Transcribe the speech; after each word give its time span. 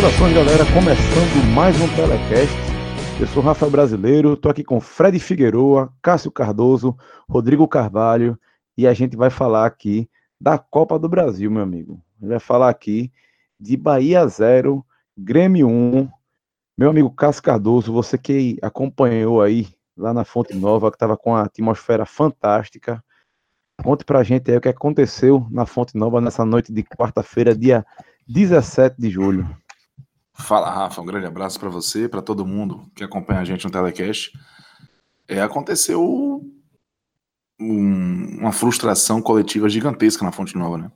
Saudações, 0.00 0.32
galera. 0.32 0.64
Começando 0.72 1.54
mais 1.54 1.78
um 1.78 1.86
Telecast. 1.94 2.56
Eu 3.20 3.26
sou 3.26 3.42
Rafael 3.42 3.70
Brasileiro, 3.70 4.32
estou 4.32 4.50
aqui 4.50 4.64
com 4.64 4.80
Fred 4.80 5.20
Figueroa, 5.20 5.92
Cássio 6.00 6.30
Cardoso, 6.30 6.96
Rodrigo 7.28 7.68
Carvalho 7.68 8.38
e 8.78 8.86
a 8.86 8.94
gente 8.94 9.14
vai 9.14 9.28
falar 9.28 9.66
aqui 9.66 10.08
da 10.40 10.56
Copa 10.56 10.98
do 10.98 11.06
Brasil, 11.06 11.50
meu 11.50 11.62
amigo. 11.62 12.02
A 12.16 12.20
gente 12.20 12.30
vai 12.30 12.38
falar 12.38 12.70
aqui 12.70 13.12
de 13.60 13.76
Bahia 13.76 14.26
0, 14.26 14.82
Grêmio 15.18 15.68
1. 15.68 16.08
Meu 16.78 16.88
amigo 16.88 17.10
Cássio 17.10 17.42
Cardoso, 17.42 17.92
você 17.92 18.16
que 18.16 18.56
acompanhou 18.62 19.42
aí 19.42 19.68
lá 19.94 20.14
na 20.14 20.24
Fonte 20.24 20.56
Nova, 20.56 20.90
que 20.90 20.96
estava 20.96 21.14
com 21.14 21.36
a 21.36 21.42
atmosfera 21.42 22.06
fantástica. 22.06 23.04
Conte 23.84 24.06
pra 24.06 24.22
gente 24.22 24.50
aí 24.50 24.56
o 24.56 24.62
que 24.62 24.68
aconteceu 24.70 25.46
na 25.50 25.66
Fonte 25.66 25.94
Nova 25.94 26.22
nessa 26.22 26.46
noite 26.46 26.72
de 26.72 26.82
quarta-feira, 26.84 27.54
dia 27.54 27.84
17 28.26 28.96
de 28.98 29.10
julho. 29.10 29.46
Fala, 30.40 30.70
Rafa. 30.70 31.00
Um 31.00 31.06
grande 31.06 31.26
abraço 31.26 31.58
para 31.58 31.68
você, 31.68 32.08
para 32.08 32.22
todo 32.22 32.46
mundo 32.46 32.90
que 32.94 33.04
acompanha 33.04 33.40
a 33.40 33.44
gente 33.44 33.64
no 33.64 33.70
Telecast. 33.70 34.32
É, 35.28 35.40
aconteceu 35.40 36.02
um, 37.60 38.38
uma 38.40 38.52
frustração 38.52 39.22
coletiva 39.22 39.68
gigantesca 39.68 40.24
na 40.24 40.32
Fonte 40.32 40.56
Nova, 40.56 40.78
né? 40.78 40.92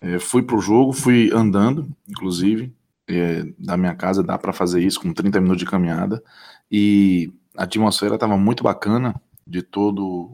É, 0.00 0.18
fui 0.18 0.42
pro 0.42 0.60
jogo, 0.60 0.92
fui 0.92 1.30
andando, 1.32 1.88
inclusive, 2.08 2.74
é, 3.08 3.44
da 3.58 3.76
minha 3.76 3.94
casa, 3.94 4.22
dá 4.22 4.36
para 4.36 4.52
fazer 4.52 4.82
isso 4.82 5.00
com 5.00 5.12
30 5.12 5.40
minutos 5.40 5.60
de 5.60 5.70
caminhada, 5.70 6.22
e 6.70 7.32
a 7.56 7.64
atmosfera 7.64 8.14
estava 8.14 8.36
muito 8.36 8.62
bacana 8.62 9.14
de 9.46 9.62
todo, 9.62 10.30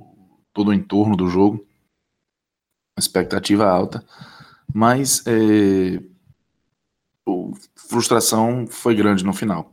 todo 0.52 0.68
o 0.68 0.72
entorno 0.72 1.16
do 1.16 1.28
jogo, 1.28 1.64
expectativa 2.98 3.66
alta, 3.68 4.04
mas 4.72 5.22
é, 5.26 6.02
frustração 7.76 8.66
foi 8.66 8.94
grande 8.94 9.24
no 9.24 9.32
final. 9.32 9.72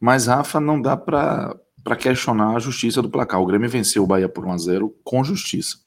Mas, 0.00 0.26
Rafa, 0.26 0.58
não 0.58 0.80
dá 0.80 0.96
para 0.96 1.60
questionar 1.98 2.56
a 2.56 2.58
justiça 2.58 3.02
do 3.02 3.10
placar. 3.10 3.40
O 3.40 3.46
Grêmio 3.46 3.68
venceu 3.68 4.02
o 4.02 4.06
Bahia 4.06 4.28
por 4.28 4.46
1 4.46 4.52
a 4.52 4.58
0 4.58 4.96
com 5.04 5.22
justiça. 5.22 5.78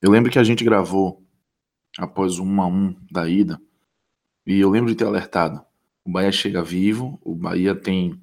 Eu 0.00 0.10
lembro 0.10 0.30
que 0.30 0.38
a 0.38 0.44
gente 0.44 0.62
gravou 0.62 1.22
após 1.98 2.38
o 2.38 2.44
1 2.44 2.62
a 2.62 2.66
1 2.66 2.96
da 3.10 3.28
ida, 3.28 3.60
e 4.46 4.60
eu 4.60 4.68
lembro 4.68 4.90
de 4.90 4.96
ter 4.96 5.06
alertado. 5.06 5.64
O 6.04 6.10
Bahia 6.10 6.30
chega 6.30 6.62
vivo, 6.62 7.18
o 7.24 7.34
Bahia 7.34 7.74
tem 7.74 8.20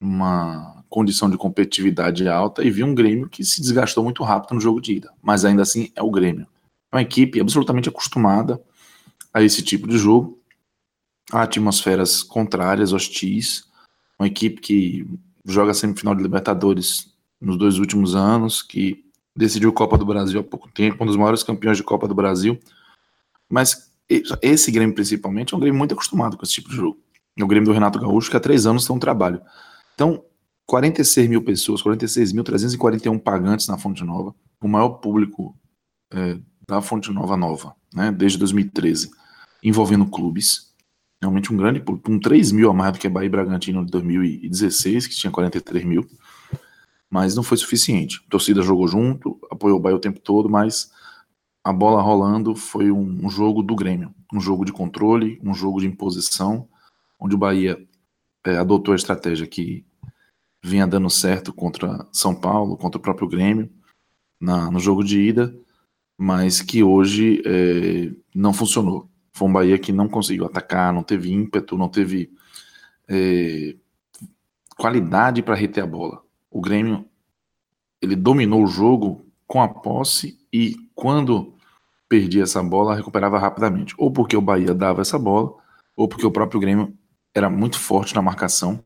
uma 0.00 0.82
condição 0.88 1.28
de 1.28 1.36
competitividade 1.36 2.26
alta 2.28 2.64
e 2.64 2.70
vi 2.70 2.82
um 2.82 2.94
Grêmio 2.94 3.28
que 3.28 3.44
se 3.44 3.60
desgastou 3.60 4.02
muito 4.02 4.22
rápido 4.22 4.54
no 4.54 4.60
jogo 4.60 4.80
de 4.80 4.94
ida, 4.94 5.12
mas 5.20 5.44
ainda 5.44 5.62
assim 5.62 5.90
é 5.94 6.02
o 6.02 6.10
Grêmio. 6.10 6.46
É 6.90 6.96
uma 6.96 7.02
equipe 7.02 7.40
absolutamente 7.40 7.88
acostumada 7.88 8.58
a 9.34 9.42
esse 9.42 9.62
tipo 9.62 9.86
de 9.86 9.98
jogo 9.98 10.35
a 11.32 11.42
atmosferas 11.42 12.22
contrárias, 12.22 12.92
hostis, 12.92 13.64
uma 14.18 14.26
equipe 14.26 14.60
que 14.60 15.06
joga 15.44 15.74
semifinal 15.74 16.14
de 16.14 16.22
Libertadores 16.22 17.12
nos 17.40 17.58
dois 17.58 17.78
últimos 17.78 18.14
anos, 18.14 18.62
que 18.62 19.04
decidiu 19.36 19.72
Copa 19.72 19.98
do 19.98 20.06
Brasil 20.06 20.40
há 20.40 20.44
pouco 20.44 20.70
tempo, 20.72 21.02
um 21.02 21.06
dos 21.06 21.16
maiores 21.16 21.42
campeões 21.42 21.76
de 21.76 21.82
Copa 21.82 22.08
do 22.08 22.14
Brasil. 22.14 22.58
Mas 23.48 23.90
esse 24.40 24.70
Grêmio, 24.70 24.94
principalmente, 24.94 25.52
é 25.52 25.56
um 25.56 25.60
Grêmio 25.60 25.78
muito 25.78 25.92
acostumado 25.92 26.36
com 26.36 26.44
esse 26.44 26.54
tipo 26.54 26.70
de 26.70 26.76
jogo. 26.76 26.98
É 27.36 27.44
o 27.44 27.46
Grêmio 27.46 27.68
do 27.68 27.74
Renato 27.74 27.98
Gaúcho, 27.98 28.30
que 28.30 28.36
há 28.36 28.40
três 28.40 28.66
anos 28.66 28.86
tem 28.86 28.96
um 28.96 28.98
trabalho. 28.98 29.40
Então, 29.94 30.24
46 30.66 31.28
mil 31.28 31.42
pessoas, 31.42 31.82
46.341 31.82 33.18
pagantes 33.20 33.68
na 33.68 33.76
Fonte 33.76 34.02
Nova, 34.02 34.34
o 34.60 34.68
maior 34.68 34.88
público 34.88 35.54
é, 36.12 36.38
da 36.66 36.80
Fonte 36.80 37.12
Nova 37.12 37.36
Nova, 37.36 37.74
né, 37.94 38.10
desde 38.10 38.38
2013, 38.38 39.10
envolvendo 39.62 40.06
clubes, 40.06 40.65
realmente 41.26 41.52
um 41.52 41.56
grande 41.56 41.80
público, 41.80 42.10
com 42.10 42.18
3 42.18 42.52
mil 42.52 42.70
a 42.70 42.74
mais 42.74 42.92
do 42.92 42.98
que 42.98 43.06
a 43.06 43.10
Bahia 43.10 43.26
e 43.26 43.30
Bragantino 43.30 43.84
de 43.84 43.90
2016, 43.90 45.06
que 45.08 45.16
tinha 45.16 45.30
43 45.30 45.84
mil, 45.84 46.06
mas 47.10 47.34
não 47.34 47.42
foi 47.42 47.56
suficiente. 47.56 48.22
A 48.26 48.30
torcida 48.30 48.62
jogou 48.62 48.86
junto, 48.86 49.38
apoiou 49.50 49.78
o 49.78 49.80
Bahia 49.80 49.96
o 49.96 50.00
tempo 50.00 50.20
todo, 50.20 50.48
mas 50.48 50.90
a 51.64 51.72
bola 51.72 52.00
rolando 52.00 52.54
foi 52.54 52.90
um, 52.90 53.26
um 53.26 53.28
jogo 53.28 53.62
do 53.62 53.74
Grêmio, 53.74 54.14
um 54.32 54.40
jogo 54.40 54.64
de 54.64 54.72
controle, 54.72 55.40
um 55.42 55.52
jogo 55.52 55.80
de 55.80 55.86
imposição, 55.86 56.68
onde 57.18 57.34
o 57.34 57.38
Bahia 57.38 57.84
é, 58.44 58.56
adotou 58.56 58.92
a 58.92 58.96
estratégia 58.96 59.46
que 59.46 59.84
vinha 60.62 60.86
dando 60.86 61.10
certo 61.10 61.52
contra 61.52 62.06
São 62.12 62.34
Paulo, 62.34 62.76
contra 62.76 62.98
o 62.98 63.02
próprio 63.02 63.28
Grêmio, 63.28 63.68
na, 64.40 64.70
no 64.70 64.78
jogo 64.78 65.02
de 65.02 65.20
ida, 65.20 65.56
mas 66.16 66.62
que 66.62 66.82
hoje 66.82 67.42
é, 67.44 68.12
não 68.34 68.52
funcionou. 68.52 69.10
Foi 69.36 69.46
um 69.46 69.52
Bahia 69.52 69.78
que 69.78 69.92
não 69.92 70.08
conseguiu 70.08 70.46
atacar, 70.46 70.94
não 70.94 71.02
teve 71.02 71.30
ímpeto, 71.30 71.76
não 71.76 71.90
teve 71.90 72.32
é, 73.06 73.76
qualidade 74.78 75.42
para 75.42 75.54
reter 75.54 75.84
a 75.84 75.86
bola. 75.86 76.22
O 76.50 76.58
Grêmio 76.58 77.04
ele 78.00 78.16
dominou 78.16 78.64
o 78.64 78.66
jogo 78.66 79.26
com 79.46 79.60
a 79.60 79.68
posse 79.68 80.38
e 80.50 80.74
quando 80.94 81.52
perdia 82.08 82.44
essa 82.44 82.62
bola 82.62 82.94
recuperava 82.94 83.38
rapidamente, 83.38 83.94
ou 83.98 84.10
porque 84.10 84.34
o 84.34 84.40
Bahia 84.40 84.72
dava 84.72 85.02
essa 85.02 85.18
bola, 85.18 85.52
ou 85.94 86.08
porque 86.08 86.24
o 86.24 86.30
próprio 86.30 86.58
Grêmio 86.58 86.96
era 87.34 87.50
muito 87.50 87.78
forte 87.78 88.14
na 88.14 88.22
marcação 88.22 88.82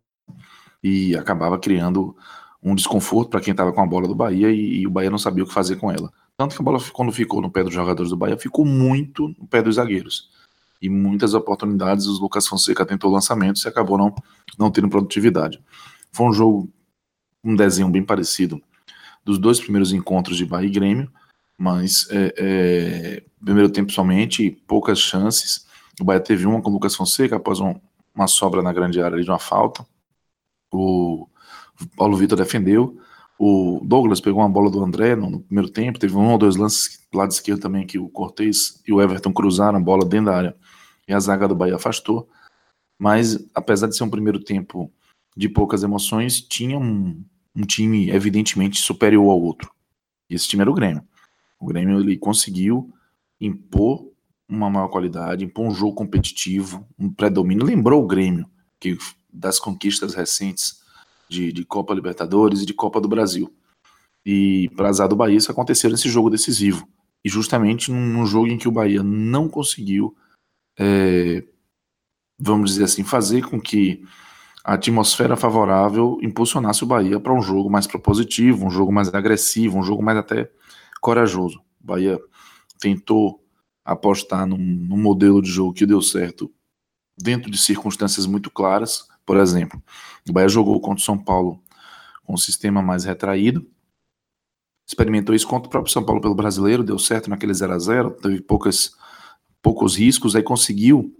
e 0.83 1.15
acabava 1.15 1.61
criando 1.61 2.17
um 2.61 2.75
desconforto 2.75 3.31
para 3.31 3.41
quem 3.41 3.53
estava 3.53 3.73
com 3.73 3.81
a 3.81 3.87
bola 3.87 4.09
do 4.09 4.17
Bahia 4.17 4.51
e, 4.51 4.81
e, 4.81 4.87
o 4.87 4.91
Bahia 4.91 5.11
não 5.11 5.19
sabia 5.19 5.45
o 5.45 5.47
que 5.47 5.55
fazer 5.55 5.77
com 5.77 5.93
ela. 5.93 6.11
Tanto 6.37 6.57
que 6.57 6.61
a 6.61 6.65
bola, 6.65 6.81
quando 6.93 7.13
ficou 7.13 7.41
no 7.41 7.53
pé 7.53 7.63
dos 7.63 7.73
jogadores 7.73 8.11
do 8.11 8.17
Bahia, 8.17 8.37
ficou 8.37 8.65
muito 8.65 9.29
no 9.39 9.47
pé 9.47 9.63
dos 9.63 9.77
zagueiros 9.77 10.40
e 10.81 10.89
muitas 10.89 11.35
oportunidades 11.35 12.07
o 12.07 12.21
Lucas 12.21 12.47
Fonseca 12.47 12.87
tentou 12.87 13.11
lançamentos 13.11 13.65
e 13.65 13.69
acabou 13.69 13.99
não, 13.99 14.15
não 14.59 14.71
tendo 14.71 14.89
produtividade. 14.89 15.63
Foi 16.11 16.27
um 16.27 16.33
jogo, 16.33 16.71
um 17.45 17.55
desenho 17.55 17.89
bem 17.89 18.03
parecido 18.03 18.61
dos 19.25 19.39
dois 19.39 19.61
primeiros 19.61 19.93
encontros 19.93 20.37
de 20.37 20.47
Bahia 20.47 20.69
e 20.69 20.73
Grêmio, 20.73 21.11
mas 21.57 22.09
é, 22.11 22.35
é, 22.39 23.23
primeiro 23.45 23.71
tempo 23.71 23.93
somente, 23.93 24.51
poucas 24.67 24.99
chances. 24.99 25.67
O 26.01 26.05
Bahia 26.05 26.21
teve 26.21 26.47
uma 26.47 26.63
com 26.63 26.71
o 26.71 26.73
Lucas 26.73 26.95
Fonseca 26.95 27.37
após 27.37 27.61
um, 27.61 27.75
uma 28.15 28.27
sobra 28.27 28.63
na 28.63 28.73
grande 28.73 29.01
área 29.03 29.23
de 29.23 29.31
uma 29.31 29.39
falta. 29.39 29.87
O 30.73 31.29
Paulo 31.97 32.17
Vitor 32.17 32.39
defendeu. 32.39 32.99
O 33.39 33.81
Douglas 33.85 34.21
pegou 34.21 34.41
uma 34.41 34.49
bola 34.49 34.71
do 34.71 34.83
André 34.83 35.15
no, 35.15 35.31
no, 35.31 35.41
primeiro 35.41 35.71
tempo. 35.71 35.99
Teve 35.99 36.17
um 36.17 36.31
ou 36.31 36.39
dois 36.39 36.57
lances 36.57 37.01
do 37.11 37.19
lado 37.19 37.31
esquerdo 37.31 37.61
também 37.61 37.87
que 37.87 37.99
o 37.99 38.09
Cortez 38.09 38.83
e 38.87 38.93
o 38.93 39.01
Everton 39.01 39.33
cruzaram 39.33 39.79
a 39.79 39.83
bola 39.83 40.05
dentro 40.05 40.27
da 40.27 40.37
área 40.37 40.57
e 41.11 41.13
a 41.13 41.19
zaga 41.19 41.49
do 41.49 41.57
Bahia 41.57 41.75
afastou. 41.75 42.29
Mas, 42.97 43.37
apesar 43.53 43.89
de 43.89 43.97
ser 43.97 44.05
um 44.05 44.11
primeiro 44.11 44.39
tempo 44.39 44.93
de 45.37 45.49
poucas 45.49 45.83
emoções, 45.83 46.41
tinha 46.41 46.79
um, 46.79 47.23
um 47.55 47.63
time 47.63 48.11
evidentemente 48.11 48.81
superior 48.81 49.29
ao 49.29 49.41
outro. 49.41 49.73
E 50.29 50.35
esse 50.37 50.47
time 50.47 50.63
era 50.63 50.71
o 50.71 50.75
Grêmio. 50.75 51.03
O 51.59 51.67
Grêmio 51.67 51.99
ele 51.99 52.17
conseguiu 52.17 52.93
impor 53.41 54.09
uma 54.49 54.71
maior 54.71 54.89
qualidade, 54.89 55.45
impor 55.45 55.67
um 55.67 55.75
jogo 55.75 55.95
competitivo, 55.95 56.87
um 56.97 57.13
predomínio. 57.13 57.67
Lembrou 57.67 58.05
o 58.05 58.07
Grêmio 58.07 58.49
que 58.79 58.97
das 59.33 59.59
conquistas 59.59 60.15
recentes 60.15 60.81
de, 61.29 61.53
de 61.53 61.65
Copa 61.65 61.93
Libertadores 61.93 62.63
e 62.63 62.67
de 62.67 62.75
Copa 62.75 63.01
do 63.01 63.09
Brasil. 63.09 63.53
E 64.25 64.71
para 64.77 64.89
azar 64.89 65.09
do 65.09 65.17
Bahia, 65.17 65.37
isso 65.37 65.51
aconteceu 65.51 65.91
nesse 65.91 66.09
jogo 66.09 66.31
decisivo. 66.31 66.89
E 67.25 67.29
justamente 67.29 67.91
num 67.91 68.27
jogo 68.27 68.47
em 68.47 68.59
que 68.59 68.69
o 68.69 68.73
Bahia 68.73 69.03
não 69.03 69.49
conseguiu 69.49 70.17
é, 70.83 71.45
vamos 72.39 72.71
dizer 72.71 72.85
assim, 72.85 73.05
fazer 73.05 73.43
com 73.43 73.61
que 73.61 74.03
a 74.65 74.75
atmosfera 74.75 75.37
favorável 75.37 76.19
impulsionasse 76.23 76.83
o 76.83 76.87
Bahia 76.87 77.21
para 77.21 77.35
um 77.35 77.43
jogo 77.43 77.69
mais 77.69 77.87
propositivo, 77.87 78.67
um 78.67 78.71
jogo 78.71 78.91
mais 78.91 79.13
agressivo, 79.13 79.79
um 79.79 79.83
jogo 79.83 80.03
mais 80.03 80.17
até 80.17 80.51
corajoso. 81.03 81.61
O 81.83 81.87
Bahia 81.87 82.19
tentou 82.79 83.45
apostar 83.85 84.47
num, 84.47 84.57
num 84.57 84.97
modelo 84.97 85.43
de 85.43 85.51
jogo 85.51 85.75
que 85.75 85.85
deu 85.85 86.01
certo 86.01 86.51
dentro 87.17 87.51
de 87.51 87.59
circunstâncias 87.59 88.25
muito 88.25 88.51
claras. 88.51 89.07
Por 89.27 89.37
exemplo, 89.37 89.83
o 90.27 90.33
Bahia 90.33 90.49
jogou 90.49 90.81
contra 90.81 91.03
o 91.03 91.05
São 91.05 91.19
Paulo 91.19 91.63
com 92.25 92.33
um 92.33 92.39
sistema 92.39 92.81
mais 92.81 93.05
retraído, 93.05 93.67
experimentou 94.87 95.35
isso 95.35 95.47
contra 95.47 95.69
o 95.69 95.71
próprio 95.71 95.93
São 95.93 96.05
Paulo 96.05 96.23
pelo 96.23 96.35
brasileiro, 96.35 96.83
deu 96.83 96.99
certo 96.99 97.29
naquele 97.29 97.53
0 97.53 97.73
a 97.75 97.79
0 97.79 98.11
teve 98.13 98.41
poucas 98.41 98.93
poucos 99.63 99.97
riscos, 99.97 100.35
aí 100.35 100.43
conseguiu 100.43 101.15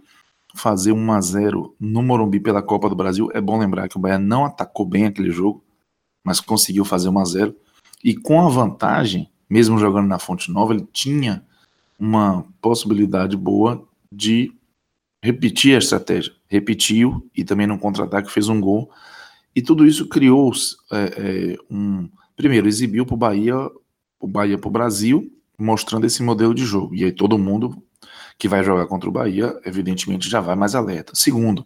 fazer 0.55 0.91
1 0.91 1.11
a 1.11 1.21
0 1.21 1.75
no 1.79 2.03
Morumbi 2.03 2.39
pela 2.39 2.61
Copa 2.61 2.89
do 2.89 2.95
Brasil. 2.95 3.29
É 3.33 3.39
bom 3.39 3.57
lembrar 3.57 3.87
que 3.87 3.97
o 3.97 3.99
Bahia 3.99 4.19
não 4.19 4.45
atacou 4.45 4.85
bem 4.85 5.05
aquele 5.05 5.31
jogo, 5.31 5.63
mas 6.23 6.39
conseguiu 6.39 6.83
fazer 6.83 7.09
1 7.09 7.19
a 7.19 7.25
0 7.25 7.55
e 8.03 8.15
com 8.15 8.41
a 8.41 8.49
vantagem, 8.49 9.29
mesmo 9.49 9.77
jogando 9.77 10.07
na 10.07 10.19
Fonte 10.19 10.51
Nova, 10.51 10.73
ele 10.73 10.87
tinha 10.91 11.45
uma 11.99 12.43
possibilidade 12.59 13.37
boa 13.37 13.87
de 14.11 14.51
repetir 15.23 15.75
a 15.75 15.79
estratégia. 15.79 16.33
Repetiu 16.47 17.29
e 17.35 17.43
também 17.43 17.67
no 17.67 17.77
contra-ataque 17.77 18.31
fez 18.31 18.49
um 18.49 18.59
gol. 18.59 18.89
E 19.55 19.61
tudo 19.61 19.85
isso 19.85 20.07
criou 20.07 20.51
é, 20.91 20.97
é, 20.97 21.57
um. 21.69 22.09
Primeiro, 22.35 22.67
exibiu 22.67 23.05
para 23.05 23.13
o 23.13 23.17
Bahia, 23.17 23.55
o 24.19 24.27
Bahia 24.27 24.57
para 24.57 24.67
o 24.67 24.71
Brasil, 24.71 25.31
mostrando 25.59 26.05
esse 26.05 26.23
modelo 26.23 26.55
de 26.55 26.65
jogo. 26.65 26.95
E 26.95 27.03
aí 27.03 27.11
todo 27.11 27.37
mundo 27.37 27.83
que 28.41 28.47
vai 28.47 28.63
jogar 28.63 28.87
contra 28.87 29.07
o 29.07 29.11
Bahia, 29.11 29.55
evidentemente 29.63 30.27
já 30.27 30.41
vai 30.41 30.55
mais 30.55 30.73
alerta. 30.73 31.13
Segundo, 31.13 31.63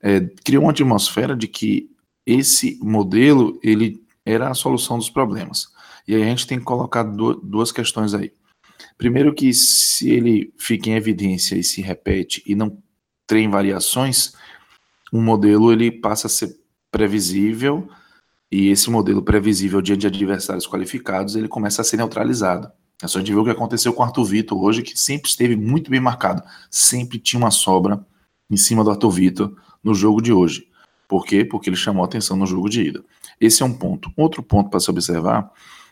é, 0.00 0.20
criou 0.44 0.62
uma 0.62 0.70
atmosfera 0.70 1.34
de 1.34 1.48
que 1.48 1.90
esse 2.24 2.78
modelo 2.80 3.58
ele 3.64 4.00
era 4.24 4.48
a 4.48 4.54
solução 4.54 4.96
dos 4.96 5.10
problemas. 5.10 5.72
E 6.06 6.14
aí 6.14 6.22
a 6.22 6.26
gente 6.26 6.46
tem 6.46 6.56
que 6.56 6.64
colocar 6.64 7.02
duas 7.02 7.72
questões 7.72 8.14
aí. 8.14 8.32
Primeiro 8.96 9.34
que 9.34 9.52
se 9.52 10.08
ele 10.08 10.54
fica 10.56 10.88
em 10.88 10.94
evidência 10.94 11.56
e 11.56 11.64
se 11.64 11.82
repete 11.82 12.44
e 12.46 12.54
não 12.54 12.80
tem 13.26 13.50
variações, 13.50 14.34
um 15.12 15.20
modelo 15.20 15.72
ele 15.72 15.90
passa 15.90 16.28
a 16.28 16.30
ser 16.30 16.60
previsível 16.92 17.88
e 18.52 18.68
esse 18.68 18.88
modelo 18.88 19.20
previsível 19.20 19.82
diante 19.82 20.02
de 20.02 20.06
adversários 20.06 20.68
qualificados 20.68 21.34
ele 21.34 21.48
começa 21.48 21.82
a 21.82 21.84
ser 21.84 21.96
neutralizado. 21.96 22.70
É 23.02 23.08
só 23.08 23.18
gente 23.18 23.32
ver 23.32 23.40
o 23.40 23.44
que 23.44 23.50
aconteceu 23.50 23.92
com 23.92 24.02
o 24.02 24.04
Arthur 24.04 24.24
Vitor 24.24 24.62
hoje, 24.62 24.80
que 24.80 24.98
sempre 24.98 25.28
esteve 25.28 25.56
muito 25.56 25.90
bem 25.90 26.00
marcado, 26.00 26.42
sempre 26.70 27.18
tinha 27.18 27.40
uma 27.40 27.50
sobra 27.50 28.06
em 28.48 28.56
cima 28.56 28.84
do 28.84 28.90
Arthur 28.90 29.10
Vitor 29.10 29.56
no 29.82 29.92
jogo 29.92 30.22
de 30.22 30.32
hoje. 30.32 30.68
Por 31.08 31.26
quê? 31.26 31.44
Porque 31.44 31.68
ele 31.68 31.76
chamou 31.76 32.04
atenção 32.04 32.36
no 32.36 32.46
jogo 32.46 32.70
de 32.70 32.80
ida. 32.80 33.04
Esse 33.40 33.62
é 33.62 33.66
um 33.66 33.72
ponto. 33.72 34.10
Outro 34.16 34.42
ponto 34.42 34.70
para 34.70 34.78
se 34.78 34.88
observar 34.88 35.50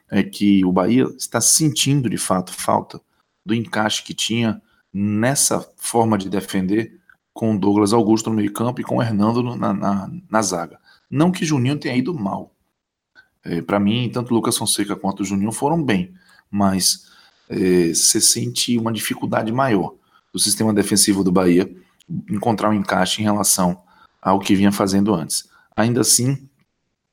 é 0.09 0.23
que 0.23 0.65
o 0.65 0.73
Bahia 0.73 1.05
está 1.19 1.41
sentindo 1.41 2.09
de 2.09 2.17
fato 2.17 2.53
falta 2.53 3.01
do 3.45 3.55
encaixe 3.55 4.05
que 4.05 4.15
tinha 4.15 4.63
nessa 4.93 5.69
forma 5.77 6.17
de 6.17 6.29
defender 6.29 7.01
com 7.33 7.55
o 7.55 7.59
Douglas 7.59 7.93
Augusto 7.93 8.31
no 8.31 8.37
meio-campo 8.37 8.81
e 8.81 8.85
com 8.85 8.97
o 8.97 9.03
Hernando 9.03 9.43
na, 9.57 9.73
na, 9.73 10.11
na, 10.29 10.43
zaga. 10.43 10.79
Não 11.11 11.33
que 11.33 11.45
Juninho 11.45 11.79
tenha 11.79 11.97
ido 11.97 12.15
mal. 12.15 12.55
É, 13.45 13.63
para 13.63 13.81
mim, 13.81 14.11
tanto 14.13 14.35
Lucas 14.35 14.57
Fonseca 14.57 14.95
quanto 14.95 15.21
o 15.21 15.25
Juninho 15.25 15.53
foram 15.53 15.83
bem, 15.83 16.13
mas 16.51 17.07
é, 17.49 17.95
você 17.95 18.21
sente 18.21 18.77
uma 18.79 18.93
dificuldade 18.93 19.53
maior 19.53 19.95
do 20.33 20.39
sistema 20.39 20.73
defensivo 20.73 21.25
do 21.25 21.33
Bahia 21.33 21.71
encontrar 22.29 22.71
um 22.71 22.75
encaixe 22.75 23.21
em 23.21 23.25
relação 23.25 23.81
ao 24.21 24.39
que 24.39 24.55
vinha 24.55 24.73
fazendo 24.73 25.15
antes. 25.15 25.49
Ainda 25.77 26.01
assim, 26.01 26.49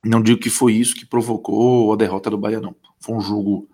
não 0.04 0.22
digo 0.22 0.40
que 0.40 0.50
foi 0.50 0.74
isso 0.74 0.96
que 0.96 1.06
provocou 1.06 1.94
a 1.94 1.96
derrota 1.96 2.30
do 2.30 2.38
Bahia, 2.38 2.60
não. 2.60 2.76
Foi 3.00 3.16
um 3.16 3.22
jogo, 3.22 3.70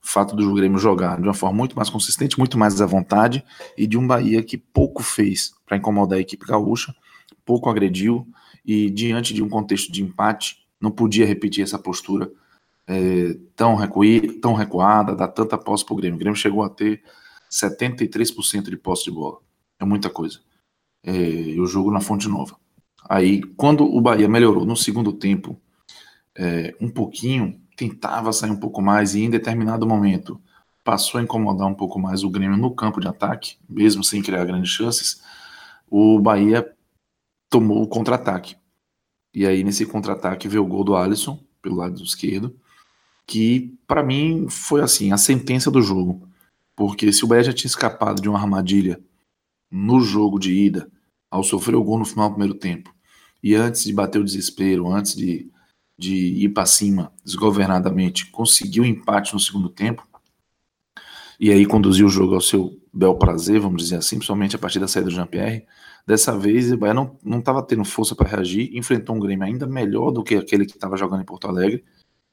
fato 0.00 0.36
do 0.36 0.54
Grêmio 0.54 0.78
jogar 0.78 1.16
de 1.16 1.22
uma 1.22 1.34
forma 1.34 1.56
muito 1.56 1.76
mais 1.76 1.88
consistente, 1.88 2.38
muito 2.38 2.58
mais 2.58 2.80
à 2.80 2.86
vontade, 2.86 3.44
e 3.76 3.86
de 3.86 3.96
um 3.96 4.06
Bahia 4.06 4.42
que 4.42 4.58
pouco 4.58 5.02
fez 5.02 5.54
para 5.64 5.76
incomodar 5.76 6.18
a 6.18 6.20
equipe 6.20 6.46
gaúcha, 6.46 6.94
pouco 7.44 7.70
agrediu, 7.70 8.26
e 8.64 8.90
diante 8.90 9.32
de 9.34 9.42
um 9.42 9.48
contexto 9.48 9.92
de 9.92 10.02
empate, 10.02 10.58
não 10.80 10.90
podia 10.90 11.26
repetir 11.26 11.62
essa 11.62 11.78
postura 11.78 12.30
é, 12.86 13.36
tão, 13.56 13.74
recuí, 13.74 14.40
tão 14.40 14.54
recuada, 14.54 15.14
dar 15.14 15.28
tanta 15.28 15.56
posse 15.56 15.84
para 15.84 15.94
o 15.94 15.96
Grêmio. 15.96 16.16
O 16.16 16.18
Grêmio 16.18 16.36
chegou 16.36 16.62
a 16.62 16.68
ter 16.68 17.02
73% 17.50 18.70
de 18.70 18.76
posse 18.76 19.04
de 19.04 19.10
bola. 19.10 19.38
É 19.78 19.84
muita 19.84 20.10
coisa. 20.10 20.40
É, 21.02 21.12
e 21.12 21.60
o 21.60 21.66
jogo 21.66 21.90
na 21.90 22.00
Fonte 22.00 22.28
Nova. 22.28 22.56
Aí, 23.08 23.42
quando 23.56 23.84
o 23.84 24.00
Bahia 24.00 24.28
melhorou 24.28 24.64
no 24.64 24.76
segundo 24.76 25.12
tempo, 25.12 25.60
é, 26.36 26.74
um 26.80 26.88
pouquinho, 26.88 27.60
tentava 27.76 28.32
sair 28.32 28.50
um 28.50 28.56
pouco 28.56 28.80
mais 28.80 29.14
e 29.14 29.22
em 29.22 29.30
determinado 29.30 29.86
momento 29.86 30.40
passou 30.82 31.18
a 31.18 31.22
incomodar 31.22 31.66
um 31.66 31.74
pouco 31.74 31.98
mais 31.98 32.22
o 32.22 32.30
Grêmio 32.30 32.58
no 32.58 32.74
campo 32.74 33.00
de 33.00 33.08
ataque, 33.08 33.56
mesmo 33.68 34.04
sem 34.04 34.22
criar 34.22 34.44
grandes 34.44 34.70
chances, 34.70 35.22
o 35.88 36.18
Bahia 36.20 36.70
tomou 37.48 37.82
o 37.82 37.88
contra-ataque. 37.88 38.56
E 39.32 39.46
aí 39.46 39.64
nesse 39.64 39.86
contra-ataque 39.86 40.46
veio 40.46 40.62
o 40.62 40.66
gol 40.66 40.84
do 40.84 40.94
Alisson 40.94 41.42
pelo 41.62 41.76
lado 41.76 42.02
esquerdo, 42.02 42.54
que 43.26 43.76
para 43.86 44.02
mim 44.02 44.46
foi 44.48 44.80
assim, 44.82 45.12
a 45.12 45.16
sentença 45.16 45.70
do 45.70 45.82
jogo. 45.82 46.28
Porque 46.76 47.12
se 47.12 47.24
o 47.24 47.28
Bahia 47.28 47.44
já 47.44 47.52
tinha 47.52 47.68
escapado 47.68 48.20
de 48.20 48.28
uma 48.28 48.38
armadilha 48.38 49.00
no 49.70 50.00
jogo 50.00 50.38
de 50.38 50.52
ida, 50.52 50.90
ao 51.30 51.42
sofrer 51.42 51.76
o 51.76 51.84
gol 51.84 51.98
no 51.98 52.04
final 52.04 52.28
do 52.28 52.34
primeiro 52.34 52.54
tempo, 52.54 52.94
e 53.42 53.54
antes 53.54 53.84
de 53.84 53.92
bater 53.92 54.20
o 54.20 54.24
desespero, 54.24 54.88
antes 54.88 55.14
de 55.14 55.50
de 55.96 56.44
ir 56.44 56.48
para 56.50 56.66
cima 56.66 57.12
desgovernadamente, 57.24 58.26
conseguiu 58.30 58.82
um 58.82 58.86
empate 58.86 59.32
no 59.32 59.40
segundo 59.40 59.68
tempo 59.68 60.06
e 61.38 61.50
aí 61.50 61.66
conduziu 61.66 62.06
o 62.06 62.10
jogo 62.10 62.34
ao 62.34 62.40
seu 62.40 62.80
bel 62.92 63.16
prazer, 63.16 63.60
vamos 63.60 63.82
dizer 63.82 63.96
assim, 63.96 64.16
principalmente 64.16 64.56
a 64.56 64.58
partir 64.58 64.78
da 64.78 64.88
saída 64.88 65.10
do 65.10 65.14
Jean-Pierre. 65.14 65.66
Dessa 66.06 66.36
vez, 66.38 66.70
o 66.70 66.76
Bahia 66.76 66.94
não 66.94 67.38
estava 67.38 67.62
tendo 67.62 67.84
força 67.84 68.14
para 68.14 68.28
reagir, 68.28 68.76
enfrentou 68.76 69.16
um 69.16 69.20
Grêmio 69.20 69.44
ainda 69.44 69.66
melhor 69.66 70.10
do 70.10 70.22
que 70.22 70.36
aquele 70.36 70.66
que 70.66 70.72
estava 70.72 70.96
jogando 70.96 71.22
em 71.22 71.24
Porto 71.24 71.48
Alegre, 71.48 71.84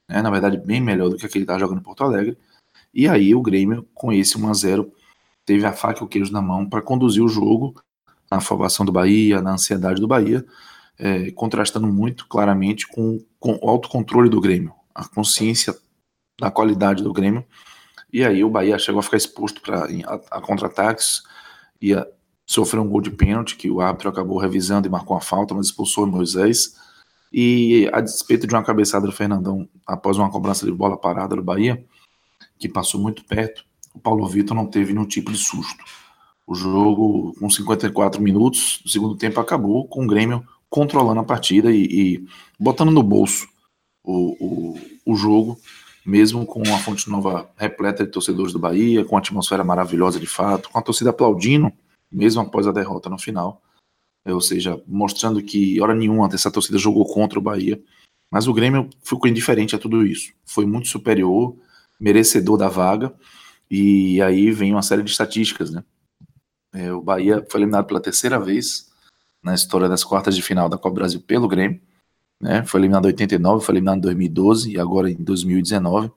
né? 0.08 0.22
na 0.22 0.30
verdade, 0.30 0.56
bem 0.56 0.80
melhor 0.80 1.08
do 1.08 1.16
que 1.16 1.26
aquele 1.26 1.44
que 1.44 1.50
estava 1.50 1.60
jogando 1.60 1.78
em 1.78 1.82
Porto 1.82 2.04
Alegre. 2.04 2.36
E 2.92 3.08
aí, 3.08 3.34
o 3.34 3.42
Grêmio, 3.42 3.88
com 3.94 4.12
esse 4.12 4.38
1 4.38 4.48
a 4.48 4.54
0 4.54 4.92
teve 5.44 5.66
a 5.66 5.72
faca 5.72 6.00
e 6.00 6.04
o 6.04 6.08
queijo 6.08 6.32
na 6.32 6.40
mão 6.40 6.68
para 6.68 6.82
conduzir 6.82 7.22
o 7.22 7.28
jogo 7.28 7.74
na 8.30 8.38
afobação 8.38 8.86
do 8.86 8.92
Bahia, 8.92 9.42
na 9.42 9.52
ansiedade 9.52 10.00
do 10.00 10.06
Bahia, 10.08 10.44
é, 10.98 11.30
contrastando 11.32 11.86
muito 11.86 12.26
claramente 12.28 12.86
com, 12.86 13.22
com 13.38 13.58
o 13.60 13.68
autocontrole 13.68 14.30
do 14.30 14.40
Grêmio, 14.40 14.72
a 14.94 15.06
consciência 15.06 15.76
da 16.40 16.50
qualidade 16.50 17.02
do 17.02 17.12
Grêmio. 17.12 17.44
E 18.12 18.24
aí 18.24 18.44
o 18.44 18.50
Bahia 18.50 18.78
chegou 18.78 19.00
a 19.00 19.02
ficar 19.02 19.16
exposto 19.16 19.60
pra, 19.60 19.84
a, 19.84 20.38
a 20.38 20.40
contra-ataques, 20.40 21.22
ia 21.80 22.06
sofrer 22.46 22.80
um 22.80 22.88
gol 22.88 23.00
de 23.00 23.10
pênalti, 23.10 23.56
que 23.56 23.70
o 23.70 23.80
árbitro 23.80 24.08
acabou 24.08 24.38
revisando 24.38 24.86
e 24.86 24.90
marcou 24.90 25.16
a 25.16 25.20
falta, 25.20 25.54
mas 25.54 25.66
expulsou 25.66 26.04
o 26.04 26.06
Moisés. 26.06 26.76
E 27.32 27.88
a 27.92 28.00
despeito 28.00 28.46
de 28.46 28.54
uma 28.54 28.62
cabeçada 28.62 29.06
do 29.06 29.12
Fernandão 29.12 29.68
após 29.86 30.18
uma 30.18 30.30
cobrança 30.30 30.66
de 30.66 30.72
bola 30.72 30.96
parada 30.96 31.34
do 31.34 31.42
Bahia, 31.42 31.84
que 32.58 32.68
passou 32.68 33.00
muito 33.00 33.24
perto, 33.24 33.64
o 33.94 33.98
Paulo 33.98 34.26
Vitor 34.26 34.56
não 34.56 34.66
teve 34.66 34.92
nenhum 34.92 35.06
tipo 35.06 35.32
de 35.32 35.38
susto. 35.38 35.82
O 36.46 36.54
jogo, 36.54 37.34
com 37.38 37.48
54 37.48 38.20
minutos, 38.20 38.82
o 38.84 38.88
segundo 38.88 39.16
tempo 39.16 39.40
acabou 39.40 39.86
com 39.86 40.04
o 40.04 40.06
Grêmio 40.06 40.46
controlando 40.68 41.20
a 41.20 41.24
partida 41.24 41.70
e, 41.70 41.84
e 41.84 42.26
botando 42.58 42.90
no 42.90 43.02
bolso 43.02 43.46
o, 44.02 44.36
o, 44.40 44.78
o, 45.06 45.14
jogo, 45.14 45.58
mesmo 46.04 46.44
com 46.46 46.62
a 46.62 46.78
Fonte 46.78 47.08
Nova 47.08 47.48
repleta 47.56 48.04
de 48.04 48.10
torcedores 48.10 48.52
do 48.52 48.58
Bahia, 48.58 49.04
com 49.04 49.16
a 49.16 49.18
atmosfera 49.18 49.62
maravilhosa 49.62 50.18
de 50.18 50.26
fato, 50.26 50.70
com 50.70 50.78
a 50.78 50.82
torcida 50.82 51.10
aplaudindo, 51.10 51.70
mesmo 52.10 52.40
após 52.40 52.66
a 52.66 52.72
derrota 52.72 53.08
no 53.08 53.18
final. 53.18 53.62
Ou 54.24 54.40
seja, 54.40 54.80
mostrando 54.86 55.42
que 55.42 55.80
hora 55.80 55.94
nenhuma 55.94 56.28
essa 56.32 56.50
torcida 56.50 56.78
jogou 56.78 57.04
contra 57.04 57.38
o 57.38 57.42
Bahia. 57.42 57.82
Mas 58.30 58.46
o 58.46 58.54
Grêmio 58.54 58.88
ficou 59.02 59.28
indiferente 59.28 59.74
a 59.74 59.78
tudo 59.78 60.06
isso. 60.06 60.32
Foi 60.44 60.64
muito 60.64 60.88
superior, 60.88 61.56
merecedor 61.98 62.56
da 62.56 62.68
vaga. 62.68 63.12
E 63.70 64.22
aí 64.22 64.50
vem 64.50 64.72
uma 64.72 64.82
série 64.82 65.02
de 65.02 65.10
estatísticas, 65.10 65.70
né? 65.70 65.84
É, 66.72 66.92
o 66.92 67.02
Bahia 67.02 67.46
foi 67.50 67.60
eliminado 67.60 67.86
pela 67.86 68.00
terceira 68.00 68.40
vez 68.40 68.90
na 69.42 69.54
história 69.54 69.88
das 69.88 70.04
quartas 70.04 70.34
de 70.34 70.42
final 70.42 70.68
da 70.68 70.78
Copa 70.78 70.94
Brasil 70.94 71.20
pelo 71.20 71.48
Grêmio. 71.48 71.80
Né? 72.40 72.64
Foi 72.64 72.80
eliminado 72.80 73.04
em 73.04 73.08
89, 73.08 73.64
foi 73.64 73.74
eliminado 73.74 73.98
em 73.98 74.00
2012 74.00 74.72
e 74.72 74.78
agora 74.78 75.10
em 75.10 75.16
2019. 75.16 76.10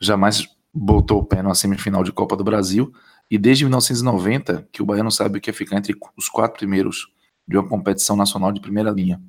Jamais 0.00 0.48
botou 0.72 1.20
o 1.20 1.24
pé 1.24 1.42
na 1.42 1.54
semifinal 1.54 2.04
de 2.04 2.12
Copa 2.12 2.36
do 2.36 2.44
Brasil. 2.44 2.92
E 3.30 3.36
desde 3.38 3.64
1990 3.64 4.68
que 4.70 4.82
o 4.82 4.86
Bahia 4.86 5.02
não 5.02 5.10
sabe 5.10 5.38
o 5.38 5.40
que 5.40 5.50
é 5.50 5.52
ficar 5.52 5.78
entre 5.78 5.96
os 6.16 6.28
quatro 6.28 6.58
primeiros 6.58 7.08
de 7.46 7.56
uma 7.56 7.68
competição 7.68 8.16
nacional 8.16 8.52
de 8.52 8.60
primeira 8.60 8.90
linha. 8.90 9.20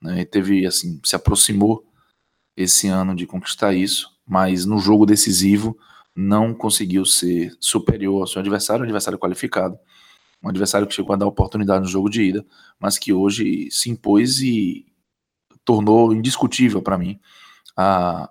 Né? 0.00 0.20
E 0.20 0.24
teve, 0.24 0.66
assim, 0.66 1.00
se 1.04 1.16
aproximou 1.16 1.84
esse 2.56 2.88
ano 2.88 3.14
de 3.14 3.26
conquistar 3.26 3.72
isso, 3.72 4.10
mas 4.26 4.66
no 4.66 4.78
jogo 4.78 5.06
decisivo 5.06 5.76
não 6.14 6.52
conseguiu 6.52 7.04
ser 7.04 7.56
superior 7.58 8.20
ao 8.20 8.26
seu 8.26 8.40
adversário, 8.40 8.82
um 8.82 8.84
adversário 8.84 9.18
qualificado 9.18 9.78
um 10.42 10.48
adversário 10.48 10.86
que 10.86 10.94
chegou 10.94 11.14
a 11.14 11.16
dar 11.16 11.26
oportunidade 11.26 11.84
no 11.84 11.88
jogo 11.88 12.10
de 12.10 12.22
ida, 12.22 12.44
mas 12.78 12.98
que 12.98 13.12
hoje 13.12 13.70
se 13.70 13.90
impôs 13.90 14.40
e 14.40 14.84
tornou 15.64 16.12
indiscutível 16.12 16.82
para 16.82 16.98
mim 16.98 17.20
a, 17.76 18.28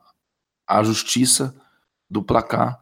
a 0.68 0.84
justiça 0.84 1.56
do 2.10 2.22
placar 2.22 2.78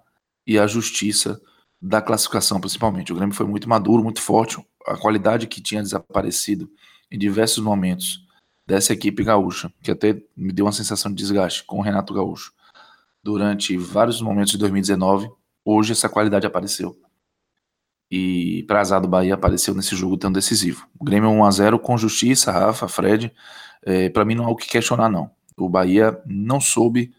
e 0.47 0.57
a 0.57 0.65
justiça 0.65 1.39
da 1.79 2.01
classificação, 2.01 2.59
principalmente. 2.59 3.13
O 3.13 3.15
Grêmio 3.15 3.35
foi 3.35 3.45
muito 3.45 3.69
maduro, 3.69 4.03
muito 4.03 4.21
forte, 4.21 4.57
a 4.85 4.97
qualidade 4.97 5.47
que 5.47 5.61
tinha 5.61 5.81
desaparecido 5.81 6.69
em 7.11 7.17
diversos 7.17 7.63
momentos 7.63 8.25
dessa 8.67 8.93
equipe 8.93 9.23
gaúcha, 9.23 9.71
que 9.81 9.91
até 9.91 10.21
me 10.35 10.53
deu 10.53 10.65
uma 10.65 10.71
sensação 10.71 11.11
de 11.11 11.17
desgaste 11.17 11.63
com 11.63 11.79
o 11.79 11.81
Renato 11.81 12.13
Gaúcho. 12.13 12.53
Durante 13.23 13.75
vários 13.77 14.21
momentos 14.21 14.51
de 14.51 14.57
2019, 14.59 15.29
hoje 15.65 15.91
essa 15.91 16.07
qualidade 16.07 16.45
apareceu 16.45 16.97
e 18.11 18.63
para 18.63 18.81
azar 18.81 18.99
do 18.99 19.07
Bahia 19.07 19.35
apareceu 19.35 19.75
nesse 19.75 19.95
jogo 19.95 20.17
tão 20.17 20.31
decisivo. 20.31 20.87
O 20.99 21.05
Grêmio 21.05 21.29
1 21.29 21.45
a 21.45 21.51
0 21.51 21.79
com 21.79 21.97
justiça, 21.97 22.51
Rafa, 22.51 22.87
Fred. 22.87 23.31
É, 23.83 24.09
para 24.09 24.25
mim 24.25 24.35
não 24.35 24.45
há 24.45 24.49
o 24.49 24.55
que 24.55 24.67
questionar 24.67 25.09
não. 25.09 25.29
O 25.55 25.69
Bahia 25.69 26.19
não 26.25 26.59
soube 26.59 27.13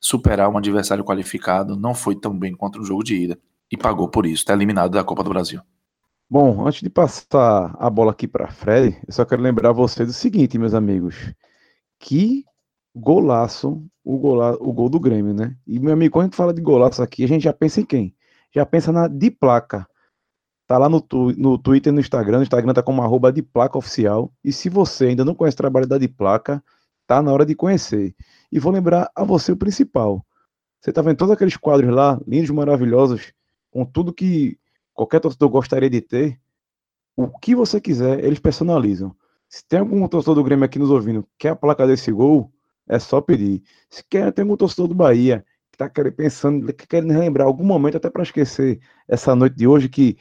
superar 0.00 0.48
um 0.48 0.56
adversário 0.56 1.04
qualificado, 1.04 1.76
não 1.76 1.94
foi 1.94 2.16
tão 2.16 2.36
bem 2.36 2.54
contra 2.54 2.80
o 2.80 2.84
jogo 2.84 3.04
de 3.04 3.16
ida 3.16 3.38
e 3.70 3.76
pagou 3.76 4.08
por 4.08 4.24
isso. 4.24 4.42
Está 4.42 4.54
eliminado 4.54 4.92
da 4.92 5.04
Copa 5.04 5.22
do 5.22 5.30
Brasil. 5.30 5.60
Bom, 6.30 6.66
antes 6.66 6.80
de 6.80 6.88
passar 6.88 7.76
a 7.78 7.90
bola 7.90 8.12
aqui 8.12 8.28
para 8.28 8.46
Fred, 8.46 8.96
eu 9.06 9.12
só 9.12 9.24
quero 9.24 9.42
lembrar 9.42 9.72
vocês 9.72 10.06
do 10.06 10.14
seguinte, 10.14 10.58
meus 10.58 10.74
amigos. 10.74 11.34
Que 11.98 12.44
golaço 12.94 13.84
o, 14.04 14.16
gola, 14.16 14.56
o 14.60 14.72
gol 14.72 14.88
do 14.88 15.00
Grêmio, 15.00 15.34
né? 15.34 15.56
E, 15.66 15.80
meu 15.80 15.92
amigo, 15.92 16.12
quando 16.12 16.22
a 16.22 16.26
gente 16.26 16.36
fala 16.36 16.54
de 16.54 16.62
golaço 16.62 17.02
aqui, 17.02 17.24
a 17.24 17.28
gente 17.28 17.42
já 17.42 17.52
pensa 17.52 17.80
em 17.80 17.84
quem? 17.84 18.14
Já 18.54 18.64
pensa 18.64 18.92
na 18.92 19.08
de 19.08 19.30
placa 19.30 19.86
Tá 20.70 20.78
lá 20.78 20.88
no, 20.88 21.00
tu, 21.00 21.32
no 21.36 21.58
Twitter 21.58 21.92
e 21.92 21.94
no 21.94 21.98
Instagram. 22.00 22.36
No 22.36 22.42
Instagram 22.44 22.72
tá 22.72 22.80
como 22.80 23.02
arroba 23.02 23.32
de 23.32 23.42
placa 23.42 23.76
oficial. 23.76 24.32
E 24.44 24.52
se 24.52 24.68
você 24.68 25.06
ainda 25.06 25.24
não 25.24 25.34
conhece 25.34 25.56
o 25.56 25.58
trabalho 25.58 25.84
da 25.84 25.98
de 25.98 26.06
placa, 26.06 26.62
tá 27.08 27.20
na 27.20 27.32
hora 27.32 27.44
de 27.44 27.56
conhecer. 27.56 28.14
E 28.52 28.60
vou 28.60 28.72
lembrar 28.72 29.10
a 29.16 29.24
você 29.24 29.50
o 29.50 29.56
principal. 29.56 30.24
Você 30.80 30.92
tá 30.92 31.02
vendo 31.02 31.16
todos 31.16 31.32
aqueles 31.32 31.56
quadros 31.56 31.92
lá, 31.92 32.20
lindos, 32.24 32.50
maravilhosos, 32.50 33.32
com 33.68 33.84
tudo 33.84 34.12
que 34.12 34.60
qualquer 35.00 35.20
torcedor 35.20 35.48
gostaria 35.48 35.88
de 35.88 36.02
ter. 36.02 36.38
O 37.16 37.26
que 37.38 37.54
você 37.54 37.80
quiser, 37.80 38.22
eles 38.22 38.38
personalizam. 38.38 39.16
Se 39.48 39.64
tem 39.66 39.80
algum 39.80 40.06
torcedor 40.06 40.34
do 40.34 40.44
Grêmio 40.44 40.64
aqui 40.64 40.78
nos 40.78 40.90
ouvindo 40.90 41.22
que 41.22 41.28
quer 41.38 41.48
a 41.50 41.56
placa 41.56 41.86
desse 41.86 42.12
gol, 42.12 42.52
é 42.86 42.98
só 42.98 43.20
pedir. 43.20 43.62
Se 43.88 44.04
quer, 44.04 44.30
tem 44.32 44.42
algum 44.42 44.56
torcedor 44.56 44.88
do 44.88 44.94
Bahia 44.94 45.44
que 45.72 45.82
está 45.82 45.90
pensando, 46.12 46.70
querendo 46.74 47.12
relembrar 47.12 47.46
algum 47.46 47.64
momento, 47.64 47.96
até 47.96 48.10
para 48.10 48.22
esquecer 48.22 48.78
essa 49.08 49.34
noite 49.34 49.56
de 49.56 49.66
hoje 49.66 49.88
que 49.88 50.18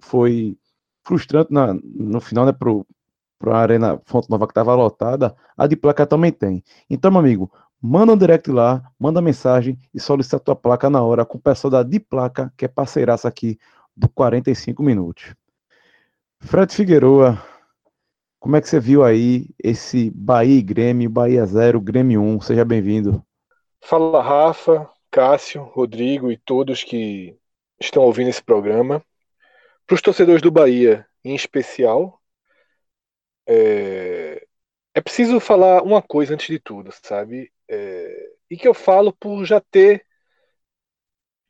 foi 0.00 0.56
frustrante 1.02 1.52
na, 1.52 1.74
no 1.74 2.20
final, 2.20 2.46
né, 2.46 2.52
para 2.52 3.58
a 3.58 3.58
Arena 3.58 4.00
Fonte 4.04 4.30
Nova 4.30 4.46
que 4.46 4.52
estava 4.52 4.74
lotada, 4.74 5.34
a 5.56 5.66
de 5.66 5.74
placa 5.76 6.06
também 6.06 6.30
tem. 6.30 6.62
Então, 6.88 7.10
meu 7.10 7.20
amigo, 7.20 7.50
manda 7.82 8.12
um 8.12 8.16
direct 8.16 8.50
lá, 8.50 8.84
manda 8.98 9.20
mensagem 9.20 9.78
e 9.92 9.98
solicita 9.98 10.36
a 10.36 10.40
tua 10.40 10.56
placa 10.56 10.88
na 10.88 11.02
hora 11.02 11.24
com 11.24 11.38
o 11.38 11.40
pessoal 11.40 11.70
da 11.70 11.82
de 11.82 11.98
placa, 11.98 12.52
que 12.56 12.64
é 12.64 12.68
parceiraça 12.68 13.26
aqui 13.26 13.58
do 13.96 14.08
45 14.08 14.82
minutos. 14.82 15.34
Fred 16.40 16.72
Figueroa, 16.72 17.42
como 18.38 18.54
é 18.56 18.60
que 18.60 18.68
você 18.68 18.78
viu 18.78 19.02
aí 19.02 19.48
esse 19.58 20.10
Bahia 20.14 20.58
e 20.58 20.62
Grêmio, 20.62 21.10
Bahia 21.10 21.44
0, 21.44 21.80
Grêmio 21.80 22.22
1? 22.22 22.40
Seja 22.42 22.64
bem-vindo. 22.64 23.24
Fala, 23.80 24.22
Rafa, 24.22 24.88
Cássio, 25.10 25.64
Rodrigo 25.64 26.30
e 26.30 26.36
todos 26.36 26.84
que 26.84 27.36
estão 27.80 28.04
ouvindo 28.04 28.30
esse 28.30 28.42
programa. 28.42 29.02
Para 29.84 29.94
os 29.94 30.00
torcedores 30.00 30.40
do 30.40 30.50
Bahia, 30.52 31.04
em 31.24 31.34
especial, 31.34 32.20
é... 33.48 34.46
é, 34.94 35.00
preciso 35.00 35.40
falar 35.40 35.82
uma 35.82 36.00
coisa 36.00 36.34
antes 36.34 36.46
de 36.46 36.60
tudo, 36.60 36.92
sabe? 37.02 37.50
É... 37.68 38.30
E 38.48 38.56
que 38.56 38.68
eu 38.68 38.74
falo 38.74 39.12
por 39.12 39.44
já 39.44 39.60
ter, 39.60 40.05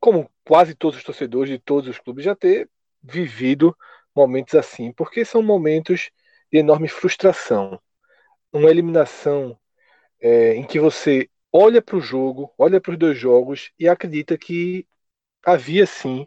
como 0.01 0.31
quase 0.45 0.75
todos 0.75 0.99
os 0.99 1.05
torcedores 1.05 1.51
de 1.51 1.59
todos 1.59 1.89
os 1.89 1.99
clubes, 1.99 2.25
já 2.25 2.35
ter 2.35 2.69
vivido 3.03 3.77
momentos 4.15 4.55
assim, 4.55 4.93
porque 4.93 5.25
são 5.25 5.43
momentos 5.43 6.11
de 6.53 6.59
enorme 6.59 6.89
frustração. 6.89 7.81
Uma 8.53 8.71
eliminação 8.71 9.59
é, 10.21 10.55
em 10.55 10.65
que 10.67 10.81
você 10.81 11.29
olha 11.53 11.83
para 11.83 11.97
o 11.97 12.01
jogo, 12.01 12.53
olha 12.59 12.81
para 12.81 12.93
os 12.93 12.99
dois 12.99 13.19
jogos 13.19 13.73
e 13.79 13.89
acredita 13.89 14.39
que 14.39 14.87
havia 15.45 15.87
sim 15.87 16.27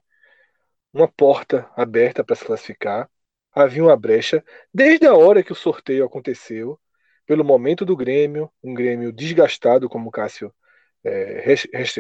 uma 0.93 1.07
porta 1.07 1.69
aberta 1.75 2.23
para 2.23 2.35
se 2.35 2.45
classificar, 2.45 3.09
havia 3.51 3.83
uma 3.83 3.95
brecha, 3.97 4.43
desde 4.73 5.05
a 5.07 5.15
hora 5.15 5.43
que 5.43 5.51
o 5.51 5.55
sorteio 5.55 6.05
aconteceu, 6.05 6.79
pelo 7.25 7.43
momento 7.43 7.85
do 7.85 7.95
Grêmio, 7.95 8.51
um 8.63 8.73
Grêmio 8.73 9.11
desgastado, 9.11 9.87
como 9.89 10.09
o 10.09 10.11
Cássio 10.11 10.53
é, 11.03 11.43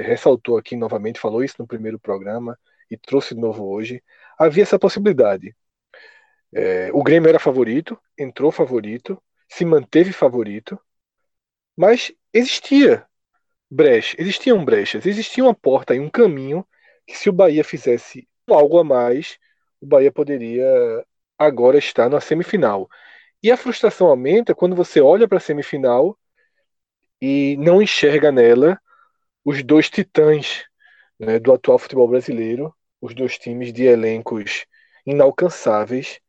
ressaltou 0.01 0.57
aqui 0.57 0.75
novamente, 0.75 1.19
falou 1.19 1.43
isso 1.43 1.55
no 1.59 1.67
primeiro 1.67 1.99
programa 1.99 2.57
e 2.89 2.97
trouxe 2.97 3.35
de 3.35 3.41
novo 3.41 3.65
hoje, 3.67 4.03
havia 4.37 4.63
essa 4.63 4.79
possibilidade. 4.79 5.55
É, 6.53 6.89
o 6.93 7.03
Grêmio 7.03 7.29
era 7.29 7.39
favorito, 7.39 7.99
entrou 8.17 8.51
favorito, 8.51 9.21
se 9.47 9.63
manteve 9.65 10.11
favorito, 10.11 10.79
mas 11.77 12.11
existia 12.33 13.05
brecha, 13.69 14.15
existiam 14.19 14.63
brechas, 14.65 15.05
existia 15.05 15.43
uma 15.43 15.53
porta 15.53 15.95
e 15.95 15.99
um 15.99 16.09
caminho 16.09 16.65
que 17.05 17.17
se 17.17 17.29
o 17.29 17.33
Bahia 17.33 17.63
fizesse 17.63 18.27
algo 18.47 18.79
a 18.79 18.83
mais, 18.83 19.37
o 19.81 19.85
Bahia 19.85 20.11
poderia 20.11 20.65
agora 21.37 21.77
estar 21.77 22.09
na 22.09 22.19
semifinal. 22.19 22.89
E 23.41 23.51
a 23.51 23.57
frustração 23.57 24.07
aumenta 24.07 24.53
quando 24.55 24.75
você 24.75 24.99
olha 24.99 25.27
para 25.27 25.37
a 25.37 25.41
semifinal 25.41 26.17
e 27.21 27.55
não 27.57 27.81
enxerga 27.81 28.31
nela 28.31 28.79
os 29.43 29.63
dois 29.63 29.89
titãs 29.89 30.65
né, 31.19 31.39
do 31.39 31.53
atual 31.53 31.79
futebol 31.79 32.07
brasileiro, 32.07 32.75
os 33.01 33.13
dois 33.13 33.37
times 33.37 33.73
de 33.73 33.83
elencos 33.83 34.65
inalcançáveis 35.05 36.19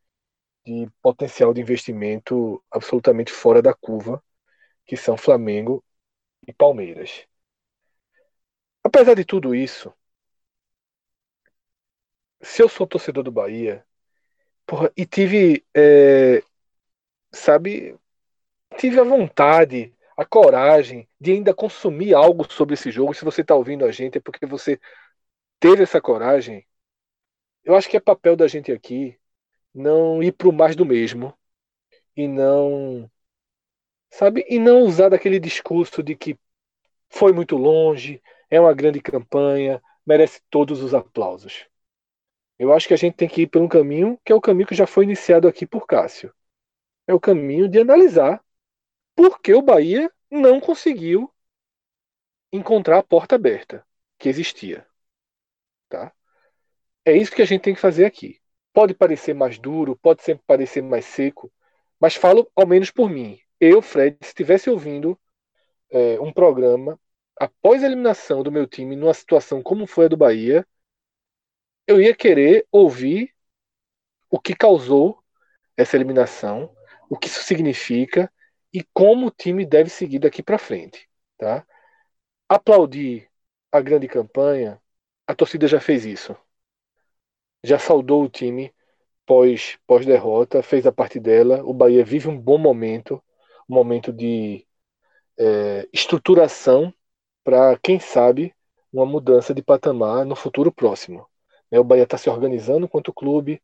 de 0.65 0.89
potencial 1.03 1.53
de 1.55 1.61
investimento 1.61 2.63
absolutamente 2.71 3.33
fora 3.33 3.63
da 3.63 3.75
curva, 3.75 4.23
que 4.87 4.97
são 4.97 5.17
Flamengo 5.17 5.85
e 6.47 6.53
Palmeiras. 6.53 7.27
Apesar 8.83 9.15
de 9.15 9.25
tudo 9.25 9.55
isso, 9.55 9.93
se 12.41 12.63
eu 12.63 12.69
sou 12.69 12.87
torcedor 12.87 13.23
do 13.25 13.33
Bahia, 13.33 13.85
porra, 14.67 14.93
e 14.97 15.05
tive, 15.07 15.65
é, 15.75 16.43
sabe, 17.33 17.99
tive 18.79 19.01
a 19.01 19.05
vontade, 19.05 19.95
a 20.17 20.25
coragem 20.25 21.09
de 21.21 21.33
ainda 21.33 21.55
consumir 21.55 22.15
algo 22.15 22.51
sobre 22.51 22.75
esse 22.75 22.91
jogo. 22.91 23.15
Se 23.15 23.25
você 23.25 23.41
está 23.43 23.55
ouvindo 23.55 23.85
a 23.85 23.93
gente, 23.93 24.19
é 24.19 24.21
porque 24.21 24.47
você 24.47 24.79
teve 25.59 25.83
essa 25.83 26.01
coragem. 26.01 26.67
Eu 27.65 27.75
acho 27.75 27.89
que 27.89 27.97
é 27.97 28.01
papel 28.01 28.37
da 28.37 28.49
gente 28.49 28.73
aqui 28.73 29.19
não 29.75 30.23
ir 30.23 30.33
pro 30.33 30.53
mais 30.53 30.75
do 30.77 30.85
mesmo 30.85 31.37
e 32.17 32.27
não 32.27 33.11
sabe 34.11 34.45
e 34.49 34.59
não 34.59 34.83
usar 34.83 35.09
daquele 35.11 35.39
discurso 35.39 36.03
de 36.03 36.17
que 36.17 36.39
foi 37.09 37.33
muito 37.33 37.57
longe, 37.57 38.23
é 38.49 38.61
uma 38.61 38.75
grande 38.75 39.01
campanha, 39.01 39.83
merece 40.07 40.41
todos 40.51 40.83
os 40.83 40.95
aplausos. 40.95 41.67
Eu 42.59 42.73
acho 42.73 42.87
que 42.89 42.95
a 42.95 42.97
gente 42.97 43.15
tem 43.15 43.29
que 43.29 43.43
ir 43.43 43.47
por 43.47 43.63
um 43.63 43.69
caminho 43.69 44.19
que 44.25 44.33
é 44.33 44.35
o 44.35 44.41
caminho 44.41 44.67
que 44.67 44.75
já 44.75 44.87
foi 44.87 45.05
iniciado 45.05 45.49
aqui 45.49 45.67
por 45.67 45.87
Cássio. 45.87 46.33
É 47.07 47.15
o 47.15 47.21
caminho 47.21 47.69
de 47.69 47.81
analisar 47.81 48.43
por 49.15 49.41
que 49.41 49.55
o 49.55 49.63
Bahia 49.63 50.11
não 50.31 50.61
conseguiu 50.61 51.33
encontrar 52.53 52.99
a 52.99 53.03
porta 53.03 53.35
aberta 53.37 53.87
que 54.19 54.29
existia. 54.29 54.87
Tá? 55.89 56.13
É 57.05 57.17
isso 57.17 57.33
que 57.33 57.43
a 57.43 57.47
gente 57.47 57.63
tem 57.63 57.75
que 57.75 57.81
fazer 57.81 58.05
aqui. 58.05 58.41
Pode 58.73 58.95
parecer 58.95 59.35
mais 59.35 59.59
duro, 59.59 59.97
pode 59.97 60.23
sempre 60.23 60.45
parecer 60.47 60.83
mais 60.83 61.05
seco, 61.05 61.53
mas 61.99 62.15
falo 62.15 62.51
ao 62.55 62.67
menos 62.67 62.91
por 62.91 63.11
mim. 63.11 63.41
Eu, 63.59 63.83
Fred, 63.83 64.17
se 64.21 64.29
estivesse 64.29 64.71
ouvindo 64.71 65.19
é, 65.91 66.21
um 66.21 66.33
programa 66.33 66.99
após 67.37 67.83
a 67.83 67.87
eliminação 67.87 68.43
do 68.43 68.53
meu 68.53 68.67
time 68.67 68.95
numa 68.95 69.15
situação 69.15 69.63
como 69.63 69.87
foi 69.87 70.05
a 70.05 70.09
do 70.09 70.17
Bahia, 70.17 70.67
eu 71.87 72.01
ia 72.01 72.15
querer 72.15 72.67
ouvir 72.71 73.35
o 74.31 74.39
que 74.39 74.55
causou 74.55 75.23
essa 75.77 75.97
eliminação, 75.97 76.75
o 77.09 77.19
que 77.19 77.27
isso 77.27 77.43
significa 77.43 78.31
e 78.73 78.85
como 78.95 79.27
o 79.27 79.31
time 79.31 79.67
deve 79.67 79.91
seguir 79.91 80.19
daqui 80.21 80.43
para 80.43 80.59
frente, 80.59 81.09
tá? 81.39 81.67
Aplaudir 82.49 83.31
a 83.73 83.81
grande 83.81 84.09
campanha, 84.09 84.81
a 85.27 85.35
torcida 85.35 85.69
já 85.69 85.81
fez 85.81 86.05
isso 86.05 86.37
já 87.63 87.79
saudou 87.79 88.25
o 88.25 88.29
time 88.29 88.73
pós, 89.27 89.79
pós 89.87 90.05
derrota, 90.07 90.63
fez 90.63 90.87
a 90.87 90.93
parte 90.93 91.21
dela. 91.21 91.63
O 91.65 91.73
Bahia 91.73 92.05
vive 92.05 92.29
um 92.29 92.39
bom 92.39 92.59
momento, 92.59 93.23
um 93.69 93.75
momento 93.75 94.13
de 94.13 94.67
é, 95.39 95.89
estruturação 95.93 96.93
para, 97.45 97.79
quem 97.79 97.99
sabe, 98.01 98.55
uma 98.93 99.07
mudança 99.07 99.55
de 99.55 99.63
patamar 99.63 100.25
no 100.25 100.37
futuro 100.37 100.73
próximo. 100.73 101.27
Né, 101.71 101.79
o 101.79 101.85
Bahia 101.85 102.05
está 102.05 102.19
se 102.19 102.29
organizando 102.31 102.89
quanto 102.89 103.13
clube, 103.13 103.63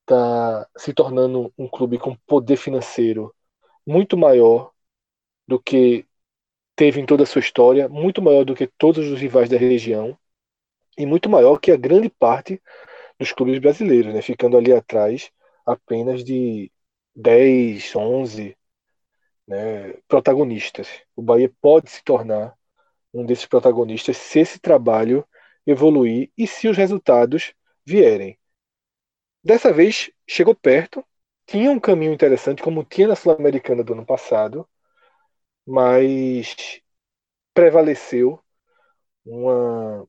está 0.00 0.68
se 0.76 0.92
tornando 0.92 1.52
um 1.58 1.68
clube 1.68 1.98
com 1.98 2.16
poder 2.26 2.56
financeiro 2.56 3.34
muito 3.88 4.18
maior 4.18 4.70
do 5.46 5.58
que 5.58 6.06
teve 6.76 7.00
em 7.00 7.06
toda 7.06 7.22
a 7.22 7.26
sua 7.26 7.40
história, 7.40 7.88
muito 7.88 8.20
maior 8.20 8.44
do 8.44 8.54
que 8.54 8.66
todos 8.66 9.08
os 9.10 9.18
rivais 9.18 9.48
da 9.48 9.56
região 9.56 10.18
e 10.98 11.06
muito 11.06 11.28
maior 11.30 11.58
que 11.58 11.72
a 11.72 11.76
grande 11.76 12.10
parte 12.10 12.62
dos 13.18 13.32
clubes 13.32 13.58
brasileiros, 13.58 14.12
né? 14.12 14.20
ficando 14.20 14.58
ali 14.58 14.74
atrás 14.74 15.30
apenas 15.64 16.22
de 16.22 16.70
10, 17.16 17.96
11 17.96 18.54
né, 19.46 19.94
protagonistas. 20.06 20.88
O 21.16 21.22
Bahia 21.22 21.50
pode 21.58 21.90
se 21.90 22.04
tornar 22.04 22.54
um 23.12 23.24
desses 23.24 23.46
protagonistas 23.46 24.18
se 24.18 24.40
esse 24.40 24.60
trabalho 24.60 25.26
evoluir 25.66 26.30
e 26.36 26.46
se 26.46 26.68
os 26.68 26.76
resultados 26.76 27.54
vierem. 27.86 28.38
Dessa 29.42 29.72
vez 29.72 30.10
chegou 30.26 30.54
perto, 30.54 31.02
tinha 31.48 31.70
um 31.70 31.80
caminho 31.80 32.12
interessante, 32.12 32.62
como 32.62 32.84
tinha 32.84 33.08
na 33.08 33.16
Sul-Americana 33.16 33.82
do 33.82 33.94
ano 33.94 34.06
passado, 34.06 34.68
mas 35.66 36.80
prevaleceu 37.54 38.42
uma 39.24 40.08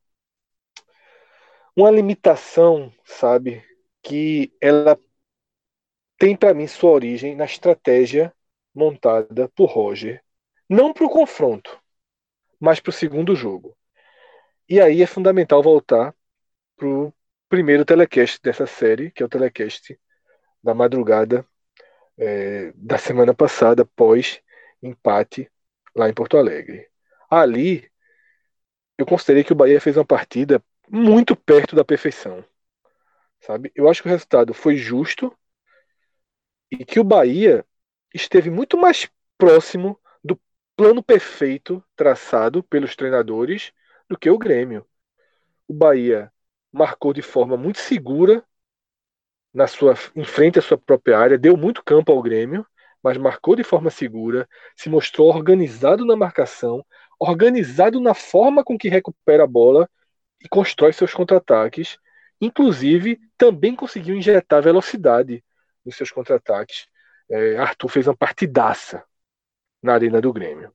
uma 1.75 1.89
limitação, 1.91 2.93
sabe, 3.05 3.63
que 4.03 4.53
ela 4.61 4.99
tem 6.17 6.35
para 6.35 6.53
mim 6.53 6.67
sua 6.67 6.91
origem 6.91 7.35
na 7.35 7.45
estratégia 7.45 8.33
montada 8.75 9.49
por 9.49 9.65
Roger, 9.69 10.23
não 10.69 10.93
para 10.93 11.05
o 11.05 11.09
confronto, 11.09 11.81
mas 12.59 12.79
para 12.79 12.89
o 12.89 12.93
segundo 12.93 13.35
jogo. 13.35 13.77
E 14.69 14.79
aí 14.81 15.01
é 15.01 15.07
fundamental 15.07 15.63
voltar 15.63 16.15
para 16.77 16.87
o 16.87 17.13
primeiro 17.49 17.85
telecast 17.85 18.39
dessa 18.43 18.67
série, 18.67 19.11
que 19.11 19.23
é 19.23 19.25
o 19.25 19.29
telecast 19.29 19.99
da 20.63 20.73
madrugada 20.73 21.45
é, 22.17 22.73
da 22.75 22.97
semana 22.97 23.33
passada, 23.33 23.85
pós 23.85 24.41
empate 24.81 25.49
lá 25.95 26.09
em 26.09 26.13
Porto 26.13 26.37
Alegre. 26.37 26.87
Ali, 27.29 27.89
eu 28.97 29.05
considerei 29.05 29.43
que 29.43 29.53
o 29.53 29.55
Bahia 29.55 29.79
fez 29.79 29.95
uma 29.95 30.05
partida 30.05 30.63
muito 30.89 31.35
perto 31.35 31.75
da 31.75 31.85
perfeição. 31.85 32.43
Sabe? 33.39 33.71
Eu 33.73 33.89
acho 33.89 34.01
que 34.01 34.07
o 34.07 34.11
resultado 34.11 34.53
foi 34.53 34.75
justo 34.75 35.35
e 36.71 36.83
que 36.83 36.99
o 36.99 37.03
Bahia 37.03 37.65
esteve 38.13 38.49
muito 38.49 38.77
mais 38.77 39.09
próximo 39.37 39.99
do 40.23 40.39
plano 40.75 41.01
perfeito 41.01 41.83
traçado 41.95 42.61
pelos 42.63 42.95
treinadores 42.95 43.71
do 44.09 44.17
que 44.17 44.29
o 44.29 44.37
Grêmio. 44.37 44.85
O 45.67 45.73
Bahia 45.73 46.31
marcou 46.71 47.13
de 47.13 47.21
forma 47.21 47.55
muito 47.55 47.79
segura 47.79 48.43
na 49.53 49.67
sua 49.67 49.95
em 50.15 50.23
frente 50.23 50.59
à 50.59 50.61
sua 50.61 50.77
própria 50.77 51.17
área, 51.17 51.37
deu 51.37 51.57
muito 51.57 51.83
campo 51.83 52.11
ao 52.11 52.21
Grêmio, 52.21 52.65
mas 53.03 53.17
marcou 53.17 53.55
de 53.55 53.63
forma 53.63 53.89
segura, 53.89 54.47
se 54.75 54.89
mostrou 54.89 55.29
organizado 55.29 56.05
na 56.05 56.15
marcação, 56.15 56.85
organizado 57.19 57.99
na 57.99 58.13
forma 58.13 58.63
com 58.63 58.77
que 58.77 58.89
recupera 58.89 59.43
a 59.43 59.47
bola 59.47 59.89
e 60.41 60.47
constrói 60.49 60.93
seus 60.93 61.13
contra-ataques. 61.13 61.97
Inclusive, 62.41 63.19
também 63.37 63.75
conseguiu 63.75 64.15
injetar 64.15 64.61
velocidade 64.61 65.43
nos 65.85 65.95
seus 65.95 66.11
contra-ataques. 66.11 66.87
É, 67.29 67.57
Arthur 67.57 67.89
fez 67.89 68.07
uma 68.07 68.15
partidaça 68.15 69.03
na 69.81 69.93
arena 69.93 70.21
do 70.21 70.33
Grêmio. 70.33 70.73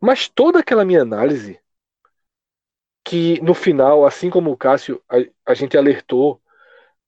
Mas 0.00 0.28
toda 0.28 0.60
aquela 0.60 0.84
minha 0.84 1.02
análise, 1.02 1.60
que 3.04 3.40
no 3.40 3.54
final, 3.54 4.04
assim 4.04 4.30
como 4.30 4.50
o 4.50 4.56
Cássio, 4.56 5.02
a, 5.08 5.16
a 5.46 5.54
gente 5.54 5.76
alertou 5.76 6.40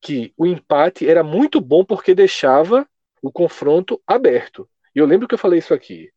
que 0.00 0.32
o 0.36 0.46
empate 0.46 1.08
era 1.08 1.22
muito 1.22 1.60
bom 1.60 1.84
porque 1.84 2.14
deixava 2.14 2.88
o 3.22 3.32
confronto 3.32 4.00
aberto. 4.06 4.68
E 4.94 4.98
eu 4.98 5.06
lembro 5.06 5.26
que 5.26 5.34
eu 5.34 5.38
falei 5.38 5.58
isso 5.58 5.74
aqui. 5.74 6.12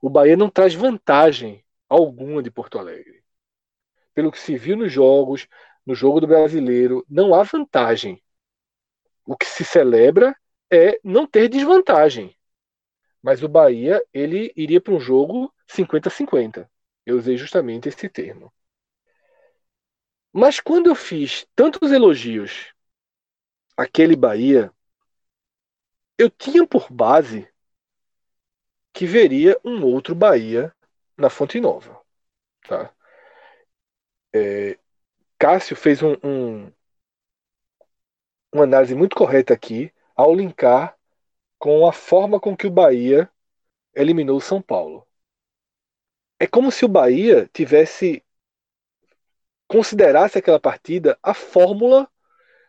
O 0.00 0.08
Bahia 0.08 0.36
não 0.36 0.50
traz 0.50 0.74
vantagem 0.74 1.64
alguma 1.88 2.42
de 2.42 2.50
Porto 2.50 2.78
Alegre. 2.78 3.22
Pelo 4.14 4.30
que 4.30 4.38
se 4.38 4.56
viu 4.56 4.76
nos 4.76 4.92
jogos, 4.92 5.46
no 5.84 5.94
jogo 5.94 6.20
do 6.20 6.26
brasileiro, 6.26 7.04
não 7.08 7.34
há 7.34 7.42
vantagem. 7.42 8.22
O 9.26 9.36
que 9.36 9.46
se 9.46 9.64
celebra 9.64 10.36
é 10.70 10.98
não 11.04 11.26
ter 11.26 11.48
desvantagem. 11.48 12.36
Mas 13.22 13.42
o 13.42 13.48
Bahia, 13.48 14.02
ele 14.12 14.52
iria 14.56 14.80
para 14.80 14.94
um 14.94 15.00
jogo 15.00 15.52
50-50. 15.66 16.68
Eu 17.04 17.16
usei 17.16 17.36
justamente 17.36 17.88
esse 17.88 18.08
termo. 18.08 18.52
Mas 20.32 20.60
quando 20.60 20.88
eu 20.88 20.94
fiz 20.94 21.46
tantos 21.54 21.90
elogios 21.92 22.75
aquele 23.76 24.16
Bahia, 24.16 24.72
eu 26.18 26.30
tinha 26.30 26.66
por 26.66 26.90
base 26.90 27.48
que 28.92 29.06
veria 29.06 29.58
um 29.64 29.84
outro 29.84 30.14
Bahia 30.14 30.74
na 31.16 31.28
Fonte 31.28 31.60
Nova. 31.60 32.00
Tá? 32.66 32.92
É, 34.34 34.78
Cássio 35.38 35.76
fez 35.76 36.02
um, 36.02 36.14
um, 36.24 36.72
uma 38.52 38.64
análise 38.64 38.94
muito 38.94 39.14
correta 39.14 39.52
aqui 39.52 39.92
ao 40.14 40.34
linkar 40.34 40.96
com 41.58 41.86
a 41.86 41.92
forma 41.92 42.40
com 42.40 42.56
que 42.56 42.66
o 42.66 42.70
Bahia 42.70 43.30
eliminou 43.94 44.38
o 44.38 44.40
São 44.40 44.62
Paulo. 44.62 45.06
É 46.38 46.46
como 46.46 46.70
se 46.70 46.84
o 46.84 46.88
Bahia 46.88 47.48
tivesse 47.52 48.22
considerasse 49.66 50.38
aquela 50.38 50.60
partida 50.60 51.18
a 51.22 51.34
fórmula 51.34 52.10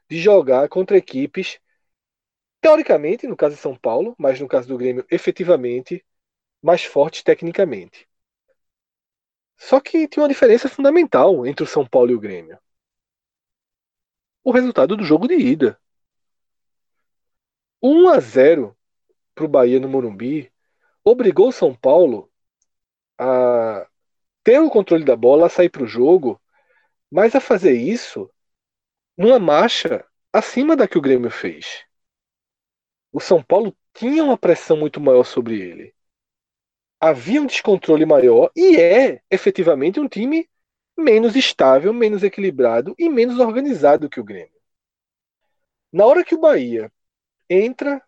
de 0.10 0.20
jogar 0.20 0.70
contra 0.70 0.98
equipes, 0.98 1.60
teoricamente, 2.62 3.28
no 3.28 3.36
caso 3.38 3.56
de 3.56 3.62
São 3.62 3.76
Paulo, 3.76 4.16
mas 4.18 4.40
no 4.40 4.48
caso 4.48 4.68
do 4.68 4.78
Grêmio, 4.78 5.06
efetivamente, 5.10 6.06
mais 6.62 6.84
fortes 6.84 7.24
tecnicamente. 7.24 8.08
Só 9.58 9.80
que 9.80 10.08
tinha 10.08 10.24
uma 10.24 10.30
diferença 10.30 10.70
fundamental 10.70 11.46
entre 11.46 11.64
o 11.64 11.68
São 11.68 11.86
Paulo 11.86 12.12
e 12.12 12.16
o 12.16 12.20
Grêmio. 12.20 12.60
O 14.44 14.52
resultado 14.52 14.96
do 14.96 15.04
jogo 15.04 15.28
de 15.28 15.36
ida. 15.36 15.80
1 17.82 18.10
a 18.10 18.20
0 18.20 18.76
para 19.36 19.46
o 19.46 19.48
Bahia 19.48 19.80
no 19.80 19.90
Morumbi 19.90 20.52
obrigou 21.04 21.50
o 21.50 21.52
São 21.52 21.76
Paulo 21.76 22.32
a 23.18 23.88
ter 24.44 24.60
o 24.60 24.70
controle 24.70 25.04
da 25.04 25.16
bola, 25.16 25.48
a 25.48 25.50
sair 25.50 25.70
para 25.70 25.84
o 25.84 25.88
jogo, 25.88 26.42
mas 27.12 27.36
a 27.36 27.40
fazer 27.40 27.74
isso 27.74 28.30
numa 29.18 29.40
marcha 29.40 30.06
acima 30.32 30.76
da 30.76 30.88
que 30.88 30.98
o 30.98 31.02
Grêmio 31.02 31.32
fez. 31.32 31.86
O 33.12 33.20
São 33.20 33.42
Paulo 33.42 33.76
tinha 33.94 34.24
uma 34.24 34.38
pressão 34.38 34.78
muito 34.78 35.02
maior 35.02 35.24
sobre 35.24 35.60
ele. 35.60 35.96
Havia 37.00 37.42
um 37.42 37.46
descontrole 37.46 38.06
maior 38.06 38.52
e 38.56 38.78
é 38.78 39.22
efetivamente 39.30 40.00
um 40.00 40.08
time 40.08 40.50
menos 40.98 41.36
estável, 41.36 41.94
menos 41.94 42.24
equilibrado 42.24 42.96
e 42.98 43.10
menos 43.10 43.40
organizado 43.40 44.10
que 44.10 44.20
o 44.20 44.24
Grêmio. 44.24 44.52
Na 45.92 46.06
hora 46.06 46.24
que 46.24 46.36
o 46.36 46.40
Bahia 46.40 46.92
entra 47.50 48.02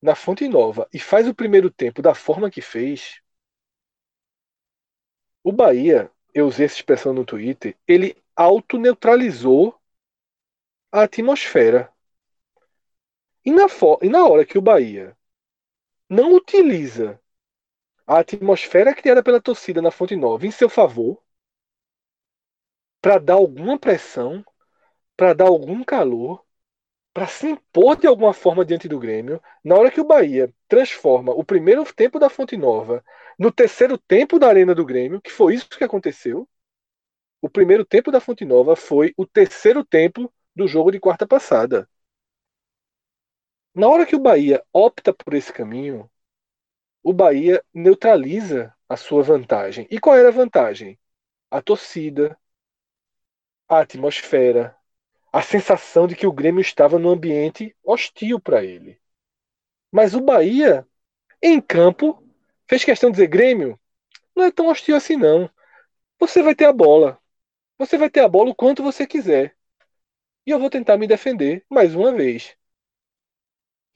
na 0.00 0.14
Fonte 0.14 0.48
Nova 0.48 0.88
e 0.92 0.98
faz 0.98 1.28
o 1.28 1.34
primeiro 1.34 1.70
tempo 1.70 2.02
da 2.02 2.14
forma 2.14 2.50
que 2.50 2.60
fez, 2.60 3.20
o 5.44 5.52
Bahia, 5.52 6.10
eu 6.34 6.46
usei 6.46 6.66
essa 6.66 6.76
expressão 6.76 7.12
no 7.12 7.24
Twitter, 7.24 7.76
ele 7.86 8.16
auto-neutralizou 8.34 9.81
a 10.92 11.02
atmosfera. 11.04 11.90
E 13.44 13.50
na, 13.50 13.66
e 14.02 14.08
na 14.08 14.26
hora 14.26 14.44
que 14.44 14.58
o 14.58 14.62
Bahia 14.62 15.16
não 16.08 16.34
utiliza 16.34 17.18
a 18.06 18.18
atmosfera 18.18 18.94
criada 18.94 19.22
pela 19.22 19.40
torcida 19.40 19.80
na 19.80 19.90
Fonte 19.90 20.14
Nova 20.14 20.46
em 20.46 20.50
seu 20.50 20.68
favor, 20.68 21.20
para 23.00 23.18
dar 23.18 23.34
alguma 23.34 23.78
pressão, 23.78 24.44
para 25.16 25.32
dar 25.32 25.46
algum 25.46 25.82
calor, 25.82 26.44
para 27.12 27.26
se 27.26 27.48
impor 27.48 27.96
de 27.96 28.06
alguma 28.06 28.32
forma 28.34 28.64
diante 28.64 28.86
do 28.86 28.98
Grêmio, 28.98 29.42
na 29.64 29.74
hora 29.74 29.90
que 29.90 30.00
o 30.00 30.04
Bahia 30.04 30.54
transforma 30.68 31.32
o 31.32 31.44
primeiro 31.44 31.84
tempo 31.92 32.18
da 32.18 32.28
Fonte 32.28 32.56
Nova 32.56 33.04
no 33.38 33.50
terceiro 33.50 33.98
tempo 33.98 34.38
da 34.38 34.48
Arena 34.48 34.74
do 34.74 34.84
Grêmio, 34.84 35.20
que 35.20 35.30
foi 35.30 35.54
isso 35.54 35.68
que 35.70 35.84
aconteceu. 35.84 36.48
O 37.40 37.48
primeiro 37.48 37.84
tempo 37.84 38.12
da 38.12 38.20
Fonte 38.20 38.44
Nova 38.44 38.76
foi 38.76 39.12
o 39.16 39.26
terceiro 39.26 39.84
tempo 39.84 40.32
do 40.54 40.66
jogo 40.68 40.90
de 40.90 41.00
quarta 41.00 41.26
passada. 41.26 41.88
Na 43.74 43.88
hora 43.88 44.04
que 44.06 44.14
o 44.14 44.20
Bahia 44.20 44.62
opta 44.72 45.12
por 45.14 45.34
esse 45.34 45.52
caminho, 45.52 46.10
o 47.02 47.12
Bahia 47.12 47.64
neutraliza 47.72 48.74
a 48.88 48.96
sua 48.96 49.22
vantagem. 49.22 49.86
E 49.90 49.98
qual 49.98 50.16
era 50.16 50.28
a 50.28 50.32
vantagem? 50.32 50.98
A 51.50 51.62
torcida, 51.62 52.38
a 53.68 53.80
atmosfera, 53.80 54.76
a 55.32 55.42
sensação 55.42 56.06
de 56.06 56.14
que 56.14 56.26
o 56.26 56.32
Grêmio 56.32 56.60
estava 56.60 56.98
num 56.98 57.10
ambiente 57.10 57.74
hostil 57.82 58.38
para 58.38 58.62
ele. 58.62 59.00
Mas 59.90 60.14
o 60.14 60.20
Bahia, 60.20 60.86
em 61.42 61.60
campo, 61.60 62.22
fez 62.68 62.84
questão 62.84 63.10
de 63.10 63.14
dizer: 63.16 63.28
Grêmio, 63.28 63.80
não 64.36 64.44
é 64.44 64.52
tão 64.52 64.68
hostil 64.68 64.96
assim 64.96 65.16
não. 65.16 65.50
Você 66.18 66.42
vai 66.42 66.54
ter 66.54 66.66
a 66.66 66.72
bola. 66.72 67.18
Você 67.78 67.98
vai 67.98 68.10
ter 68.10 68.20
a 68.20 68.28
bola 68.28 68.50
o 68.50 68.54
quanto 68.54 68.82
você 68.82 69.06
quiser 69.06 69.56
e 70.46 70.50
eu 70.50 70.58
vou 70.58 70.70
tentar 70.70 70.96
me 70.96 71.06
defender 71.06 71.64
mais 71.68 71.94
uma 71.94 72.12
vez. 72.12 72.56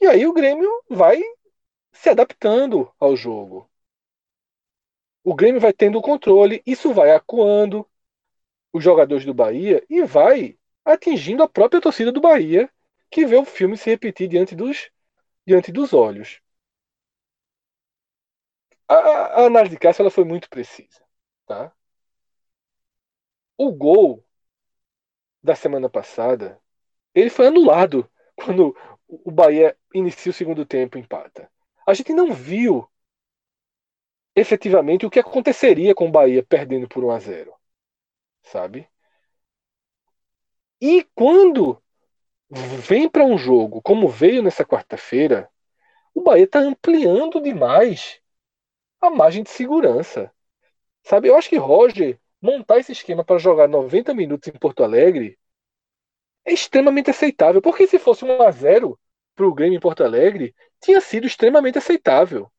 E 0.00 0.06
aí 0.06 0.26
o 0.26 0.32
Grêmio 0.32 0.70
vai 0.88 1.20
se 1.92 2.08
adaptando 2.10 2.92
ao 2.98 3.16
jogo. 3.16 3.70
O 5.24 5.34
Grêmio 5.34 5.60
vai 5.60 5.72
tendo 5.72 5.98
o 5.98 6.02
controle, 6.02 6.62
isso 6.66 6.92
vai 6.94 7.10
acuando 7.12 7.86
os 8.72 8.82
jogadores 8.84 9.24
do 9.24 9.34
Bahia 9.34 9.84
e 9.88 10.02
vai 10.04 10.58
atingindo 10.84 11.42
a 11.42 11.48
própria 11.48 11.80
torcida 11.80 12.12
do 12.12 12.20
Bahia, 12.20 12.70
que 13.10 13.26
vê 13.26 13.36
o 13.36 13.44
filme 13.44 13.76
se 13.76 13.90
repetir 13.90 14.28
diante 14.28 14.54
dos, 14.54 14.90
diante 15.46 15.72
dos 15.72 15.92
olhos. 15.92 16.40
A, 18.88 18.94
a 19.42 19.46
análise 19.46 19.74
de 19.74 19.78
Cássio 19.80 20.02
ela 20.02 20.10
foi 20.10 20.24
muito 20.24 20.48
precisa. 20.48 21.04
Tá? 21.46 21.72
O 23.58 23.70
gol 23.70 24.25
da 25.46 25.54
semana 25.54 25.88
passada, 25.88 26.60
ele 27.14 27.30
foi 27.30 27.46
anulado 27.46 28.10
quando 28.36 28.76
o 29.08 29.30
Bahia 29.30 29.76
inicia 29.94 30.30
o 30.30 30.34
segundo 30.34 30.66
tempo 30.66 30.98
e 30.98 31.00
empata. 31.00 31.50
A 31.86 31.94
gente 31.94 32.12
não 32.12 32.32
viu 32.32 32.86
efetivamente 34.34 35.06
o 35.06 35.10
que 35.10 35.20
aconteceria 35.20 35.94
com 35.94 36.08
o 36.08 36.10
Bahia 36.10 36.42
perdendo 36.42 36.88
por 36.88 37.02
1 37.02 37.10
a 37.10 37.18
0, 37.18 37.54
sabe? 38.42 38.88
E 40.80 41.04
quando 41.14 41.82
vem 42.50 43.08
para 43.08 43.24
um 43.24 43.38
jogo 43.38 43.80
como 43.80 44.08
veio 44.08 44.42
nessa 44.42 44.64
quarta-feira, 44.64 45.48
o 46.14 46.22
Bahia 46.22 46.44
está 46.44 46.58
ampliando 46.58 47.40
demais 47.40 48.20
a 49.00 49.10
margem 49.10 49.42
de 49.42 49.50
segurança. 49.50 50.30
Sabe? 51.02 51.28
Eu 51.28 51.36
acho 51.36 51.48
que 51.48 51.56
Roger 51.56 52.18
montar 52.40 52.78
esse 52.78 52.92
esquema 52.92 53.24
para 53.24 53.38
jogar 53.38 53.68
90 53.68 54.14
minutos 54.14 54.48
em 54.48 54.58
Porto 54.58 54.82
Alegre 54.84 55.38
é 56.44 56.52
extremamente 56.52 57.10
aceitável. 57.10 57.60
Porque 57.60 57.86
se 57.86 57.98
fosse 57.98 58.24
1 58.24 58.42
a 58.42 58.50
0 58.50 58.98
para 59.34 59.46
o 59.46 59.54
Grêmio 59.54 59.76
em 59.76 59.80
Porto 59.80 60.02
Alegre, 60.04 60.54
tinha 60.80 61.00
sido 61.00 61.26
extremamente 61.26 61.78
aceitável. 61.78 62.50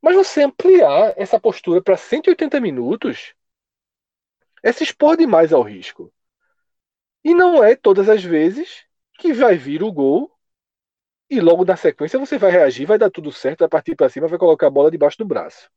Mas 0.00 0.14
você 0.16 0.42
ampliar 0.42 1.14
essa 1.16 1.38
postura 1.38 1.82
para 1.82 1.96
180 1.96 2.60
minutos 2.60 3.34
é 4.62 4.72
se 4.72 4.84
expor 4.84 5.16
demais 5.16 5.52
ao 5.52 5.62
risco. 5.62 6.12
E 7.24 7.34
não 7.34 7.62
é 7.62 7.76
todas 7.76 8.08
as 8.08 8.22
vezes 8.22 8.84
que 9.18 9.32
vai 9.32 9.56
vir 9.56 9.82
o 9.82 9.92
gol 9.92 10.30
e 11.28 11.40
logo 11.40 11.64
na 11.64 11.76
sequência 11.76 12.18
você 12.18 12.38
vai 12.38 12.50
reagir, 12.50 12.86
vai 12.86 12.98
dar 12.98 13.10
tudo 13.10 13.30
certo, 13.30 13.60
vai 13.60 13.68
partir 13.68 13.94
para 13.94 14.08
cima, 14.08 14.26
vai 14.26 14.38
colocar 14.38 14.66
a 14.66 14.70
bola 14.70 14.90
debaixo 14.90 15.18
do 15.18 15.24
braço. 15.24 15.70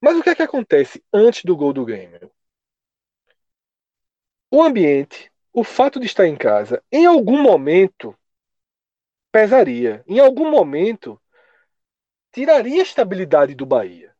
Mas 0.00 0.16
o 0.16 0.22
que 0.22 0.30
é 0.30 0.34
que 0.34 0.42
acontece 0.42 1.02
antes 1.12 1.44
do 1.44 1.56
gol 1.56 1.72
do 1.72 1.84
Grêmio? 1.84 2.30
O 4.50 4.62
ambiente, 4.62 5.30
o 5.52 5.62
fato 5.64 6.00
de 6.00 6.06
estar 6.06 6.26
em 6.26 6.36
casa, 6.36 6.82
em 6.90 7.06
algum 7.06 7.40
momento 7.42 8.16
pesaria. 9.30 10.02
Em 10.06 10.18
algum 10.18 10.50
momento 10.50 11.20
tiraria 12.32 12.80
a 12.80 12.82
estabilidade 12.82 13.54
do 13.54 13.66
Bahia. 13.66 14.14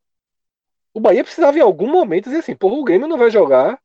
O 0.92 1.00
Bahia 1.00 1.22
precisava 1.22 1.58
em 1.58 1.62
algum 1.62 1.86
momento 1.86 2.24
dizer 2.24 2.38
assim, 2.38 2.56
porra, 2.56 2.76
o 2.76 2.84
Grêmio 2.84 3.06
não 3.08 3.18
vai 3.18 3.30
jogar 3.30 3.80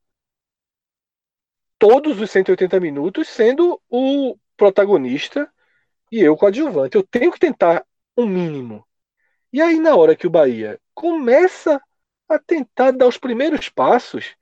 todos 1.78 2.22
os 2.22 2.32
180 2.32 2.80
minutos 2.80 3.28
sendo 3.28 3.82
o 3.90 4.38
protagonista 4.56 5.52
e 6.12 6.20
eu 6.22 6.38
coadjuvante. 6.38 6.96
Eu 6.96 7.04
tenho 7.04 7.32
que 7.32 7.40
tentar 7.40 7.86
um 8.16 8.26
mínimo. 8.26 8.86
E 9.54 9.62
aí, 9.62 9.80
na 9.80 9.96
hora 9.96 10.16
que 10.16 10.28
o 10.28 10.30
Bahia 10.30 10.80
começa 10.94 11.82
a 12.28 12.38
tentar 12.40 12.92
dar 12.92 13.08
os 13.08 13.18
primeiros 13.18 13.70
passos, 13.70 14.36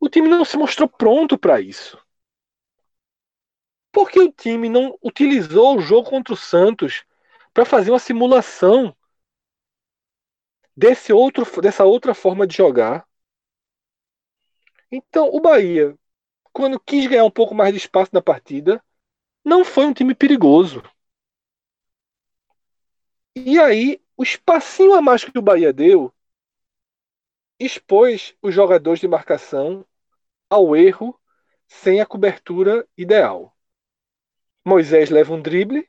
o 0.00 0.08
time 0.08 0.28
não 0.28 0.44
se 0.44 0.56
mostrou 0.58 0.88
pronto 0.88 1.38
para 1.38 1.60
isso. 1.60 1.98
Porque 3.90 4.20
o 4.20 4.30
time 4.30 4.68
não 4.68 4.98
utilizou 5.02 5.78
o 5.78 5.80
jogo 5.80 6.10
contra 6.10 6.34
o 6.34 6.36
Santos 6.36 7.02
para 7.54 7.64
fazer 7.64 7.90
uma 7.90 7.98
simulação 7.98 8.94
desse 10.76 11.12
outro, 11.12 11.44
dessa 11.60 11.84
outra 11.84 12.14
forma 12.14 12.46
de 12.46 12.56
jogar. 12.56 13.04
Então, 14.90 15.28
o 15.30 15.40
Bahia, 15.42 15.94
quando 16.52 16.80
quis 16.80 17.06
ganhar 17.08 17.24
um 17.24 17.30
pouco 17.30 17.54
mais 17.54 17.72
de 17.72 17.78
espaço 17.78 18.10
na 18.14 18.22
partida, 18.22 18.82
não 19.44 19.64
foi 19.64 19.86
um 19.86 19.94
time 19.94 20.14
perigoso. 20.14 20.82
E 23.36 23.58
aí, 23.58 24.00
o 24.16 24.22
espacinho 24.22 24.94
a 24.94 25.02
mais 25.02 25.24
que 25.24 25.38
o 25.38 25.42
Bahia 25.42 25.72
deu 25.72 26.12
expôs 27.58 28.34
os 28.42 28.54
jogadores 28.54 29.00
de 29.00 29.08
marcação 29.08 29.86
ao 30.50 30.76
erro 30.76 31.18
sem 31.66 32.00
a 32.00 32.06
cobertura 32.06 32.86
ideal. 32.96 33.56
Moisés 34.64 35.10
leva 35.10 35.32
um 35.34 35.40
drible 35.40 35.88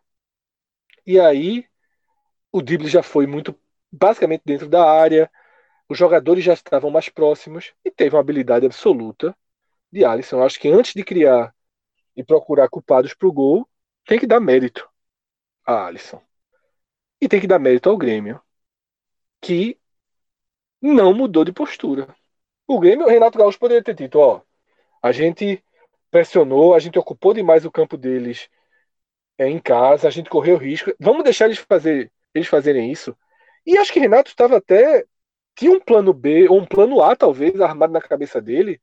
e 1.06 1.20
aí 1.20 1.68
o 2.52 2.62
drible 2.62 2.88
já 2.88 3.04
foi 3.04 3.28
muito 3.28 3.58
basicamente 3.92 4.44
dentro 4.46 4.68
da 4.68 4.90
área, 4.90 5.32
os 5.90 5.98
jogadores 5.98 6.44
já 6.44 6.54
estavam 6.54 6.90
mais 6.90 7.10
próximos 7.10 7.74
e 7.84 7.92
teve 7.92 8.16
uma 8.16 8.22
habilidade 8.22 8.66
absoluta 8.66 9.36
de 9.92 10.06
Alisson. 10.06 10.44
Acho 10.44 10.60
que 10.60 10.70
antes 10.70 10.94
de 10.94 11.04
criar 11.04 11.54
e 12.16 12.24
procurar 12.24 12.70
culpados 12.70 13.14
para 13.14 13.28
o 13.28 13.34
gol, 13.34 13.70
tem 14.06 14.20
que 14.20 14.28
dar 14.28 14.40
mérito 14.40 14.90
a 15.66 15.88
Alisson. 15.88 16.25
E 17.22 17.28
tem 17.28 17.40
que 17.40 17.48
dar 17.48 17.60
mérito 17.60 17.90
ao 17.90 17.98
Grêmio, 17.98 18.42
que 19.42 19.80
não 20.82 21.14
mudou 21.14 21.46
de 21.46 21.52
postura. 21.54 22.16
O 22.68 22.80
Grêmio, 22.80 23.06
o 23.06 23.10
Renato 23.10 23.38
Gaúcho 23.38 23.60
poderia 23.60 23.84
ter 23.84 23.96
dito, 23.96 24.20
ó, 24.20 24.42
a 25.02 25.12
gente 25.12 25.64
pressionou, 26.12 26.74
a 26.74 26.80
gente 26.80 27.00
ocupou 27.00 27.34
demais 27.34 27.66
o 27.66 27.72
campo 27.72 27.98
deles 27.98 28.50
é, 29.38 29.48
em 29.50 29.60
casa, 29.60 30.08
a 30.08 30.12
gente 30.12 30.30
correu 30.30 30.58
risco. 30.58 30.94
Vamos 31.00 31.24
deixar 31.24 31.46
eles 31.46 31.60
fazer 31.60 32.12
eles 32.34 32.48
fazerem 32.48 32.92
isso. 32.92 33.18
E 33.66 33.78
acho 33.78 33.94
que 33.94 34.00
Renato 34.00 34.30
estava 34.30 34.58
até 34.58 35.06
tinha 35.56 35.72
um 35.72 35.80
plano 35.80 36.14
B 36.14 36.50
ou 36.50 36.60
um 36.60 36.66
plano 36.66 37.02
A 37.02 37.16
talvez 37.16 37.60
armado 37.62 37.94
na 37.94 38.02
cabeça 38.02 38.42
dele 38.42 38.82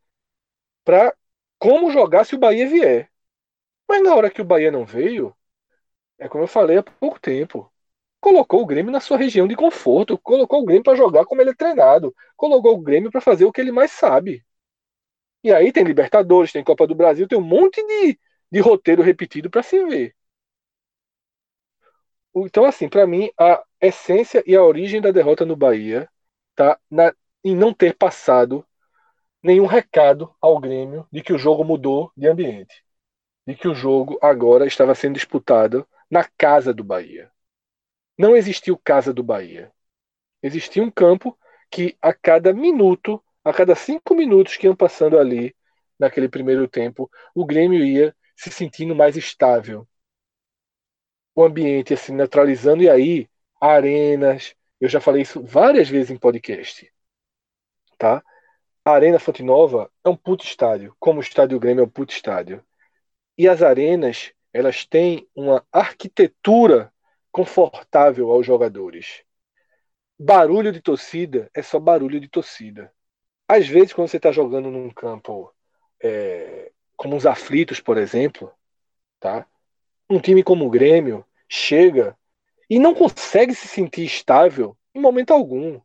para 0.85 1.15
como 1.59 1.91
jogar 1.93 2.25
se 2.25 2.35
o 2.35 2.39
Bahia 2.39 2.69
vier. 2.69 3.11
Mas 3.89 4.03
na 4.03 4.15
hora 4.15 4.31
que 4.31 4.43
o 4.43 4.45
Bahia 4.45 4.71
não 4.71 4.85
veio, 4.85 5.37
é 6.19 6.29
como 6.29 6.45
eu 6.45 6.49
falei 6.49 6.79
há 6.79 6.83
pouco 6.83 7.21
tempo, 7.21 7.72
colocou 8.23 8.63
o 8.63 8.67
Grêmio 8.67 8.93
na 8.93 9.01
sua 9.01 9.19
região 9.19 9.49
de 9.49 9.57
conforto, 9.57 10.17
colocou 10.19 10.63
o 10.63 10.65
Grêmio 10.65 10.85
para 10.85 10.97
jogar 10.97 11.27
como 11.27 11.43
ele 11.43 11.51
é 11.51 11.55
treinado, 11.55 12.15
colocou 12.37 12.75
o 12.75 12.81
Grêmio 12.81 13.11
para 13.11 13.21
fazer 13.21 13.45
o 13.45 13.53
que 13.53 13.61
ele 13.61 13.73
mais 13.73 13.91
sabe. 13.93 14.45
E 15.45 15.53
aí 15.53 15.73
tem 15.73 15.85
Libertadores, 15.85 16.53
tem 16.53 16.65
Copa 16.65 16.87
do 16.87 16.95
Brasil, 16.95 17.27
tem 17.29 17.39
um 17.39 17.43
monte 17.43 17.85
de, 17.87 18.19
de 18.51 18.61
roteiro 18.61 19.03
repetido 19.03 19.51
para 19.51 19.63
se 19.63 19.85
ver. 19.85 20.15
Então, 22.35 22.65
assim, 22.65 22.89
para 22.89 23.07
mim, 23.07 23.31
a 23.39 23.63
essência 23.81 24.43
e 24.47 24.55
a 24.57 24.63
origem 24.63 25.01
da 25.01 25.11
derrota 25.11 25.45
no 25.45 25.57
Bahia 25.57 26.09
tá 26.55 26.79
na, 26.91 27.13
em 27.45 27.57
não 27.57 27.75
ter 27.75 27.97
passado 27.97 28.65
nenhum 29.43 29.67
recado 29.67 30.35
ao 30.41 30.61
Grêmio 30.61 31.09
de 31.13 31.23
que 31.23 31.33
o 31.33 31.39
jogo 31.39 31.65
mudou 31.65 32.13
de 32.17 32.29
ambiente. 32.29 32.85
De 33.47 33.57
que 33.57 33.69
o 33.69 33.75
jogo 33.75 34.19
agora 34.23 34.67
estava 34.67 34.95
sendo 34.95 35.15
disputado 35.17 35.89
na 36.11 36.25
casa 36.39 36.75
do 36.75 36.85
Bahia. 36.85 37.32
Não 38.19 38.37
existiu 38.37 38.79
casa 38.79 39.13
do 39.13 39.23
Bahia. 39.23 39.73
Existia 40.43 40.83
um 40.83 40.91
campo 40.91 41.39
que 41.71 41.97
a 42.01 42.13
cada 42.13 42.53
minuto, 42.53 43.23
a 43.45 43.53
cada 43.53 43.75
cinco 43.75 44.15
minutos 44.15 44.57
que 44.57 44.67
iam 44.67 44.77
passando 44.77 45.19
ali, 45.19 45.55
naquele 45.99 46.29
primeiro 46.29 46.69
tempo, 46.69 47.11
o 47.35 47.47
Grêmio 47.47 47.85
ia 47.85 48.15
se 48.37 48.51
sentindo 48.51 48.95
mais 48.95 49.17
estável, 49.17 49.87
o 51.35 51.45
ambiente 51.45 51.95
assim 51.95 52.13
neutralizando 52.13 52.83
e 52.83 52.91
aí 52.91 53.29
arenas, 53.61 54.55
eu 54.81 54.89
já 54.89 55.01
falei 55.01 55.23
isso 55.23 55.43
várias 55.43 55.89
vezes 55.89 56.11
em 56.11 56.19
podcast, 56.19 56.93
tá? 57.97 58.23
A 58.85 58.91
Arena 58.91 59.19
Fonte 59.21 59.43
Nova 59.43 59.91
é 60.05 60.09
um 60.09 60.17
puto 60.17 60.45
estádio, 60.45 60.95
como 60.99 61.21
o 61.21 61.23
Estádio 61.23 61.61
Grêmio 61.61 61.83
é 61.83 61.87
um 61.87 61.89
puto 61.89 62.13
estádio. 62.13 62.65
E 63.39 63.49
as 63.49 63.63
arenas, 63.63 64.33
elas 64.53 64.85
têm 64.85 65.29
uma 65.37 65.65
arquitetura 65.71 66.92
confortável 67.33 68.31
aos 68.31 68.47
jogadores. 68.47 69.25
Barulho 70.19 70.71
de 70.71 70.81
torcida 70.81 71.51
é 71.55 71.63
só 71.63 71.81
barulho 71.81 72.21
de 72.21 72.29
torcida. 72.29 72.93
Às 73.49 73.67
vezes, 73.67 73.93
quando 73.93 74.09
você 74.09 74.19
está 74.19 74.31
jogando 74.31 74.71
num 74.71 74.91
campo 74.91 75.53
é, 76.03 76.71
como 76.97 77.17
os 77.17 77.27
aflitos, 77.27 77.81
por 77.81 77.99
exemplo, 77.99 78.53
tá? 79.19 79.47
um 80.09 80.21
time 80.21 80.43
como 80.43 80.67
o 80.67 80.71
Grêmio 80.71 81.25
chega 81.49 82.17
e 82.69 82.79
não 82.79 82.95
consegue 82.95 83.55
se 83.55 83.67
sentir 83.67 84.05
estável 84.05 84.77
em 84.95 85.01
momento 85.01 85.33
algum. 85.33 85.81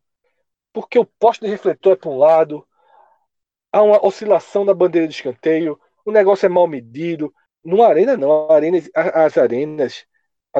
Porque 0.72 0.98
o 0.98 1.04
poste 1.04 1.44
de 1.44 1.50
refletor 1.50 1.94
é 1.94 1.96
para 1.96 2.10
um 2.10 2.18
lado, 2.18 2.66
há 3.72 3.82
uma 3.82 4.04
oscilação 4.04 4.64
da 4.64 4.74
bandeira 4.74 5.08
de 5.08 5.14
escanteio, 5.14 5.80
o 6.04 6.12
negócio 6.12 6.46
é 6.46 6.48
mal 6.48 6.66
medido. 6.66 7.34
Numa 7.64 7.86
arena, 7.86 8.16
não. 8.16 8.50
Arenas, 8.50 8.88
as 8.94 9.36
arenas, 9.36 10.06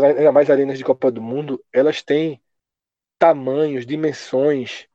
ainda 0.04 0.32
mais 0.32 0.50
arenas 0.50 0.78
de 0.78 0.84
Copa 0.84 1.10
do 1.10 1.22
Mundo, 1.22 1.64
elas 1.72 2.02
têm 2.02 2.40
tamanhos, 3.18 3.86
dimensões, 3.86 4.88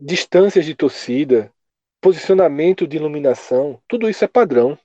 distâncias 0.00 0.64
de 0.64 0.74
torcida, 0.74 1.52
posicionamento 2.00 2.86
de 2.86 2.96
iluminação, 2.96 3.82
tudo 3.88 4.08
isso 4.08 4.24
é 4.24 4.28
padrão. 4.28 4.78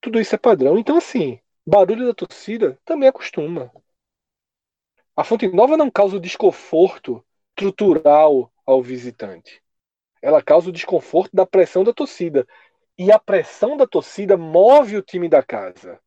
Tudo 0.00 0.20
isso 0.20 0.34
é 0.34 0.38
padrão. 0.38 0.78
Então, 0.78 0.96
assim, 0.96 1.40
barulho 1.66 2.06
da 2.06 2.14
torcida 2.14 2.78
também 2.84 3.08
acostuma. 3.08 3.72
A 5.16 5.22
Fonte 5.22 5.46
Nova 5.48 5.76
não 5.76 5.90
causa 5.90 6.16
o 6.16 6.20
desconforto 6.20 7.24
estrutural 7.50 8.52
ao 8.66 8.82
visitante. 8.82 9.62
Ela 10.20 10.42
causa 10.42 10.70
o 10.70 10.72
desconforto 10.72 11.34
da 11.34 11.46
pressão 11.46 11.84
da 11.84 11.92
torcida. 11.92 12.46
E 12.98 13.12
a 13.12 13.18
pressão 13.18 13.76
da 13.76 13.86
torcida 13.86 14.36
move 14.36 14.96
o 14.96 15.02
time 15.02 15.28
da 15.28 15.42
casa. 15.42 16.00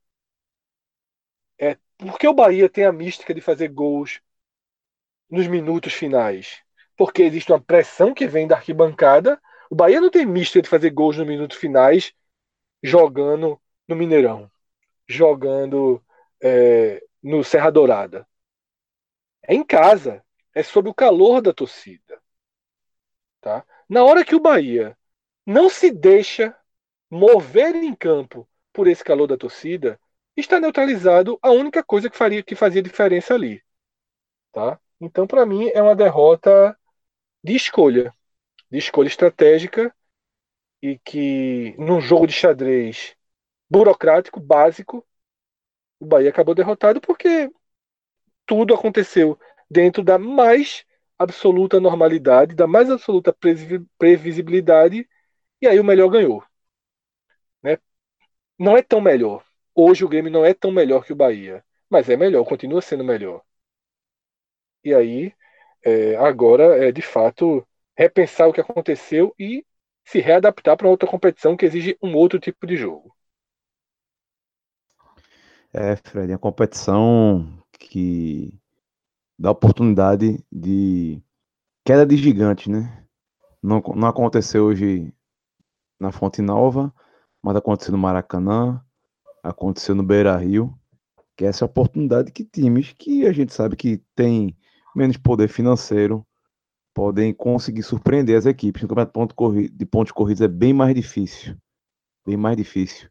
É 1.59 1.77
porque 1.97 2.27
o 2.27 2.33
Bahia 2.33 2.69
tem 2.69 2.85
a 2.85 2.91
mística 2.91 3.33
de 3.33 3.41
fazer 3.41 3.69
gols 3.69 4.21
nos 5.29 5.47
minutos 5.47 5.93
finais. 5.93 6.61
Porque 6.97 7.23
existe 7.23 7.51
uma 7.51 7.61
pressão 7.61 8.13
que 8.13 8.27
vem 8.27 8.47
da 8.47 8.55
arquibancada. 8.55 9.41
O 9.69 9.75
Bahia 9.75 9.99
não 10.01 10.09
tem 10.09 10.25
mística 10.25 10.61
de 10.61 10.69
fazer 10.69 10.91
gols 10.91 11.17
nos 11.17 11.27
minutos 11.27 11.57
finais 11.57 12.13
jogando 12.83 13.59
no 13.87 13.95
Mineirão, 13.95 14.51
jogando 15.07 16.03
é, 16.41 17.03
no 17.21 17.43
Serra 17.43 17.71
Dourada. 17.71 18.27
É 19.43 19.53
em 19.53 19.63
casa, 19.63 20.23
é 20.53 20.63
sob 20.63 20.89
o 20.89 20.93
calor 20.93 21.41
da 21.41 21.53
torcida. 21.53 22.21
Tá? 23.41 23.65
Na 23.87 24.03
hora 24.03 24.25
que 24.25 24.35
o 24.35 24.39
Bahia 24.39 24.97
não 25.45 25.69
se 25.69 25.91
deixa 25.91 26.55
mover 27.09 27.75
em 27.75 27.93
campo 27.93 28.47
por 28.73 28.87
esse 28.87 29.03
calor 29.03 29.27
da 29.27 29.37
torcida, 29.37 29.99
está 30.41 30.59
neutralizado 30.59 31.39
a 31.41 31.51
única 31.51 31.83
coisa 31.83 32.09
que 32.09 32.17
faria 32.17 32.43
que 32.43 32.55
fazia 32.55 32.81
diferença 32.81 33.33
ali. 33.33 33.61
Tá? 34.51 34.79
Então, 34.99 35.27
para 35.27 35.45
mim, 35.45 35.69
é 35.73 35.81
uma 35.81 35.95
derrota 35.95 36.77
de 37.43 37.55
escolha, 37.55 38.13
de 38.71 38.77
escolha 38.79 39.07
estratégica 39.07 39.93
e 40.81 40.99
que 40.99 41.75
num 41.77 42.01
jogo 42.01 42.27
de 42.27 42.33
xadrez 42.33 43.15
burocrático, 43.69 44.39
básico, 44.39 45.05
o 45.99 46.05
Bahia 46.05 46.29
acabou 46.29 46.55
derrotado 46.55 47.01
porque 47.01 47.51
tudo 48.45 48.73
aconteceu 48.73 49.39
dentro 49.69 50.03
da 50.03 50.17
mais 50.17 50.85
absoluta 51.17 51.79
normalidade, 51.79 52.55
da 52.55 52.67
mais 52.67 52.89
absoluta 52.89 53.35
previsibilidade, 53.97 55.07
e 55.61 55.67
aí 55.67 55.79
o 55.79 55.83
melhor 55.83 56.09
ganhou. 56.09 56.43
Né? 57.63 57.77
Não 58.59 58.77
é 58.77 58.83
tão 58.83 59.01
melhor. 59.01 59.44
Hoje 59.75 60.05
o 60.05 60.09
Grêmio 60.09 60.31
não 60.31 60.45
é 60.45 60.53
tão 60.53 60.71
melhor 60.71 61.05
que 61.05 61.11
o 61.11 61.15
Bahia, 61.15 61.63
mas 61.89 62.09
é 62.09 62.15
melhor, 62.15 62.45
continua 62.45 62.81
sendo 62.81 63.03
melhor. 63.03 63.43
E 64.83 64.93
aí, 64.93 65.33
é, 65.83 66.15
agora 66.15 66.87
é 66.87 66.91
de 66.91 67.01
fato 67.01 67.67
repensar 67.97 68.47
o 68.47 68.53
que 68.53 68.61
aconteceu 68.61 69.35
e 69.37 69.65
se 70.05 70.19
readaptar 70.19 70.77
para 70.77 70.87
outra 70.87 71.09
competição 71.09 71.57
que 71.57 71.65
exige 71.65 71.97
um 72.01 72.15
outro 72.15 72.39
tipo 72.39 72.65
de 72.65 72.77
jogo. 72.77 73.13
É, 75.73 75.95
Fred, 75.97 76.31
é 76.31 76.35
uma 76.35 76.39
competição 76.39 77.45
que 77.77 78.57
dá 79.37 79.51
oportunidade 79.51 80.41
de 80.49 81.21
queda 81.83 82.05
de 82.05 82.15
gigante, 82.15 82.69
né? 82.69 83.05
Não, 83.61 83.81
não 83.95 84.07
aconteceu 84.07 84.65
hoje 84.65 85.11
na 85.99 86.11
Fonte 86.11 86.41
Nova, 86.41 86.93
mas 87.41 87.55
aconteceu 87.55 87.91
no 87.91 87.97
Maracanã, 87.97 88.84
aconteceu 89.45 89.93
no 89.93 90.03
Beira 90.03 90.35
Rio, 90.35 90.73
que 91.37 91.45
é 91.45 91.47
essa 91.47 91.65
oportunidade 91.65 92.31
que 92.31 92.43
times 92.43 92.93
que 92.97 93.25
a 93.27 93.31
gente 93.31 93.53
sabe 93.53 93.75
que 93.75 94.01
tem 94.15 94.55
menos 94.95 95.17
poder 95.17 95.47
financeiro 95.47 96.25
podem 96.93 97.33
conseguir 97.33 97.83
surpreender 97.83 98.37
as 98.37 98.45
equipes. 98.45 98.81
No 98.81 98.87
campeonato 98.87 99.23
de 99.71 99.85
pontos 99.85 100.11
corridos 100.11 100.41
é 100.41 100.47
bem 100.47 100.73
mais 100.73 100.95
difícil. 100.95 101.55
Bem 102.25 102.37
mais 102.37 102.57
difícil. 102.57 103.09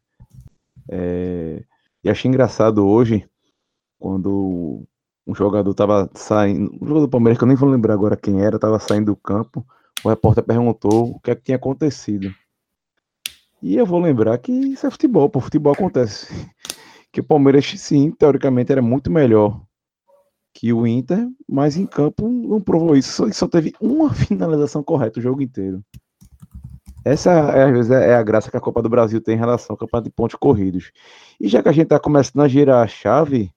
É... 0.89 1.63
E 2.03 2.09
achei 2.09 2.27
engraçado 2.29 2.85
hoje, 2.85 3.27
quando 3.97 4.85
um 5.25 5.33
jogador 5.33 5.71
estava 5.71 6.09
saindo, 6.13 6.71
um 6.73 6.87
jogador 6.87 7.01
do 7.01 7.09
Palmeiras, 7.09 7.37
que 7.37 7.43
eu 7.43 7.47
nem 7.47 7.57
vou 7.57 7.69
lembrar 7.69 7.93
agora 7.93 8.17
quem 8.17 8.41
era, 8.41 8.57
estava 8.57 8.79
saindo 8.79 9.07
do 9.07 9.15
campo, 9.15 9.65
o 10.03 10.09
repórter 10.09 10.43
perguntou 10.43 11.11
o 11.11 11.19
que 11.19 11.31
é 11.31 11.35
que 11.35 11.43
tinha 11.43 11.57
acontecido. 11.57 12.31
E 13.65 13.75
eu 13.77 13.83
vou 13.83 13.99
lembrar 13.99 14.37
que 14.37 14.51
isso 14.51 14.85
é 14.85 14.91
futebol, 14.91 15.27
pô, 15.27 15.41
futebol 15.41 15.73
acontece. 15.73 16.27
Que 17.11 17.21
o 17.21 17.23
Palmeiras, 17.23 17.65
sim, 17.77 18.11
teoricamente 18.11 18.73
era 18.73 18.81
muito 18.81 19.09
melhor 19.09 19.61
que 20.53 20.73
o 20.73 20.85
Inter, 20.85 21.25
mas 21.49 21.77
em 21.77 21.85
campo 21.85 22.27
não 22.27 22.59
provou 22.59 22.95
isso. 22.95 23.09
Só, 23.13 23.31
só 23.31 23.47
teve 23.47 23.73
uma 23.79 24.11
finalização 24.13 24.83
correta 24.83 25.19
o 25.19 25.23
jogo 25.23 25.41
inteiro. 25.41 25.81
Essa, 27.05 27.31
é, 27.31 27.63
às 27.63 27.71
vezes, 27.71 27.91
é 27.91 28.15
a 28.15 28.21
graça 28.21 28.51
que 28.51 28.57
a 28.57 28.59
Copa 28.59 28.81
do 28.81 28.89
Brasil 28.89 29.21
tem 29.21 29.35
em 29.35 29.39
relação 29.39 29.73
ao 29.73 29.77
campeonato 29.77 30.09
de 30.09 30.13
pontos 30.13 30.35
corridos. 30.35 30.91
E 31.39 31.47
já 31.47 31.63
que 31.63 31.69
a 31.69 31.71
gente 31.71 31.85
está 31.85 31.99
começando 31.99 32.43
a 32.43 32.49
girar 32.49 32.83
a 32.83 32.87
chave, 32.87 33.49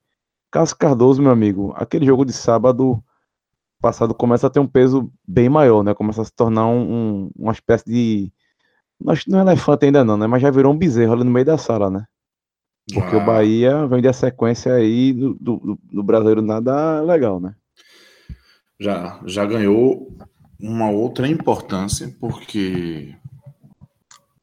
Cássio 0.52 0.76
Cardoso, 0.78 1.20
meu 1.20 1.32
amigo, 1.32 1.74
aquele 1.76 2.06
jogo 2.06 2.24
de 2.24 2.32
sábado 2.32 3.02
passado 3.82 4.14
começa 4.14 4.46
a 4.46 4.50
ter 4.50 4.60
um 4.60 4.68
peso 4.68 5.12
bem 5.26 5.48
maior, 5.48 5.82
né? 5.82 5.94
Começa 5.94 6.22
a 6.22 6.24
se 6.24 6.32
tornar 6.32 6.66
um, 6.68 6.92
um, 6.92 7.30
uma 7.36 7.52
espécie 7.52 7.84
de. 7.84 8.32
Não 9.00 9.38
é 9.38 9.42
elefante 9.42 9.86
ainda 9.86 10.04
não, 10.04 10.16
né? 10.16 10.26
Mas 10.26 10.42
já 10.42 10.50
virou 10.50 10.72
um 10.72 10.78
bezerro 10.78 11.12
ali 11.12 11.24
no 11.24 11.30
meio 11.30 11.46
da 11.46 11.56
sala, 11.56 11.90
né? 11.90 12.04
Porque 12.92 13.16
o 13.16 13.24
Bahia 13.24 13.86
vem 13.86 14.00
da 14.00 14.12
sequência 14.12 14.72
aí 14.74 15.12
do, 15.12 15.34
do, 15.34 15.78
do, 15.92 16.02
brasileiro 16.02 16.40
nada 16.40 17.02
legal, 17.02 17.38
né? 17.38 17.54
Já, 18.80 19.20
já 19.26 19.44
ganhou 19.44 20.16
uma 20.58 20.90
outra 20.90 21.28
importância, 21.28 22.14
porque 22.18 23.14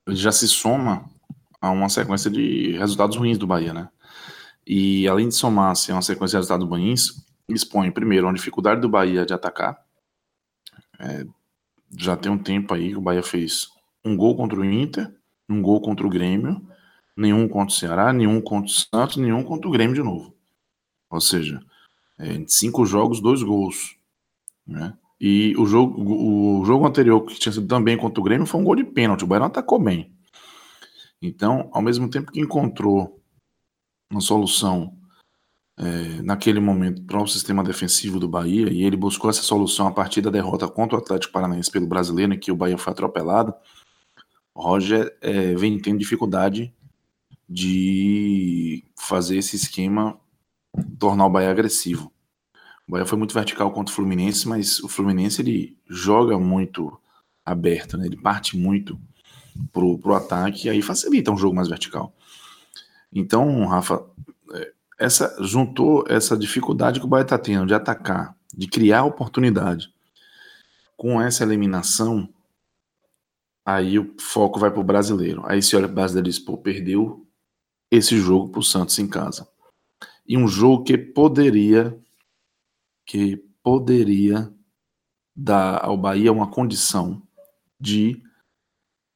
já 0.09 0.31
se 0.31 0.47
soma 0.47 1.09
a 1.59 1.71
uma 1.71 1.89
sequência 1.89 2.29
de 2.29 2.77
resultados 2.77 3.17
ruins 3.17 3.37
do 3.37 3.47
Bahia, 3.47 3.73
né? 3.73 3.89
E 4.65 5.07
além 5.07 5.27
de 5.27 5.35
somar-se 5.35 5.91
a 5.91 5.95
uma 5.95 6.01
sequência 6.01 6.37
de 6.37 6.37
resultados 6.37 6.67
ruins, 6.67 7.25
expõe 7.49 7.91
primeiro 7.91 8.27
a 8.27 8.33
dificuldade 8.33 8.81
do 8.81 8.89
Bahia 8.89 9.25
de 9.25 9.33
atacar. 9.33 9.83
É, 10.99 11.25
já 11.97 12.15
tem 12.15 12.31
um 12.31 12.37
tempo 12.37 12.73
aí 12.73 12.89
que 12.89 12.97
o 12.97 13.01
Bahia 13.01 13.23
fez 13.23 13.67
um 14.05 14.15
gol 14.15 14.35
contra 14.35 14.59
o 14.59 14.63
Inter, 14.63 15.13
um 15.49 15.61
gol 15.61 15.81
contra 15.81 16.05
o 16.05 16.09
Grêmio 16.09 16.61
nenhum 17.15 17.47
contra 17.47 17.73
o 17.73 17.77
Ceará, 17.77 18.11
nenhum 18.11 18.41
contra 18.41 18.65
o 18.65 18.69
Santos, 18.69 19.17
nenhum 19.17 19.43
contra 19.43 19.67
o 19.67 19.71
Grêmio 19.71 19.95
de 19.95 20.03
novo. 20.03 20.35
Ou 21.09 21.21
seja, 21.21 21.61
é, 22.19 22.43
cinco 22.47 22.85
jogos, 22.85 23.21
dois 23.21 23.41
gols. 23.41 23.95
Né? 24.67 24.93
E 25.19 25.55
o 25.57 25.65
jogo, 25.65 26.01
o 26.01 26.65
jogo 26.65 26.85
anterior, 26.85 27.21
que 27.21 27.39
tinha 27.39 27.53
sido 27.53 27.67
também 27.67 27.95
contra 27.95 28.19
o 28.19 28.23
Grêmio, 28.23 28.45
foi 28.45 28.59
um 28.59 28.63
gol 28.63 28.75
de 28.75 28.83
pênalti. 28.83 29.23
O 29.23 29.27
Bahia 29.27 29.45
atacou 29.45 29.79
bem. 29.79 30.11
Então, 31.21 31.69
ao 31.71 31.81
mesmo 31.81 32.09
tempo 32.09 32.31
que 32.31 32.41
encontrou 32.41 33.21
uma 34.11 34.21
solução 34.21 34.93
é, 35.77 36.21
naquele 36.21 36.59
momento 36.59 37.01
para 37.03 37.21
o 37.21 37.27
sistema 37.27 37.63
defensivo 37.63 38.19
do 38.19 38.27
Bahia, 38.27 38.71
e 38.71 38.83
ele 38.83 38.97
buscou 38.97 39.29
essa 39.29 39.41
solução 39.41 39.87
a 39.87 39.91
partir 39.91 40.21
da 40.21 40.29
derrota 40.29 40.67
contra 40.67 40.97
o 40.97 41.01
Atlético 41.01 41.33
Paranaense 41.33 41.71
pelo 41.71 41.87
brasileiro, 41.87 42.33
em 42.33 42.39
que 42.39 42.51
o 42.51 42.55
Bahia 42.55 42.77
foi 42.77 42.91
atropelado, 42.91 43.53
Roger 44.55 45.15
é, 45.21 45.53
vem 45.55 45.79
tendo 45.79 45.99
dificuldade 45.99 46.73
de 47.47 48.83
fazer 48.97 49.37
esse 49.37 49.55
esquema 49.55 50.17
tornar 50.97 51.25
o 51.25 51.29
Bahia 51.29 51.51
agressivo. 51.51 52.11
O 52.87 52.91
Bahia 52.91 53.05
foi 53.05 53.17
muito 53.17 53.33
vertical 53.33 53.71
contra 53.71 53.91
o 53.91 53.95
Fluminense, 53.95 54.47
mas 54.47 54.79
o 54.79 54.87
Fluminense 54.87 55.41
ele 55.41 55.77
joga 55.87 56.39
muito 56.39 56.97
aberto, 57.45 57.97
né? 57.97 58.05
ele 58.05 58.17
parte 58.17 58.57
muito 58.57 58.99
pro, 59.71 59.97
pro 59.97 60.15
ataque 60.15 60.67
e 60.67 60.69
aí 60.69 60.81
facilita 60.81 61.31
um 61.31 61.37
jogo 61.37 61.55
mais 61.55 61.67
vertical. 61.67 62.13
Então, 63.13 63.65
Rafa, 63.65 64.05
é, 64.53 64.71
essa 64.99 65.35
juntou 65.41 66.05
essa 66.07 66.37
dificuldade 66.37 66.99
que 66.99 67.05
o 67.05 67.09
Bahia 67.09 67.23
está 67.23 67.37
tendo 67.37 67.65
de 67.65 67.73
atacar, 67.73 68.35
de 68.55 68.67
criar 68.67 69.03
oportunidade, 69.03 69.93
com 70.95 71.21
essa 71.21 71.43
eliminação, 71.43 72.29
aí 73.65 73.97
o 73.97 74.15
foco 74.19 74.59
vai 74.59 74.69
para 74.69 74.79
o 74.79 74.83
brasileiro. 74.83 75.43
Aí 75.45 75.61
se 75.61 75.75
olha 75.75 75.87
para 75.87 75.93
o 75.93 75.95
brasileiro 75.95 76.27
e 76.27 76.31
diz, 76.31 76.39
pô, 76.39 76.57
perdeu 76.57 77.27
esse 77.89 78.17
jogo 78.19 78.49
para 78.49 78.59
o 78.59 78.63
Santos 78.63 78.99
em 78.99 79.07
casa. 79.07 79.47
E 80.27 80.37
um 80.37 80.47
jogo 80.47 80.83
que 80.83 80.97
poderia 80.97 81.99
que 83.05 83.37
poderia 83.61 84.51
dar 85.35 85.83
ao 85.83 85.97
Bahia 85.97 86.31
uma 86.31 86.49
condição 86.49 87.21
de 87.79 88.21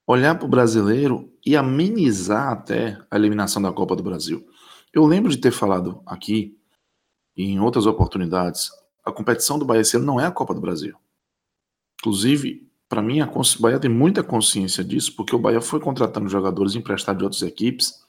olhar 0.06 0.36
para 0.36 0.46
o 0.46 0.50
brasileiro 0.50 1.32
e 1.46 1.56
amenizar 1.56 2.52
até 2.52 3.00
a 3.10 3.16
eliminação 3.16 3.62
da 3.62 3.72
Copa 3.72 3.96
do 3.96 4.04
Brasil. 4.04 4.48
Eu 4.94 5.06
lembro 5.06 5.32
de 5.32 5.38
ter 5.38 5.52
falado 5.52 6.02
aqui, 6.06 6.60
em 7.36 7.60
outras 7.60 7.86
oportunidades, 7.86 8.70
a 9.04 9.12
competição 9.12 9.58
do 9.58 9.66
Bahia 9.66 9.82
esse 9.82 9.98
ano 9.98 10.06
não 10.06 10.20
é 10.20 10.26
a 10.26 10.32
Copa 10.32 10.54
do 10.54 10.62
Brasil. 10.62 10.98
Inclusive, 12.00 12.69
para 12.90 13.04
mim, 13.04 13.22
a 13.22 13.32
Bahia 13.60 13.80
tem 13.80 13.90
muita 13.90 14.24
consciência 14.24 14.84
disso, 14.84 15.16
porque 15.16 15.36
o 15.36 15.40
Bahia 15.40 15.62
foi 15.62 15.80
contratando 15.80 16.28
jogadores 16.28 16.76
emprestados 16.76 17.20
de 17.20 17.24
outras 17.24 17.44
equipes 17.44 18.04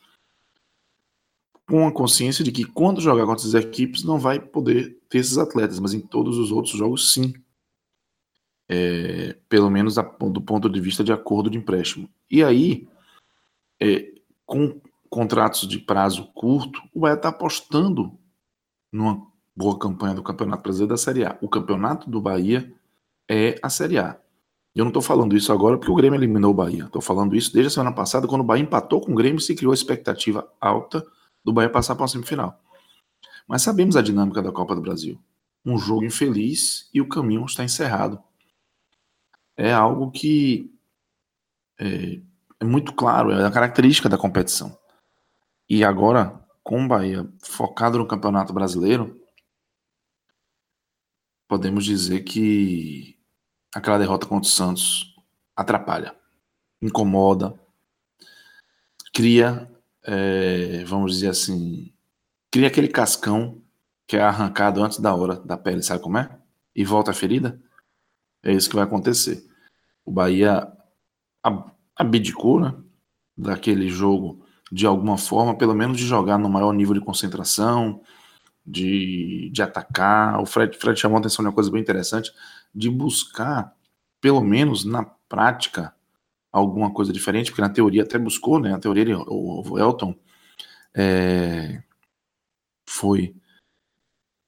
com 1.69 1.87
a 1.87 1.93
consciência 1.93 2.43
de 2.43 2.51
que 2.51 2.65
quando 2.65 3.01
jogar 3.01 3.27
contra 3.27 3.43
essas 3.43 3.55
equipes 3.55 4.03
não 4.03 4.19
vai 4.19 4.41
poder 4.41 4.99
ter 5.09 5.19
esses 5.19 5.39
atletas, 5.39 5.79
mas 5.79 5.93
em 5.93 6.01
todos 6.01 6.37
os 6.39 6.51
outros 6.51 6.75
jogos 6.77 7.13
sim. 7.13 7.33
É, 8.69 9.37
pelo 9.49 9.71
menos 9.71 9.99
a, 9.99 10.03
do 10.03 10.41
ponto 10.41 10.69
de 10.69 10.81
vista 10.81 11.05
de 11.05 11.13
acordo 11.13 11.51
de 11.51 11.59
empréstimo. 11.59 12.09
E 12.31 12.43
aí, 12.43 12.89
é, 13.81 14.13
com 14.47 14.81
contratos 15.09 15.69
de 15.69 15.79
prazo 15.79 16.27
curto, 16.33 16.81
o 16.95 17.01
Bahia 17.01 17.17
está 17.17 17.29
apostando 17.29 18.19
numa 18.93 19.27
boa 19.55 19.79
campanha 19.79 20.15
do 20.15 20.23
Campeonato 20.23 20.63
Brasileiro 20.63 20.95
da 20.95 20.97
Série 20.97 21.25
A. 21.25 21.37
O 21.41 21.49
Campeonato 21.49 22.09
do 22.09 22.21
Bahia 22.21 22.73
é 23.29 23.57
a 23.63 23.69
Série 23.69 23.99
A. 23.99 24.19
Eu 24.75 24.85
não 24.85 24.91
estou 24.91 25.03
falando 25.03 25.37
isso 25.37 25.53
agora 25.53 25.77
porque 25.77 25.91
o 25.91 25.95
Grêmio 25.95 26.19
eliminou 26.19 26.53
o 26.53 26.55
Bahia. 26.55 26.85
Estou 26.85 27.03
falando 27.03 27.35
isso 27.35 27.53
desde 27.53 27.69
a 27.69 27.71
semana 27.71 27.93
passada, 27.93 28.29
quando 28.29 28.43
o 28.43 28.45
Bahia 28.45 28.63
empatou 28.63 29.01
com 29.01 29.13
o 29.13 29.15
Grêmio 29.15 29.39
e 29.39 29.43
se 29.43 29.55
criou 29.55 29.73
a 29.73 29.75
expectativa 29.75 30.49
alta 30.61 31.05
do 31.45 31.53
Bahia 31.53 31.69
passar 31.69 31.97
para 31.97 32.05
a 32.05 32.09
semifinal. 32.09 32.61
Mas 33.49 33.63
sabemos 33.63 33.97
a 33.97 34.03
dinâmica 34.03 34.41
da 34.41 34.53
Copa 34.53 34.75
do 34.77 34.81
Brasil. 34.81 35.21
Um 35.65 35.77
jogo 35.77 36.05
infeliz 36.05 36.89
e 36.95 37.01
o 37.01 37.09
caminho 37.09 37.45
está 37.45 37.65
encerrado. 37.65 38.23
É 39.57 39.73
algo 39.73 40.11
que 40.11 40.73
é, 41.79 42.21
é 42.61 42.65
muito 42.65 42.93
claro, 42.93 43.33
é 43.33 43.45
a 43.45 43.51
característica 43.51 44.09
da 44.09 44.17
competição. 44.17 44.79
E 45.69 45.83
agora, 45.83 46.41
com 46.63 46.85
o 46.85 46.89
Bahia 46.89 47.29
focado 47.43 47.99
no 47.99 48.07
Campeonato 48.07 48.53
Brasileiro, 48.53 49.21
podemos 51.49 51.85
dizer 51.85 52.21
que 52.21 53.20
aquela 53.75 53.99
derrota 53.99 54.27
contra 54.27 54.49
o 54.49 54.53
Santos 54.53 55.15
atrapalha, 55.57 56.15
incomoda, 56.81 57.55
cria 59.13 59.71
é, 60.03 60.85
vamos 60.85 61.13
dizer 61.13 61.29
assim, 61.29 61.93
cria 62.51 62.69
aquele 62.69 62.89
cascão 62.89 63.63
que 64.07 64.17
é 64.17 64.21
arrancado 64.21 64.83
antes 64.83 64.99
da 64.99 65.15
hora 65.15 65.37
da 65.37 65.57
pele, 65.57 65.83
sabe 65.83 66.03
como 66.03 66.19
é? 66.19 66.39
E 66.75 66.85
volta 66.85 67.11
a 67.11 67.15
ferida. 67.15 67.61
É 68.43 68.53
isso 68.53 68.69
que 68.69 68.75
vai 68.75 68.85
acontecer. 68.85 69.47
O 70.05 70.11
Bahia, 70.11 70.67
abdicou, 71.95 72.61
né? 72.61 72.75
Daquele 73.37 73.89
jogo 73.89 74.45
de 74.73 74.87
alguma 74.87 75.17
forma, 75.17 75.57
pelo 75.57 75.75
menos 75.75 75.99
de 75.99 76.05
jogar 76.05 76.39
no 76.39 76.49
maior 76.49 76.73
nível 76.73 76.95
de 76.95 77.01
concentração, 77.01 78.03
de, 78.71 79.51
de 79.53 79.63
atacar. 79.63 80.41
O 80.41 80.47
Fred, 80.47 80.77
Fred 80.79 80.99
chamou 80.99 81.17
a 81.17 81.21
atenção 81.21 81.43
de 81.43 81.49
uma 81.49 81.55
coisa 81.55 81.71
bem 81.71 81.81
interessante, 81.81 82.33
de 82.75 82.89
buscar, 82.89 83.75
pelo 84.21 84.41
menos 84.41 84.85
na 84.85 85.05
prática, 85.29 85.95
alguma 86.53 86.93
coisa 86.93 87.13
diferente, 87.13 87.51
porque 87.51 87.63
na 87.63 87.69
teoria 87.69 88.03
até 88.03 88.19
buscou, 88.19 88.61
né? 88.61 88.71
Na 88.71 88.79
teoria 88.79 89.19
o, 89.19 89.79
Elton 89.79 90.15
é, 90.95 91.83
foi 92.89 93.35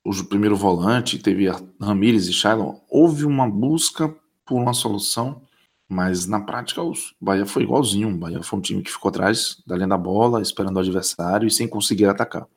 o 0.04 0.24
primeiro 0.24 0.56
volante, 0.56 1.18
teve 1.18 1.48
Ramires 1.80 2.26
e 2.26 2.32
Shailon. 2.32 2.76
Houve 2.88 3.24
uma 3.24 3.48
busca 3.48 4.08
por 4.44 4.60
uma 4.60 4.74
solução, 4.74 5.42
mas 5.88 6.26
na 6.26 6.40
prática 6.40 6.82
o 6.82 6.92
Bahia 7.20 7.46
foi 7.46 7.62
igualzinho. 7.62 8.08
O 8.08 8.16
Bahia 8.16 8.42
foi 8.42 8.58
um 8.58 8.62
time 8.62 8.82
que 8.82 8.90
ficou 8.90 9.08
atrás 9.10 9.62
da 9.64 9.76
linha 9.76 9.88
da 9.88 9.98
bola, 9.98 10.42
esperando 10.42 10.76
o 10.76 10.80
adversário 10.80 11.46
e 11.46 11.50
sem 11.50 11.68
conseguir 11.68 12.06
atacar. 12.06 12.48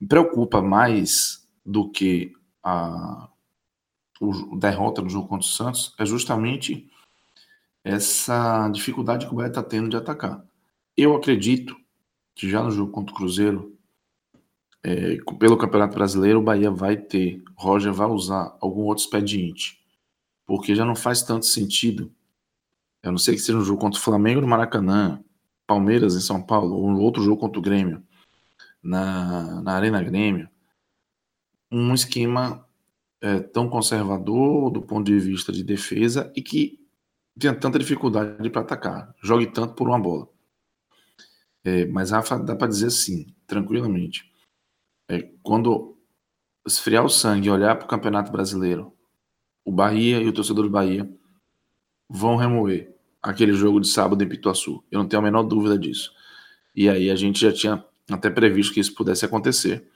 Me 0.00 0.06
preocupa 0.08 0.62
mais 0.62 1.46
do 1.64 1.90
que 1.90 2.32
a 2.62 3.28
o 4.20 4.56
derrota 4.56 5.00
no 5.00 5.08
jogo 5.08 5.28
contra 5.28 5.46
o 5.46 5.50
Santos 5.50 5.94
é 5.98 6.04
justamente 6.04 6.86
essa 7.82 8.68
dificuldade 8.68 9.26
que 9.26 9.32
o 9.32 9.36
Bahia 9.36 9.48
está 9.48 9.62
tendo 9.62 9.88
de 9.88 9.96
atacar. 9.96 10.44
Eu 10.94 11.16
acredito 11.16 11.74
que 12.34 12.48
já 12.48 12.62
no 12.62 12.70
jogo 12.70 12.92
contra 12.92 13.14
o 13.14 13.16
Cruzeiro, 13.16 13.74
é, 14.82 15.16
pelo 15.38 15.56
Campeonato 15.56 15.94
Brasileiro, 15.94 16.40
o 16.40 16.42
Bahia 16.42 16.70
vai 16.70 16.98
ter, 16.98 17.42
Roger 17.56 17.92
vai 17.92 18.06
usar 18.08 18.56
algum 18.60 18.82
outro 18.82 19.04
expediente, 19.04 19.82
porque 20.46 20.74
já 20.74 20.84
não 20.84 20.94
faz 20.94 21.22
tanto 21.22 21.46
sentido. 21.46 22.12
Eu 23.02 23.12
não 23.12 23.18
sei 23.18 23.34
que 23.34 23.40
seja 23.40 23.56
um 23.56 23.64
jogo 23.64 23.80
contra 23.80 23.98
o 23.98 24.02
Flamengo 24.02 24.42
no 24.42 24.46
Maracanã, 24.46 25.22
Palmeiras 25.66 26.14
em 26.14 26.20
São 26.20 26.42
Paulo, 26.42 26.76
ou 26.76 26.86
um 26.86 27.00
outro 27.00 27.22
jogo 27.22 27.40
contra 27.40 27.58
o 27.58 27.62
Grêmio, 27.62 28.02
na, 28.82 29.62
na 29.62 29.72
Arena 29.72 30.02
Grêmio, 30.02 30.48
um 31.70 31.94
esquema 31.94 32.66
é, 33.20 33.40
tão 33.40 33.68
conservador 33.68 34.70
do 34.70 34.82
ponto 34.82 35.06
de 35.06 35.18
vista 35.18 35.52
de 35.52 35.62
defesa 35.62 36.32
e 36.34 36.42
que 36.42 36.80
tenha 37.38 37.54
tanta 37.54 37.78
dificuldade 37.78 38.50
para 38.50 38.62
atacar, 38.62 39.14
jogue 39.22 39.46
tanto 39.46 39.74
por 39.74 39.88
uma 39.88 39.98
bola. 39.98 40.28
É, 41.62 41.86
mas 41.86 42.10
Rafa, 42.10 42.38
dá 42.38 42.56
para 42.56 42.68
dizer 42.68 42.86
assim, 42.86 43.34
tranquilamente, 43.46 44.30
é, 45.08 45.30
quando 45.42 45.98
esfriar 46.66 47.04
o 47.04 47.08
sangue 47.08 47.48
e 47.48 47.50
olhar 47.50 47.76
para 47.76 47.84
o 47.84 47.88
Campeonato 47.88 48.32
Brasileiro, 48.32 48.92
o 49.64 49.72
Bahia 49.72 50.20
e 50.20 50.28
o 50.28 50.32
torcedor 50.32 50.64
do 50.64 50.70
Bahia 50.70 51.10
vão 52.08 52.36
remover 52.36 52.94
aquele 53.22 53.52
jogo 53.52 53.80
de 53.80 53.88
sábado 53.88 54.22
em 54.22 54.28
Pituaçu. 54.28 54.82
Eu 54.90 55.00
não 55.00 55.08
tenho 55.08 55.20
a 55.20 55.24
menor 55.24 55.42
dúvida 55.42 55.78
disso. 55.78 56.12
E 56.74 56.88
aí 56.88 57.10
a 57.10 57.16
gente 57.16 57.40
já 57.40 57.52
tinha 57.52 57.84
até 58.10 58.30
previsto 58.30 58.74
que 58.74 58.80
isso 58.80 58.94
pudesse 58.94 59.24
acontecer. 59.24 59.88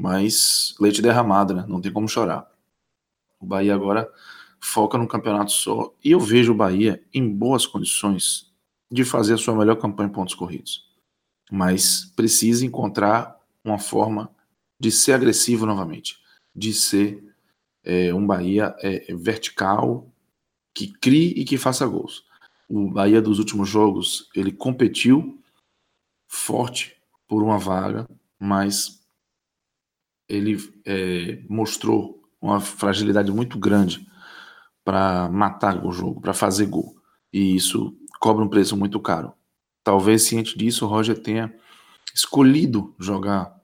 Mas 0.00 0.74
leite 0.78 1.02
derramado, 1.02 1.54
né? 1.54 1.64
Não 1.68 1.80
tem 1.80 1.92
como 1.92 2.08
chorar. 2.08 2.50
O 3.40 3.46
Bahia 3.46 3.74
agora 3.74 4.10
foca 4.60 4.96
no 4.96 5.08
campeonato 5.08 5.52
só. 5.52 5.94
E 6.04 6.12
eu 6.12 6.20
vejo 6.20 6.52
o 6.52 6.56
Bahia 6.56 7.02
em 7.12 7.28
boas 7.28 7.66
condições 7.66 8.52
de 8.90 9.04
fazer 9.04 9.34
a 9.34 9.38
sua 9.38 9.56
melhor 9.56 9.76
campanha 9.76 10.08
em 10.08 10.12
pontos 10.12 10.34
corridos. 10.34 10.88
Mas 11.50 12.04
precisa 12.16 12.64
encontrar 12.64 13.38
uma 13.64 13.78
forma 13.78 14.30
de 14.80 14.90
ser 14.90 15.12
agressivo 15.12 15.66
novamente, 15.66 16.18
de 16.54 16.72
ser 16.72 17.24
é, 17.84 18.14
um 18.14 18.26
Bahia 18.26 18.74
é, 18.80 19.14
vertical, 19.14 20.10
que 20.74 20.86
crie 20.86 21.32
e 21.36 21.44
que 21.44 21.58
faça 21.58 21.86
gols. 21.86 22.24
O 22.68 22.90
Bahia 22.90 23.20
dos 23.20 23.38
últimos 23.38 23.68
jogos, 23.68 24.28
ele 24.34 24.52
competiu 24.52 25.42
forte 26.28 26.97
por 27.28 27.42
uma 27.42 27.58
vaga, 27.58 28.08
mas 28.38 29.06
ele 30.28 30.56
é, 30.84 31.42
mostrou 31.48 32.22
uma 32.40 32.60
fragilidade 32.60 33.30
muito 33.30 33.58
grande 33.58 34.08
para 34.84 35.28
matar 35.28 35.84
o 35.84 35.92
jogo, 35.92 36.20
para 36.20 36.32
fazer 36.32 36.66
gol. 36.66 36.96
E 37.32 37.54
isso 37.54 37.94
cobra 38.18 38.44
um 38.44 38.48
preço 38.48 38.76
muito 38.76 38.98
caro. 38.98 39.32
Talvez 39.84 40.22
ciente 40.22 40.56
disso, 40.56 40.84
o 40.86 40.88
Roger 40.88 41.18
tenha 41.18 41.54
escolhido 42.14 42.94
jogar 42.98 43.54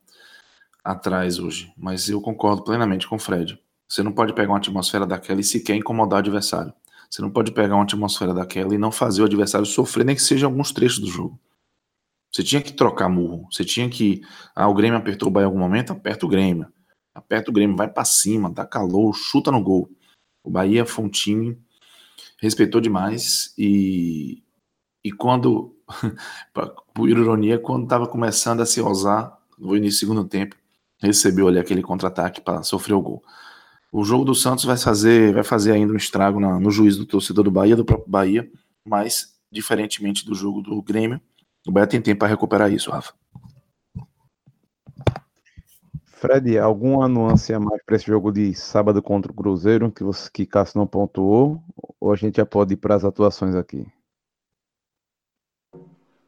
atrás 0.82 1.38
hoje, 1.38 1.72
mas 1.76 2.08
eu 2.08 2.20
concordo 2.20 2.62
plenamente 2.62 3.08
com 3.08 3.16
o 3.16 3.18
Fred. 3.18 3.58
Você 3.88 4.02
não 4.02 4.12
pode 4.12 4.34
pegar 4.34 4.52
uma 4.52 4.58
atmosfera 4.58 5.06
daquela 5.06 5.40
e 5.40 5.44
sequer 5.44 5.76
incomodar 5.76 6.18
o 6.18 6.20
adversário. 6.20 6.72
Você 7.08 7.22
não 7.22 7.30
pode 7.30 7.52
pegar 7.52 7.74
uma 7.74 7.84
atmosfera 7.84 8.34
daquela 8.34 8.74
e 8.74 8.78
não 8.78 8.90
fazer 8.90 9.22
o 9.22 9.24
adversário 9.24 9.66
sofrer, 9.66 10.04
nem 10.04 10.16
que 10.16 10.22
seja 10.22 10.46
alguns 10.46 10.72
trechos 10.72 10.98
do 10.98 11.06
jogo. 11.06 11.38
Você 12.34 12.42
tinha 12.42 12.60
que 12.60 12.72
trocar 12.72 13.08
murro. 13.08 13.46
Você 13.50 13.64
tinha 13.64 13.88
que. 13.88 14.22
Ah, 14.56 14.68
o 14.68 14.74
Grêmio 14.74 14.98
apertou 14.98 15.28
o 15.28 15.30
Bahia 15.30 15.44
em 15.44 15.46
algum 15.46 15.58
momento, 15.58 15.92
aperta 15.92 16.26
o 16.26 16.28
Grêmio 16.28 16.66
aperta 17.14 17.50
o 17.50 17.54
Grêmio, 17.54 17.76
vai 17.76 17.88
para 17.88 18.04
cima, 18.04 18.50
dá 18.50 18.66
calor, 18.66 19.14
chuta 19.14 19.50
no 19.50 19.62
gol. 19.62 19.88
O 20.42 20.50
Bahia 20.50 20.84
foi 20.84 21.04
um 21.04 21.08
time 21.08 21.58
respeitou 22.38 22.80
demais 22.80 23.54
e 23.56 24.42
e 25.02 25.12
quando 25.12 25.76
por 26.94 27.08
ironia 27.08 27.58
quando 27.58 27.84
estava 27.84 28.06
começando 28.06 28.60
a 28.60 28.66
se 28.66 28.80
ousar 28.80 29.38
no 29.58 29.76
início 29.76 30.06
do 30.06 30.12
segundo 30.12 30.28
tempo 30.28 30.56
recebeu 31.00 31.48
ali 31.48 31.58
aquele 31.58 31.82
contra-ataque 31.82 32.40
para 32.40 32.62
sofrer 32.62 32.94
o 32.94 33.00
gol. 33.00 33.22
O 33.92 34.04
jogo 34.04 34.24
do 34.24 34.34
Santos 34.34 34.64
vai 34.64 34.76
fazer 34.76 35.32
vai 35.32 35.44
fazer 35.44 35.72
ainda 35.72 35.92
um 35.92 35.96
estrago 35.96 36.40
na, 36.40 36.58
no 36.58 36.70
juízo 36.70 37.00
do 37.00 37.06
torcedor 37.06 37.44
do 37.44 37.50
Bahia, 37.50 37.76
do 37.76 37.84
próprio 37.84 38.10
Bahia, 38.10 38.50
mas 38.84 39.34
diferentemente 39.50 40.26
do 40.26 40.34
jogo 40.34 40.60
do 40.60 40.82
Grêmio, 40.82 41.20
o 41.66 41.72
Bahia 41.72 41.86
tem 41.86 42.00
tempo 42.00 42.20
para 42.20 42.28
recuperar 42.28 42.72
isso, 42.72 42.90
Rafa. 42.90 43.12
Fred, 46.06 46.58
alguma 46.58 47.06
nuance 47.06 47.52
a 47.52 47.60
mais 47.60 47.82
para 47.84 47.96
esse 47.96 48.06
jogo 48.06 48.32
de 48.32 48.54
sábado 48.54 49.02
contra 49.02 49.30
o 49.30 49.34
Cruzeiro 49.34 49.92
que 49.92 50.02
você 50.02 50.30
que 50.32 50.46
Cássio 50.46 50.78
não 50.78 50.86
pontuou? 50.86 51.60
Ou 52.00 52.12
a 52.12 52.16
gente 52.16 52.36
já 52.36 52.46
pode 52.46 52.74
ir 52.74 52.76
para 52.78 52.94
as 52.94 53.04
atuações 53.04 53.54
aqui? 53.54 53.86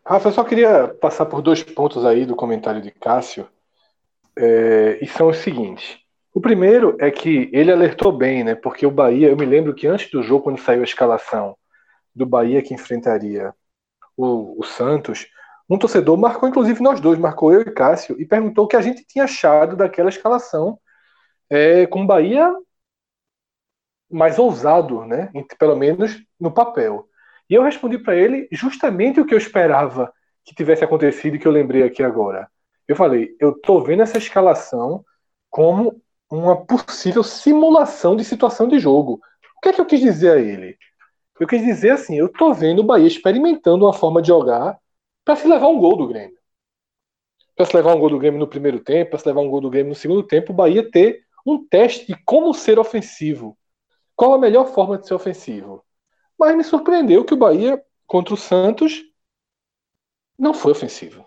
Rafa, 0.05 0.29
eu 0.29 0.33
só 0.33 0.44
queria 0.44 0.88
passar 0.88 1.27
por 1.27 1.40
dois 1.40 1.62
pontos 1.62 2.05
aí 2.05 2.27
do 2.27 2.37
comentário 2.37 2.83
de 2.83 2.90
Cássio. 2.90 3.49
É, 4.38 4.99
e 5.03 5.07
são 5.07 5.29
os 5.29 5.38
seguintes. 5.38 5.99
O 6.33 6.40
primeiro 6.42 6.94
é 7.01 7.11
que 7.11 7.49
ele 7.51 7.72
alertou 7.72 8.12
bem, 8.12 8.44
né? 8.44 8.55
Porque 8.55 8.87
o 8.87 8.90
Bahia, 8.90 9.31
eu 9.31 9.37
me 9.37 9.46
lembro 9.46 9.75
que 9.75 9.87
antes 9.87 10.11
do 10.11 10.22
jogo, 10.22 10.44
quando 10.44 10.61
saiu 10.61 10.83
a 10.83 10.85
escalação 10.85 11.57
do 12.14 12.27
Bahia 12.27 12.62
que 12.62 12.75
enfrentaria 12.75 13.55
o, 14.16 14.61
o 14.61 14.64
Santos, 14.64 15.26
um 15.68 15.79
torcedor 15.79 16.16
marcou, 16.16 16.48
inclusive 16.48 16.83
nós 16.83 17.00
dois, 17.00 17.18
marcou 17.18 17.52
eu 17.52 17.62
e 17.62 17.70
Cássio, 17.72 18.20
e 18.20 18.24
perguntou 18.24 18.64
o 18.64 18.68
que 18.68 18.76
a 18.76 18.81
gente 18.81 19.05
tinha 19.05 19.24
achado 19.24 19.76
daquela 19.76 20.09
escalação 20.09 20.79
é, 21.50 21.87
com 21.87 22.07
Bahia 22.07 22.52
mais 24.11 24.38
ousado, 24.38 25.05
né? 25.05 25.31
pelo 25.59 25.76
menos 25.76 26.16
no 26.38 26.50
papel. 26.52 27.09
E 27.50 27.55
eu 27.55 27.62
respondi 27.62 27.98
para 27.98 28.14
ele 28.14 28.48
justamente 28.52 29.20
o 29.20 29.26
que 29.26 29.35
eu 29.35 29.38
esperava 29.38 30.12
que 30.44 30.55
tivesse 30.55 30.85
acontecido 30.85 31.37
e 31.37 31.38
que 31.38 31.46
eu 31.46 31.52
lembrei 31.52 31.83
aqui 31.83 32.02
agora. 32.02 32.48
Eu 32.87 32.94
falei, 32.94 33.35
eu 33.40 33.52
tô 33.61 33.81
vendo 33.81 34.02
essa 34.02 34.18
escalação 34.18 35.05
como 35.50 36.00
uma 36.31 36.64
possível 36.64 37.22
simulação 37.22 38.16
de 38.16 38.24
situação 38.24 38.68
de 38.68 38.79
jogo. 38.79 39.20
O 39.57 39.61
que 39.61 39.70
é 39.70 39.72
que 39.72 39.81
eu 39.81 39.87
quis 39.87 40.00
dizer 40.00 40.33
a 40.33 40.38
ele? 40.38 40.76
Eu 41.38 41.46
quis 41.46 41.62
dizer 41.62 41.90
assim, 41.90 42.16
eu 42.16 42.28
tô 42.28 42.53
vendo 42.55 42.80
o 42.80 42.84
Bahia 42.84 43.07
experimentando 43.07 43.84
uma 43.84 43.93
forma 43.93 44.22
de 44.22 44.28
jogar 44.28 44.78
para 45.24 45.37
se 45.37 45.47
levar 45.47 45.68
um 45.68 45.78
gol 45.78 45.97
do 45.97 46.09
Grêmio. 46.09 46.37
Para 47.55 47.66
se 47.66 47.76
levar 47.76 47.95
um 47.95 47.99
gol 47.99 48.11
do 48.11 48.18
Grêmio 48.18 48.41
no 48.41 48.47
primeiro 48.47 48.80
tempo, 48.80 49.11
para 49.11 49.18
se 49.18 49.28
levar 49.28 49.41
um 49.41 49.51
gol 49.51 49.61
do 49.61 49.70
Grêmio 49.70 49.91
no 49.91 49.95
segundo 49.95 50.22
tempo, 50.22 50.53
o 50.53 50.57
Bahia 50.57 50.91
ter 50.91 51.24
um 51.45 51.64
teste 51.66 52.07
de 52.07 52.16
como 52.24 52.53
ser 52.55 52.78
ofensivo. 52.78 53.57
Qual 54.14 54.32
a 54.32 54.39
melhor 54.39 54.66
forma 54.68 54.99
de 54.99 55.07
ser 55.07 55.14
ofensivo? 55.14 55.84
Mas 56.39 56.57
me 56.57 56.64
surpreendeu 56.64 57.24
que 57.24 57.34
o 57.34 57.37
Bahia, 57.37 57.82
contra 58.07 58.34
o 58.34 58.37
Santos, 58.37 59.03
não 60.39 60.55
foi 60.55 60.72
ofensivo. 60.72 61.26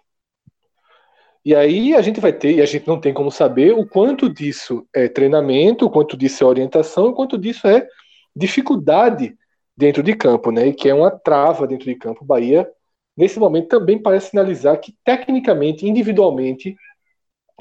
E 1.44 1.56
aí 1.56 1.96
a 1.96 2.02
gente 2.02 2.20
vai 2.20 2.34
ter, 2.34 2.56
e 2.56 2.62
a 2.62 2.66
gente 2.66 2.88
não 2.88 3.00
tem 3.00 3.14
como 3.14 3.32
saber 3.32 3.74
o 3.74 3.88
quanto 3.88 4.32
disso 4.32 4.88
é 4.94 5.08
treinamento, 5.08 5.86
o 5.86 5.90
quanto 5.90 6.18
disso 6.18 6.44
é 6.44 6.48
orientação, 6.48 7.08
o 7.08 7.14
quanto 7.14 7.38
disso 7.38 7.68
é 7.68 7.88
dificuldade 8.36 9.36
dentro 9.80 10.04
de 10.04 10.14
campo, 10.14 10.52
né? 10.52 10.68
E 10.68 10.74
que 10.74 10.90
é 10.90 10.94
uma 10.94 11.10
trava 11.10 11.66
dentro 11.66 11.86
de 11.86 11.96
campo. 11.96 12.24
O 12.24 12.28
Bahia 12.28 12.70
nesse 13.16 13.40
momento 13.40 13.70
também 13.70 14.02
parece 14.02 14.32
sinalizar 14.32 14.80
que, 14.80 14.94
tecnicamente, 15.06 15.88
individualmente, 15.88 16.76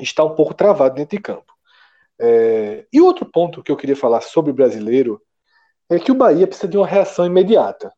está 0.01 0.25
um 0.25 0.35
pouco 0.35 0.53
travado 0.53 0.97
dentro 0.97 1.17
de 1.17 1.23
campo. 1.23 1.53
É... 2.21 2.87
E 2.93 3.01
outro 3.01 3.25
ponto 3.31 3.63
que 3.63 3.71
eu 3.71 3.77
queria 3.77 3.97
falar 3.97 4.21
sobre 4.21 4.51
o 4.51 4.55
brasileiro 4.55 5.23
é 5.89 5.99
que 6.01 6.11
o 6.11 6.15
Bahia 6.15 6.47
precisa 6.47 6.69
de 6.69 6.77
uma 6.77 6.87
reação 6.87 7.25
imediata. 7.25 7.93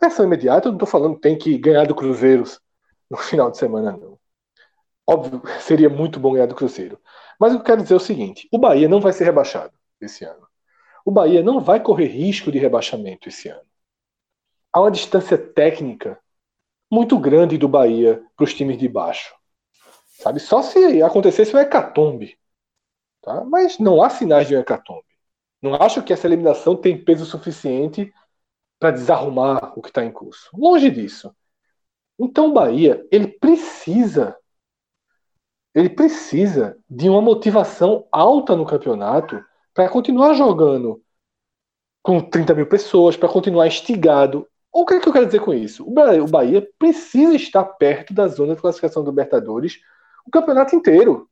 Reação 0.00 0.24
imediata, 0.24 0.68
eu 0.68 0.72
não 0.72 0.76
estou 0.76 0.88
falando 0.88 1.18
tem 1.18 1.36
que 1.36 1.58
ganhar 1.58 1.86
do 1.86 1.94
Cruzeiro 1.96 2.44
no 3.10 3.16
final 3.16 3.50
de 3.50 3.58
semana, 3.58 3.92
não. 3.92 4.16
Óbvio, 5.04 5.42
seria 5.60 5.90
muito 5.90 6.20
bom 6.20 6.34
ganhar 6.34 6.46
do 6.46 6.54
Cruzeiro. 6.54 7.00
Mas 7.40 7.52
eu 7.52 7.62
quero 7.62 7.82
dizer 7.82 7.94
é 7.94 7.96
o 7.96 8.00
seguinte: 8.00 8.48
o 8.52 8.58
Bahia 8.58 8.88
não 8.88 9.00
vai 9.00 9.12
ser 9.12 9.24
rebaixado 9.24 9.72
esse 10.00 10.24
ano. 10.24 10.47
O 11.08 11.10
Bahia 11.10 11.42
não 11.42 11.58
vai 11.58 11.82
correr 11.82 12.08
risco 12.08 12.52
de 12.52 12.58
rebaixamento 12.58 13.30
esse 13.30 13.48
ano. 13.48 13.66
há 14.70 14.78
uma 14.78 14.90
distância 14.90 15.38
técnica 15.38 16.20
muito 16.92 17.18
grande 17.18 17.56
do 17.56 17.66
Bahia 17.66 18.22
para 18.36 18.44
os 18.44 18.52
times 18.52 18.76
de 18.76 18.86
baixo. 18.86 19.34
Sabe? 20.20 20.38
Só 20.38 20.60
se 20.60 21.02
acontecesse 21.02 21.56
um 21.56 21.58
hecatombe. 21.58 22.38
Tá? 23.22 23.42
Mas 23.42 23.78
não 23.78 24.02
há 24.02 24.10
sinais 24.10 24.48
de 24.48 24.54
um 24.54 24.60
hecatombe. 24.60 25.06
Não 25.62 25.76
acho 25.76 26.02
que 26.02 26.12
essa 26.12 26.26
eliminação 26.26 26.76
tem 26.76 27.02
peso 27.02 27.24
suficiente 27.24 28.12
para 28.78 28.90
desarrumar 28.90 29.72
o 29.78 29.80
que 29.80 29.88
está 29.88 30.04
em 30.04 30.12
curso. 30.12 30.50
Longe 30.52 30.90
disso. 30.90 31.34
Então 32.18 32.50
o 32.50 32.52
Bahia, 32.52 33.02
ele 33.10 33.28
precisa 33.28 34.36
ele 35.74 35.88
precisa 35.88 36.78
de 36.90 37.08
uma 37.08 37.22
motivação 37.22 38.06
alta 38.12 38.54
no 38.54 38.66
campeonato 38.66 39.42
para 39.78 39.88
continuar 39.88 40.34
jogando 40.34 41.00
com 42.02 42.20
30 42.20 42.52
mil 42.52 42.66
pessoas, 42.66 43.16
para 43.16 43.28
continuar 43.28 43.68
instigado. 43.68 44.44
O 44.72 44.84
que, 44.84 44.94
é 44.94 44.98
que 44.98 45.08
eu 45.08 45.12
quero 45.12 45.26
dizer 45.26 45.38
com 45.38 45.54
isso? 45.54 45.88
O 45.88 46.26
Bahia 46.26 46.68
precisa 46.76 47.36
estar 47.36 47.62
perto 47.64 48.12
da 48.12 48.26
zona 48.26 48.56
de 48.56 48.60
classificação 48.60 49.04
do 49.04 49.10
Libertadores 49.10 49.78
o 50.26 50.32
campeonato 50.32 50.74
inteiro. 50.74 51.30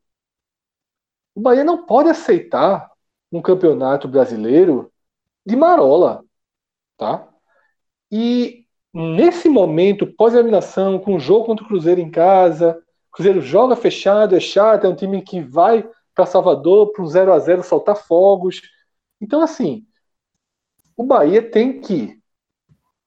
O 1.34 1.40
Bahia 1.40 1.64
não 1.64 1.86
pode 1.86 2.09
aceitar 2.09 2.88
um 3.32 3.42
campeonato 3.42 4.07
brasileiro 4.07 4.92
de 5.44 5.57
marola, 5.57 6.24
tá? 6.97 7.28
E 8.12 8.64
nesse 8.94 9.49
momento, 9.49 10.07
pós-eliminação, 10.07 11.01
com 11.01 11.16
o 11.16 11.20
jogo 11.20 11.47
contra 11.47 11.64
o 11.64 11.68
Cruzeiro 11.68 12.01
em 12.01 12.12
casa, 12.12 12.80
o 13.09 13.16
Cruzeiro 13.16 13.40
joga 13.40 13.74
fechado, 13.74 14.36
é 14.36 14.40
chato, 14.40 14.84
é 14.84 14.88
um 14.88 14.94
time 14.94 15.20
que 15.20 15.40
vai 15.40 15.84
para 16.17 16.27
Salvador 16.27 16.93
para 16.93 17.05
um 17.05 17.07
0 17.07 17.33
a 17.33 17.39
0 17.39 17.62
soltar 17.62 17.95
fogos. 17.95 18.62
Então, 19.21 19.43
assim, 19.43 19.87
o 20.97 21.05
Bahia 21.05 21.43
tem 21.43 21.81
que 21.81 22.19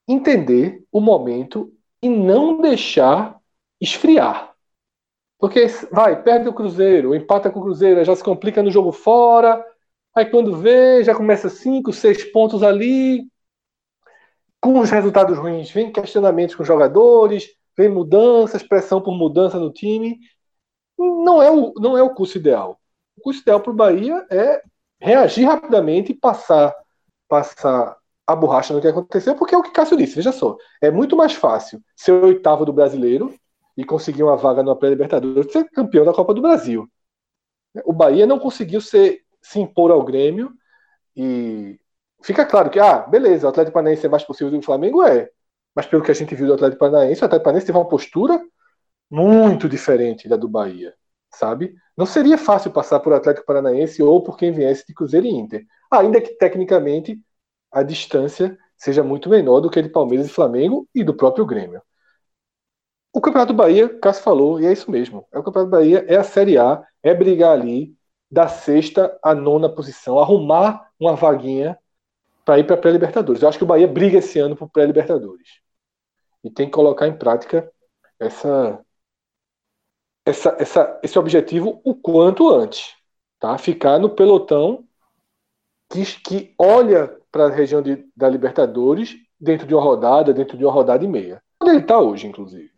entender 0.08 0.86
o 0.92 1.02
momento 1.02 1.74
e 2.02 2.08
não 2.08 2.62
deixar 2.62 3.38
esfriar. 3.82 4.54
Porque 5.40 5.66
vai, 5.92 6.22
perde 6.22 6.50
o 6.50 6.54
Cruzeiro, 6.54 7.16
empata 7.16 7.50
com 7.50 7.60
o 7.60 7.64
Cruzeiro, 7.64 8.04
já 8.04 8.16
se 8.16 8.24
complica 8.24 8.62
no 8.62 8.72
jogo 8.72 8.92
fora. 8.92 9.66
Aí 10.14 10.26
quando 10.26 10.58
vê, 10.58 11.04
já 11.04 11.16
começa 11.16 11.50
cinco, 11.50 11.92
seis 11.92 12.24
pontos 12.24 12.62
ali. 12.62 13.28
Com 14.62 14.80
os 14.80 14.92
resultados 14.92 15.38
ruins, 15.38 15.72
vem 15.72 15.92
questionamentos 15.92 16.56
com 16.56 16.64
os 16.64 16.68
jogadores, 16.68 17.50
vem 17.78 17.90
mudanças, 17.90 18.62
pressão 18.62 19.02
por 19.02 19.14
mudança 19.16 19.58
no 19.58 19.72
time. 19.72 20.20
Não 20.98 21.42
é 21.42 21.50
o, 21.50 21.74
não 21.78 21.98
é 21.98 22.04
o 22.04 22.14
curso 22.14 22.38
ideal. 22.38 22.79
O 23.24 23.32
ideal 23.32 23.60
para 23.60 23.72
o 23.72 23.76
Bahia 23.76 24.26
é 24.30 24.62
reagir 25.00 25.46
rapidamente 25.46 26.12
e 26.12 26.16
passar, 26.16 26.76
passar 27.28 27.98
a 28.28 28.36
borracha 28.36 28.74
no 28.74 28.82
que 28.82 28.88
aconteceu, 28.88 29.36
porque 29.36 29.56
é 29.56 29.58
o 29.58 29.64
que 29.64 29.72
Cássio 29.72 29.98
disse. 29.98 30.16
Veja 30.16 30.32
só, 30.32 30.56
é 30.82 30.92
muito 30.92 31.16
mais 31.16 31.34
fácil 31.34 31.82
ser 31.96 32.12
oitavo 32.12 32.66
do 32.66 32.74
brasileiro 32.74 33.34
e 33.76 33.84
conseguir 33.84 34.24
uma 34.24 34.36
vaga 34.36 34.62
na 34.62 34.76
pré-libertadores, 34.76 35.52
ser 35.52 35.70
campeão 35.72 36.06
da 36.06 36.14
Copa 36.14 36.34
do 36.34 36.42
Brasil. 36.42 36.88
O 37.86 37.94
Bahia 37.94 38.28
não 38.28 38.38
conseguiu 38.38 38.82
ser, 38.82 39.22
se 39.42 39.60
impor 39.60 39.90
ao 39.90 40.04
Grêmio 40.04 40.52
e 41.16 41.80
fica 42.22 42.46
claro 42.46 42.70
que, 42.70 42.80
ah, 42.80 43.00
beleza, 43.00 43.48
o 43.48 43.50
Atlético 43.50 43.74
Paranaense 43.74 44.06
é 44.06 44.10
mais 44.10 44.24
possível 44.24 44.52
do 44.52 44.60
que 44.60 44.64
o 44.64 44.66
Flamengo, 44.66 45.04
é. 45.04 45.30
Mas 45.76 45.86
pelo 45.86 46.04
que 46.04 46.12
a 46.12 46.14
gente 46.16 46.36
viu 46.36 46.48
do 46.48 46.54
Atlético 46.54 46.80
Paranaense, 46.80 47.22
o 47.22 47.26
Atlético 47.26 47.46
Paranaense 47.46 47.66
teve 47.68 47.78
uma 47.78 47.88
postura 47.88 48.42
muito 49.10 49.68
diferente 49.68 50.28
da 50.28 50.36
do 50.36 50.48
Bahia, 50.48 50.94
sabe? 51.32 51.76
Não 51.98 52.06
seria 52.06 52.38
fácil 52.38 52.72
passar 52.72 53.00
por 53.00 53.14
Atlético 53.14 53.46
Paranaense 53.46 54.02
ou 54.02 54.24
por 54.24 54.38
quem 54.38 54.52
viesse 54.52 54.86
de 54.88 54.94
Cruzeiro 54.94 55.28
e 55.28 55.32
Inter. 55.32 55.66
Ainda 55.92 56.22
que 56.22 56.36
tecnicamente 56.36 57.20
a 57.72 57.84
distância 57.84 58.58
seja 58.78 59.04
muito 59.04 59.30
menor 59.30 59.60
do 59.60 59.70
que 59.70 59.82
de 59.82 59.90
Palmeiras 59.90 60.28
e 60.28 60.30
Flamengo 60.30 60.88
e 60.96 61.04
do 61.04 61.14
próprio 61.14 61.46
Grêmio. 61.46 61.82
O 63.12 63.20
Campeonato 63.22 63.54
Bahia, 63.54 63.90
Cássio 64.00 64.24
falou, 64.24 64.60
e 64.60 64.66
é 64.66 64.72
isso 64.72 64.90
mesmo. 64.90 65.28
É 65.32 65.40
o 65.40 65.44
Campeonato 65.44 65.72
Bahia 65.72 66.06
é 66.08 66.16
a 66.16 66.24
Série 66.24 66.58
A, 66.58 66.84
é 67.04 67.14
brigar 67.14 67.52
ali 67.52 67.96
da 68.32 68.48
sexta 68.48 69.18
à 69.24 69.34
nona 69.34 69.68
posição, 69.68 70.20
arrumar 70.20 70.90
uma 71.00 71.16
vaguinha 71.16 71.78
para 72.46 72.60
ir 72.60 72.66
para 72.66 72.76
a 72.76 72.80
pré-libertadores. 72.80 73.42
Eu 73.42 73.50
acho 73.50 73.58
que 73.58 73.64
o 73.64 73.68
Bahia 73.68 73.88
briga 73.88 74.20
esse 74.20 74.40
ano 74.40 74.56
por 74.56 74.70
pré-libertadores. 74.70 75.60
E 76.44 76.50
tem 76.50 76.68
que 76.68 76.72
colocar 76.72 77.08
em 77.08 77.18
prática 77.18 77.70
essa, 78.20 78.80
essa, 80.30 80.56
essa, 80.60 81.00
esse 81.04 81.18
objetivo 81.18 81.82
o 81.84 81.96
quanto 81.96 82.50
antes. 82.50 82.94
Tá? 83.40 83.58
Ficar 83.58 84.00
no 84.00 84.10
pelotão 84.10 84.84
que, 85.90 86.04
que 86.22 86.54
olha 86.58 87.16
para 87.32 87.46
a 87.46 87.50
região 87.50 87.82
de, 87.82 88.06
da 88.16 88.30
Libertadores 88.30 89.16
dentro 89.40 89.66
de 89.66 89.74
uma 89.74 89.82
rodada, 89.82 90.34
dentro 90.34 90.58
de 90.58 90.64
uma 90.64 90.74
rodada 90.74 91.04
e 91.04 91.08
meia. 91.08 91.42
Onde 91.62 91.72
ele 91.72 91.80
está 91.82 92.00
hoje, 92.00 92.28
inclusive. 92.28 92.70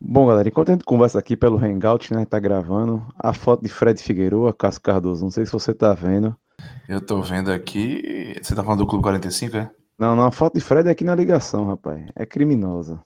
Bom, 0.00 0.26
galera, 0.26 0.48
enquanto 0.48 0.68
a 0.68 0.72
gente 0.72 0.84
conversa 0.84 1.18
aqui 1.18 1.36
pelo 1.36 1.56
Hangout, 1.56 2.12
né, 2.12 2.24
tá 2.26 2.38
gravando, 2.38 3.06
a 3.18 3.32
foto 3.32 3.62
de 3.62 3.68
Fred 3.68 4.02
Figueiredo, 4.02 4.52
Cássio 4.52 4.82
Cardoso, 4.82 5.24
não 5.24 5.30
sei 5.30 5.46
se 5.46 5.52
você 5.52 5.72
tá 5.72 5.94
vendo. 5.94 6.36
Eu 6.88 7.00
tô 7.00 7.22
vendo 7.22 7.50
aqui, 7.50 8.34
você 8.42 8.54
tá 8.54 8.62
falando 8.62 8.80
do 8.80 8.86
Clube 8.86 9.02
45, 9.02 9.56
é? 9.56 9.70
Não, 9.98 10.14
não, 10.14 10.24
a 10.24 10.30
foto 10.30 10.54
de 10.54 10.60
Fred 10.60 10.88
é 10.88 10.92
aqui 10.92 11.04
na 11.04 11.14
ligação, 11.14 11.66
rapaz, 11.66 12.04
é 12.14 12.26
criminosa. 12.26 13.00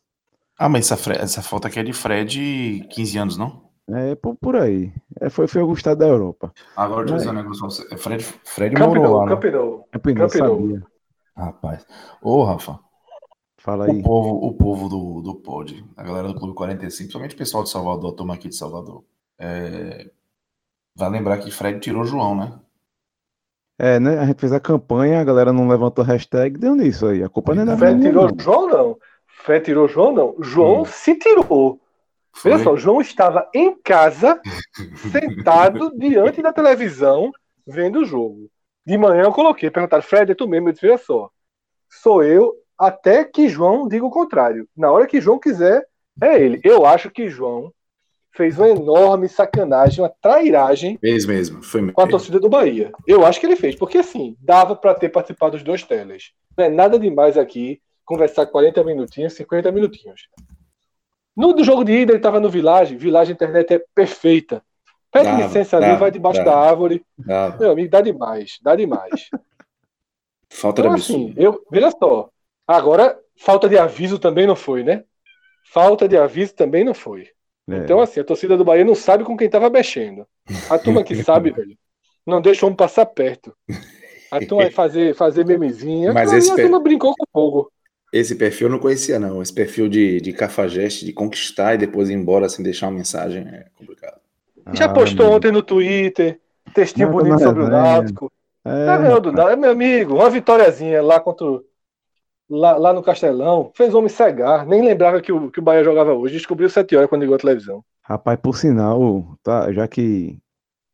Ah, 0.61 0.69
mas 0.69 0.93
essa, 0.93 1.13
essa 1.13 1.41
foto 1.41 1.67
aqui 1.67 1.79
é 1.79 1.83
de 1.83 1.95
Fred 1.95 2.87
15 2.91 3.19
anos, 3.19 3.37
não? 3.39 3.71
É, 3.89 4.15
por, 4.15 4.37
por 4.37 4.57
aí. 4.57 4.93
É, 5.19 5.31
foi, 5.31 5.47
foi 5.47 5.63
o 5.63 5.67
Gustavo 5.67 5.97
da 5.97 6.07
Europa. 6.07 6.53
Agora, 6.77 7.07
deixa 7.07 7.15
eu 7.15 7.19
dizer 7.19 7.31
um 7.31 7.43
negócio. 7.43 7.87
É 7.91 7.97
Fred, 7.97 8.23
Fred 8.23 8.77
Campinou, 8.77 9.03
morou 9.03 9.17
lá, 9.21 9.25
né? 9.25 9.35
Campinou. 9.35 9.89
Campinou, 9.91 10.29
sabia. 10.29 10.83
Rapaz. 11.35 11.87
Ô, 12.21 12.45
Rafa, 12.45 12.79
Fala 13.57 13.87
aí. 13.87 14.01
O 14.01 14.03
povo, 14.03 14.29
o 14.47 14.53
povo 14.53 14.89
do, 14.91 15.23
do 15.23 15.35
pod, 15.37 15.83
a 15.97 16.03
galera 16.03 16.29
do 16.29 16.35
Clube 16.35 16.55
45, 16.55 16.97
principalmente 16.97 17.35
o 17.35 17.39
pessoal 17.39 17.63
de 17.63 17.71
Salvador, 17.71 18.13
a 18.13 18.17
turma 18.17 18.35
aqui 18.35 18.51
de 18.51 18.57
Salvador, 18.57 19.03
é, 19.39 20.11
vai 20.95 21.09
lembrar 21.09 21.39
que 21.39 21.51
Fred 21.51 21.81
tirou 21.81 22.05
João, 22.05 22.35
né? 22.37 22.59
É, 23.79 23.99
né? 23.99 24.19
A 24.19 24.27
gente 24.27 24.39
fez 24.41 24.53
a 24.53 24.61
campanha, 24.61 25.23
a 25.23 25.25
galera 25.25 25.55
não 25.55 25.67
levantou 25.67 26.05
hashtag, 26.05 26.59
deu 26.59 26.75
nisso 26.75 27.07
aí. 27.07 27.23
A 27.23 27.31
culpa 27.31 27.55
não 27.55 27.63
é 27.63 27.67
da 27.67 27.79
Fred 27.79 27.99
tirou 27.99 28.31
João, 28.39 28.69
não. 28.69 28.99
Fred 29.43 29.65
tirou 29.65 29.89
João, 29.89 30.13
não. 30.13 30.37
João 30.41 30.83
hum. 30.83 30.85
se 30.85 31.15
tirou. 31.17 31.81
Foi? 32.33 32.53
Veja 32.53 32.65
só, 32.65 32.77
João 32.77 33.01
estava 33.01 33.49
em 33.55 33.75
casa, 33.75 34.41
sentado 35.11 35.91
diante 35.97 36.41
da 36.41 36.53
televisão, 36.53 37.33
vendo 37.67 38.01
o 38.01 38.05
jogo. 38.05 38.51
De 38.87 38.97
manhã 38.97 39.25
eu 39.25 39.33
coloquei, 39.33 39.71
perguntaram, 39.71 40.03
Fred, 40.03 40.33
é 40.33 40.35
tu 40.35 40.49
mesmo? 40.49 40.69
Eu 40.69 40.73
disse, 40.73 40.87
veja 40.87 40.99
só, 40.99 41.31
sou 41.89 42.23
eu, 42.23 42.55
até 42.79 43.25
que 43.25 43.49
João 43.49 43.89
diga 43.89 44.07
o 44.07 44.11
contrário. 44.11 44.69
Na 44.77 44.91
hora 44.91 45.07
que 45.07 45.21
João 45.21 45.39
quiser, 45.39 45.85
é 46.23 46.41
ele. 46.41 46.61
Eu 46.65 46.87
acho 46.87 47.11
que 47.11 47.29
João 47.29 47.73
fez 48.33 48.59
uma 48.59 48.69
enorme 48.69 49.29
sacanagem, 49.29 50.03
uma 50.03 50.13
trairagem 50.23 50.97
fez 50.99 51.27
mesmo, 51.27 51.63
foi 51.63 51.91
com 51.91 52.01
a 52.01 52.07
torcida 52.07 52.39
do 52.39 52.49
Bahia. 52.49 52.93
Eu 53.07 53.27
acho 53.27 53.41
que 53.41 53.47
ele 53.47 53.57
fez, 53.57 53.75
porque 53.75 53.99
assim, 53.99 54.37
dava 54.41 54.77
para 54.77 54.95
ter 54.95 55.09
participado 55.09 55.53
dos 55.53 55.63
dois 55.63 55.83
teles. 55.83 56.33
Não 56.57 56.65
é 56.65 56.69
nada 56.69 56.99
demais 56.99 57.37
aqui 57.37 57.81
conversar 58.11 58.47
40 58.47 58.83
minutinhos, 58.85 59.33
50 59.35 59.71
minutinhos. 59.73 60.29
No 61.37 61.53
do 61.53 61.65
jogo 61.65 61.85
de 61.85 61.93
ida, 61.93 62.13
ele 62.13 62.19
estava 62.19 62.41
no 62.41 62.51
Village, 62.51 62.97
Village 62.97 63.33
internet 63.33 63.75
é 63.75 63.85
perfeita. 63.95 64.63
Pede 65.13 65.27
dá, 65.27 65.37
licença 65.37 65.81
dá, 65.81 65.91
ali, 65.91 65.99
vai 65.99 66.11
debaixo 66.11 66.45
dá, 66.45 66.51
da 66.51 66.59
árvore. 66.59 67.05
Meu 67.59 67.73
amigo, 67.73 67.91
dá 67.91 68.01
demais, 68.01 68.59
dá 68.63 68.77
demais. 68.77 69.29
Falta 70.53 70.83
então, 70.83 70.95
de 70.95 71.01
assim, 71.01 71.33
eu, 71.37 71.65
veja 71.71 71.93
só, 71.93 72.29
Agora, 72.71 73.19
falta 73.37 73.69
de 73.69 73.77
aviso 73.77 74.17
também 74.17 74.47
não 74.47 74.55
foi, 74.55 74.85
né? 74.85 75.03
Falta 75.73 76.07
de 76.07 76.17
aviso 76.17 76.55
também 76.55 76.85
não 76.85 76.95
foi. 76.95 77.29
É. 77.69 77.79
Então, 77.79 78.01
assim, 78.01 78.21
a 78.21 78.25
torcida 78.25 78.57
do 78.57 78.65
Bahia 78.65 78.85
não 78.85 78.95
sabe 78.95 79.25
com 79.25 79.37
quem 79.37 79.47
estava 79.47 79.69
mexendo. 79.69 80.25
A 80.71 80.79
turma 80.79 81.03
que 81.03 81.17
sabe, 81.25 81.51
velho, 81.51 81.77
não 82.25 82.41
deixa 82.41 82.65
o 82.65 82.69
homem 82.69 82.77
passar 82.77 83.07
perto. 83.07 83.53
A 84.31 84.39
turma 84.39 84.63
vai 84.63 84.71
fazer, 84.71 85.17
fazer 85.17 85.45
memezinha. 85.45 86.13
Mas 86.13 86.33
esse 86.33 86.53
a 86.53 86.55
turma 86.55 86.79
brincou 86.79 87.13
com 87.17 87.25
fogo. 87.33 87.73
Esse 88.13 88.35
perfil 88.35 88.67
eu 88.67 88.73
não 88.73 88.79
conhecia, 88.79 89.19
não. 89.19 89.41
Esse 89.41 89.53
perfil 89.53 89.89
de, 89.89 90.21
de 90.21 90.33
cafajeste, 90.33 91.05
de 91.05 91.13
conquistar 91.13 91.75
e 91.75 91.79
depois 91.79 92.11
ir 92.11 92.15
embora 92.15 92.49
sem 92.49 92.65
deixar 92.65 92.89
uma 92.89 92.99
mensagem 92.99 93.47
é 93.47 93.67
complicado. 93.77 94.21
Já 94.73 94.87
ah, 94.87 94.93
postou 94.93 95.33
ontem 95.33 95.53
no 95.53 95.63
Twitter, 95.63 96.39
textinho 96.75 97.07
não, 97.09 97.15
bonito 97.15 97.39
sobre 97.41 97.63
o 97.63 97.69
Náutico. 97.69 98.31
É, 98.65 98.87
tá 98.87 98.95
é, 99.53 99.57
meu 99.57 99.71
amigo, 99.71 100.17
uma 100.17 100.29
vitóriazinha 100.29 101.03
lá 101.03 101.19
contra 101.19 101.47
o 101.47 101.65
lá, 102.51 102.77
lá 102.77 102.93
no 102.93 103.03
Castelão, 103.03 103.71
fez 103.75 103.95
homem 103.95 104.09
cegar, 104.09 104.67
nem 104.67 104.83
lembrava 104.83 105.21
que 105.21 105.33
o, 105.33 105.51
que 105.51 105.61
o 105.61 105.63
Bahia 105.63 105.85
jogava 105.85 106.13
hoje, 106.13 106.35
descobriu 106.35 106.69
sete 106.69 106.97
horas 106.97 107.09
quando 107.09 107.23
ligou 107.23 107.37
a 107.37 107.39
televisão. 107.39 107.85
Rapaz, 108.03 108.39
por 108.43 108.57
sinal, 108.57 109.25
tá, 109.43 109.73
já 109.73 109.87
que 109.87 110.37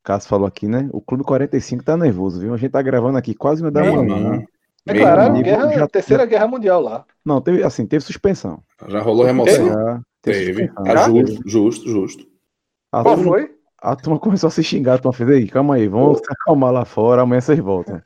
Cássio 0.05 0.29
falou 0.29 0.47
aqui, 0.47 0.69
né? 0.69 0.89
O 0.93 1.01
Clube 1.01 1.25
45 1.25 1.83
tá 1.83 1.97
nervoso, 1.97 2.41
viu? 2.41 2.53
A 2.53 2.59
gente 2.59 2.71
tá 2.71 2.83
gravando 2.83 3.17
aqui 3.17 3.35
quase 3.35 3.63
uma 3.63 3.71
da 3.71 3.83
manhã. 3.83 4.45
Declararam 4.87 5.43
guerra, 5.43 5.73
já, 5.73 5.89
terceira 5.89 6.23
já... 6.23 6.29
guerra 6.29 6.47
mundial 6.47 6.81
lá. 6.81 7.05
Não, 7.25 7.41
teve 7.41 7.65
assim, 7.65 7.85
teve 7.87 8.05
suspensão. 8.05 8.63
Já 8.87 9.01
rolou 9.01 9.27
remoção. 9.27 9.67
Já, 9.67 10.01
teve. 10.23 10.45
teve. 10.55 10.73
Ah, 10.77 11.09
justo, 11.09 11.43
justo, 11.45 11.91
justo. 11.91 12.27
A 12.93 13.03
Qual 13.03 13.17
turma, 13.17 13.31
foi? 13.33 13.51
A 13.83 13.97
turma 13.97 14.19
começou 14.19 14.47
a 14.47 14.51
se 14.51 14.63
xingar, 14.63 14.95
a 14.95 14.99
turma 14.99 15.13
fez 15.13 15.29
aí, 15.29 15.49
calma 15.49 15.75
aí, 15.75 15.89
vamos 15.89 16.19
se 16.19 16.25
acalmar 16.31 16.73
lá 16.73 16.85
fora, 16.85 17.23
amanhã 17.23 17.41
vocês 17.41 17.59
voltam. 17.59 18.01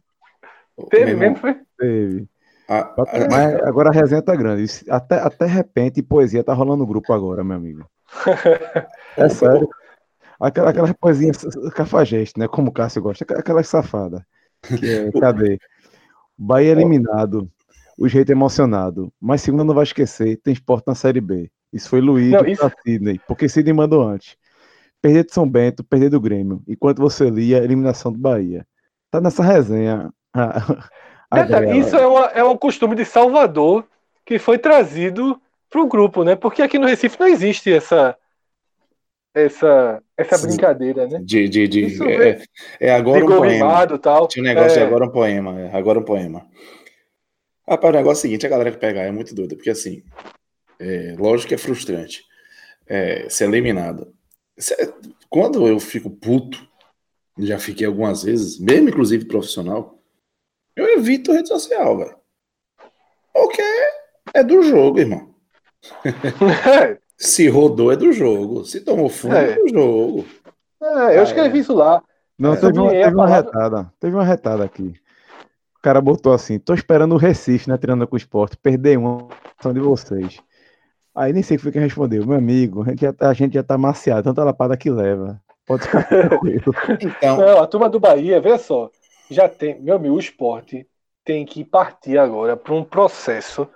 Teve 0.88 1.14
mesmo, 1.14 1.36
foi? 1.36 1.54
Teve. 1.78 2.26
A, 2.66 2.78
a, 2.78 3.28
Mas 3.30 3.54
agora 3.62 3.90
a 3.90 3.92
resenha 3.92 4.22
tá 4.22 4.34
grande. 4.34 4.64
Até, 4.88 5.16
até 5.16 5.44
repente, 5.44 6.02
poesia 6.02 6.42
tá 6.42 6.54
rolando 6.54 6.78
no 6.78 6.86
grupo 6.86 7.12
agora, 7.12 7.44
meu 7.44 7.56
amigo. 7.56 7.84
É 9.16 9.28
sério. 9.28 9.68
Aquela, 10.38 10.70
aquela 10.70 10.94
poesia 10.94 11.32
cafajeste, 11.74 12.38
né? 12.38 12.46
Como 12.46 12.70
o 12.70 12.72
Cássio 12.72 13.02
gosta, 13.02 13.24
aquela 13.36 13.62
safada. 13.64 14.24
É, 14.82 15.10
cadê? 15.20 15.58
Bahia 16.40 16.72
eliminado. 16.72 17.50
O 17.98 18.08
jeito 18.08 18.32
emocionado. 18.32 19.12
Mas 19.20 19.42
segunda 19.42 19.62
não 19.62 19.74
vai 19.74 19.84
esquecer, 19.84 20.38
tem 20.38 20.54
esporte 20.54 20.86
na 20.86 20.94
Série 20.94 21.20
B. 21.20 21.50
Isso 21.70 21.88
foi 21.88 22.00
Luiz 22.00 22.32
não, 22.32 22.46
isso... 22.46 22.72
Sidney, 22.82 23.20
porque 23.28 23.46
Sidney 23.46 23.74
mandou 23.74 24.02
antes. 24.02 24.36
Perder 25.02 25.26
de 25.26 25.34
São 25.34 25.48
Bento, 25.48 25.84
perder 25.84 26.08
do 26.08 26.20
Grêmio. 26.20 26.62
Enquanto 26.66 26.98
você 26.98 27.28
lia, 27.28 27.58
eliminação 27.58 28.10
do 28.10 28.18
Bahia. 28.18 28.66
Tá 29.10 29.20
nessa 29.20 29.42
resenha. 29.42 30.10
isso 31.76 31.96
é, 31.96 32.06
uma, 32.06 32.26
é 32.26 32.42
um 32.42 32.56
costume 32.56 32.94
de 32.96 33.04
Salvador 33.04 33.84
que 34.24 34.38
foi 34.38 34.58
trazido 34.58 35.40
para 35.68 35.82
o 35.82 35.86
grupo, 35.86 36.24
né? 36.24 36.34
Porque 36.34 36.62
aqui 36.62 36.78
no 36.78 36.86
Recife 36.86 37.20
não 37.20 37.26
existe 37.26 37.72
essa 37.72 38.16
essa 39.34 40.02
essa 40.16 40.38
brincadeira, 40.38 41.06
né? 41.06 41.20
De, 41.22 41.48
de, 41.48 41.68
de 41.68 42.02
é, 42.04 42.42
é, 42.80 42.92
agora 42.92 43.24
um 43.24 43.28
poema. 43.28 43.98
Tal. 43.98 44.28
Tinha 44.28 44.42
um 44.42 44.46
negócio 44.46 44.78
é... 44.78 44.80
de 44.80 44.86
agora 44.86 45.04
um 45.04 45.10
poema, 45.10 45.60
é, 45.60 45.76
agora 45.76 45.98
um 45.98 46.04
poema. 46.04 46.46
Rapaz, 47.68 47.94
o 47.94 47.96
negócio 47.96 48.18
é 48.18 48.20
o 48.20 48.22
seguinte, 48.22 48.46
a 48.46 48.50
galera 48.50 48.72
que 48.72 48.78
pegar 48.78 49.02
é 49.02 49.10
muito 49.12 49.34
doida, 49.34 49.54
porque 49.54 49.70
assim, 49.70 50.02
é, 50.78 51.14
lógico 51.16 51.48
que 51.48 51.54
é 51.54 51.58
frustrante 51.58 52.24
é, 52.86 53.28
ser 53.28 53.44
eliminado. 53.44 54.12
Quando 55.28 55.66
eu 55.68 55.78
fico 55.78 56.10
puto, 56.10 56.68
já 57.38 57.58
fiquei 57.58 57.86
algumas 57.86 58.24
vezes, 58.24 58.58
mesmo 58.58 58.88
inclusive 58.88 59.24
profissional, 59.24 60.02
eu 60.74 60.98
evito 60.98 61.32
rede 61.32 61.48
social, 61.48 61.96
velho. 61.96 62.16
Porque 63.32 63.62
é 64.34 64.42
do 64.42 64.62
jogo, 64.62 64.98
irmão. 64.98 65.32
Se 67.20 67.48
rodou 67.48 67.92
é 67.92 67.96
do 67.96 68.10
jogo. 68.12 68.64
Se 68.64 68.80
tomou 68.80 69.10
fundo 69.10 69.36
é, 69.36 69.52
é 69.52 69.54
do 69.56 69.68
jogo. 69.68 70.24
É, 70.82 71.18
eu 71.18 71.22
escrevi 71.22 71.58
é. 71.58 71.60
isso 71.60 71.74
lá. 71.74 72.02
Não, 72.38 72.56
teve, 72.56 72.78
uma, 72.78 72.90
teve 72.90 73.14
uma 73.14 73.28
retada. 73.28 73.92
Teve 74.00 74.16
uma 74.16 74.24
retada 74.24 74.64
aqui. 74.64 74.94
O 75.76 75.82
cara 75.82 76.00
botou 76.00 76.32
assim: 76.32 76.58
tô 76.58 76.72
esperando 76.72 77.14
o 77.14 77.18
Recife, 77.18 77.68
né? 77.68 77.76
Treinando 77.76 78.08
com 78.08 78.14
o 78.14 78.18
esporte. 78.18 78.56
Perder 78.56 78.96
uma 78.96 79.28
ação 79.58 79.74
de 79.74 79.80
vocês. 79.80 80.40
Aí 81.14 81.34
nem 81.34 81.42
sei 81.42 81.56
o 81.56 81.58
que 81.58 81.64
foi 81.64 81.72
quem 81.72 81.82
respondeu. 81.82 82.26
Meu 82.26 82.38
amigo, 82.38 82.82
a 82.82 82.88
gente 82.88 83.02
já, 83.02 83.12
tá, 83.12 83.28
a 83.28 83.34
gente 83.34 83.52
já 83.52 83.62
tá 83.62 83.76
maciado, 83.76 84.22
tanta 84.22 84.42
lapada 84.42 84.74
que 84.74 84.88
leva. 84.88 85.38
Pode 85.66 85.82
ficar 85.82 86.04
tranquilo. 86.08 86.74
então... 86.88 87.36
Não, 87.36 87.62
a 87.62 87.66
turma 87.66 87.90
do 87.90 88.00
Bahia, 88.00 88.40
veja 88.40 88.58
só, 88.58 88.90
já 89.30 89.48
tem, 89.48 89.78
meu 89.80 89.96
amigo, 89.96 90.14
o 90.14 90.20
esporte 90.20 90.86
tem 91.24 91.44
que 91.44 91.64
partir 91.64 92.16
agora 92.16 92.56
para 92.56 92.72
um 92.72 92.82
processo 92.82 93.68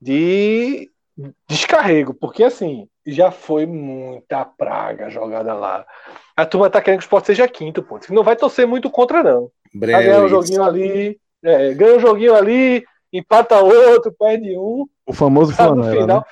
de 0.00 0.90
descarrego, 1.48 2.14
porque 2.14 2.44
assim, 2.44 2.88
já 3.06 3.30
foi 3.30 3.66
muita 3.66 4.44
praga 4.44 5.10
jogada 5.10 5.52
lá. 5.54 5.84
A 6.36 6.46
turma 6.46 6.70
tá 6.70 6.80
querendo 6.80 7.00
que 7.00 7.04
o 7.04 7.06
esporte 7.06 7.26
seja 7.26 7.48
quinto, 7.48 7.82
pô. 7.82 7.98
Não 8.10 8.22
vai 8.22 8.36
torcer 8.36 8.66
muito 8.66 8.90
contra, 8.90 9.22
não. 9.22 9.50
Breve, 9.74 10.04
ganha 10.04 10.24
um 10.24 10.28
joguinho 10.28 10.62
ali, 10.62 11.20
é, 11.42 11.74
ganha 11.74 11.96
um 11.96 12.00
joguinho 12.00 12.34
ali, 12.34 12.84
empata 13.12 13.60
outro, 13.60 14.14
perde 14.18 14.56
um. 14.56 14.86
O 15.06 15.12
famoso 15.12 15.52
flanela, 15.52 16.06
né? 16.06 16.22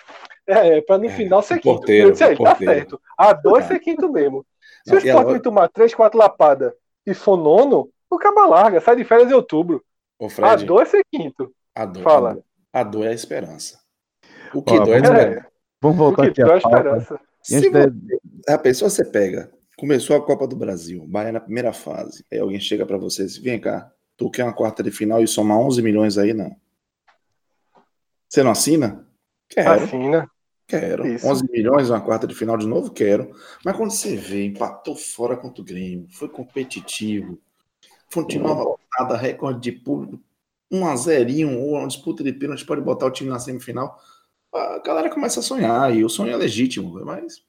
É, 0.47 0.81
para 0.81 0.99
no 0.99 1.07
é, 1.07 1.11
final 1.11 1.43
ser 1.43 1.59
quinto. 1.59 1.79
Porteiro, 1.79 2.13
disse, 2.13 2.37
tá 2.37 2.55
certo. 2.55 3.01
A 3.19 3.33
dois 3.33 3.65
é. 3.65 3.69
ser 3.69 3.81
quinto 3.81 4.11
mesmo. 4.13 4.47
Se 4.87 4.95
o 4.95 4.99
esporte 4.99 5.33
me 5.33 5.41
tomar 5.41 5.69
três, 5.69 5.93
quatro 5.93 6.17
lapadas 6.17 6.73
e 7.05 7.13
for 7.13 7.37
nono, 7.37 7.91
o 8.09 8.17
caba 8.17 8.47
larga, 8.47 8.81
sai 8.81 8.95
de 8.95 9.03
férias 9.03 9.31
em 9.31 9.35
outubro. 9.35 9.83
Ô, 10.19 10.29
Fred, 10.29 10.63
a 10.63 10.67
dois 10.67 10.89
é 10.89 10.91
ser 10.93 11.05
quinto. 11.13 11.53
A 11.75 11.85
dor, 11.85 12.03
Fala. 12.03 12.39
A 12.73 12.83
dor 12.85 13.07
é 13.07 13.09
a 13.09 13.13
esperança. 13.13 13.81
O 14.55 14.63
que 14.63 14.75
Ó, 14.75 14.85
dói 14.85 14.95
é 14.95 14.97
a 14.97 15.01
esperança. 15.01 15.47
Vamos 15.81 15.97
voltar 15.97 16.27
aqui 16.27 16.43
a 16.43 16.57
esperança. 16.57 17.21
Se 17.43 17.71
você, 17.71 17.93
rapaz, 18.49 18.79
se 18.79 18.83
você 18.83 19.05
pega, 19.05 19.51
começou 19.77 20.17
a 20.17 20.25
Copa 20.25 20.47
do 20.47 20.57
Brasil, 20.57 21.07
Bahia 21.07 21.33
na 21.33 21.41
primeira 21.41 21.73
fase, 21.73 22.25
aí 22.33 22.39
alguém 22.39 22.59
chega 22.59 22.85
para 22.85 22.99
você 22.99 23.23
e 23.23 23.27
diz, 23.27 23.37
vem 23.37 23.61
cá, 23.61 23.93
tu 24.17 24.31
quer 24.31 24.45
uma 24.45 24.53
quarta 24.53 24.83
de 24.83 24.91
final 24.91 25.23
e 25.23 25.29
somar 25.29 25.59
11 25.59 25.83
milhões 25.83 26.19
aí, 26.19 26.35
não. 26.35 26.57
Você 28.29 28.43
não 28.43 28.51
assina? 28.51 29.07
Quero. 29.49 29.85
Assina. 29.85 30.31
Quero. 30.67 31.07
Isso. 31.07 31.27
11 31.27 31.45
milhões, 31.51 31.91
uma 31.91 32.01
quarta 32.01 32.27
de 32.27 32.35
final 32.35 32.57
de 32.57 32.67
novo? 32.67 32.91
Quero. 32.91 33.31
Mas 33.65 33.77
quando 33.77 33.93
você 33.93 34.17
vê, 34.17 34.47
empatou 34.47 34.97
fora 34.97 35.37
contra 35.37 35.63
o 35.63 35.65
Grêmio, 35.65 36.09
foi 36.11 36.29
competitivo, 36.29 37.39
continua 38.13 38.77
nada, 38.99 39.17
recorde 39.17 39.61
de 39.61 39.73
público, 39.73 40.21
um 40.71 40.85
a 40.85 40.97
zerinho 40.97 41.61
ou 41.61 41.75
uma 41.75 41.87
disputa 41.87 42.25
de 42.25 42.33
pênalti 42.33 42.65
pode 42.65 42.81
botar 42.81 43.07
o 43.07 43.11
time 43.11 43.31
na 43.31 43.39
semifinal. 43.39 43.97
A 44.57 44.79
galera 44.79 45.11
começa 45.11 45.41
a 45.41 45.43
sonhar 45.43 45.95
e 45.95 46.05
o 46.05 46.09
sonho 46.09 46.33
é 46.33 46.37
legítimo, 46.37 47.05
mas 47.05 47.43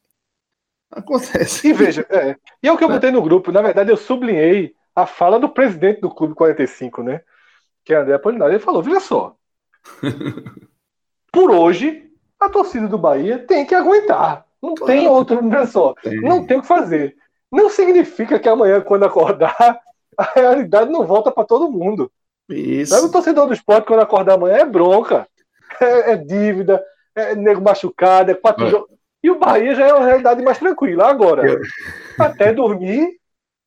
acontece. 0.91 1.67
E 1.67 1.73
veja, 1.73 2.05
é, 2.09 2.35
e 2.61 2.67
é 2.67 2.71
o 2.71 2.77
que 2.77 2.83
eu 2.83 2.89
botei 2.89 3.11
no 3.11 3.21
grupo. 3.21 3.51
Na 3.51 3.61
verdade, 3.61 3.91
eu 3.91 3.97
sublinhei 3.97 4.75
a 4.95 5.05
fala 5.05 5.39
do 5.39 5.49
presidente 5.49 6.01
do 6.01 6.09
Clube 6.09 6.33
45, 6.33 7.03
né? 7.03 7.21
Que 7.85 7.93
é 7.93 7.97
André 7.97 8.15
Apolinário. 8.15 8.53
Ele 8.53 8.63
falou: 8.63 8.81
veja 8.81 8.99
só. 8.99 9.35
Por 11.31 11.51
hoje, 11.51 12.11
a 12.39 12.49
torcida 12.49 12.87
do 12.87 12.97
Bahia 12.97 13.39
tem 13.39 13.65
que 13.65 13.75
aguentar. 13.75 14.45
Não 14.61 14.73
claro. 14.75 14.91
tem 14.91 15.07
outro, 15.07 15.41
não 15.41 15.67
só. 15.67 15.93
Tem. 16.01 16.19
Não 16.21 16.45
tem 16.45 16.57
o 16.57 16.61
que 16.61 16.67
fazer. 16.67 17.15
Não 17.51 17.69
significa 17.69 18.39
que 18.39 18.49
amanhã, 18.49 18.81
quando 18.81 19.05
acordar, 19.05 19.55
a 20.17 20.23
realidade 20.35 20.91
não 20.91 21.05
volta 21.05 21.31
para 21.31 21.45
todo 21.45 21.71
mundo. 21.71 22.11
Isso. 22.49 22.93
Sabe, 22.93 23.07
o 23.07 23.11
torcedor 23.11 23.47
do 23.47 23.53
esporte, 23.53 23.85
quando 23.85 24.01
acordar 24.01 24.33
amanhã, 24.33 24.57
é 24.57 24.65
bronca. 24.65 25.27
É, 25.79 26.13
é 26.13 26.15
dívida, 26.15 26.83
é 27.17 27.35
nego 27.35 27.61
machucado, 27.61 28.31
é 28.31 28.35
quatro 28.35 28.65
é. 28.65 28.69
jogos. 28.69 28.89
E 29.23 29.29
o 29.29 29.39
Bahia 29.39 29.75
já 29.75 29.87
é 29.87 29.93
uma 29.93 30.05
realidade 30.05 30.43
mais 30.43 30.57
tranquila. 30.57 31.09
Agora, 31.09 31.45
Eu... 31.45 31.59
até 32.19 32.53
dormir, 32.53 33.17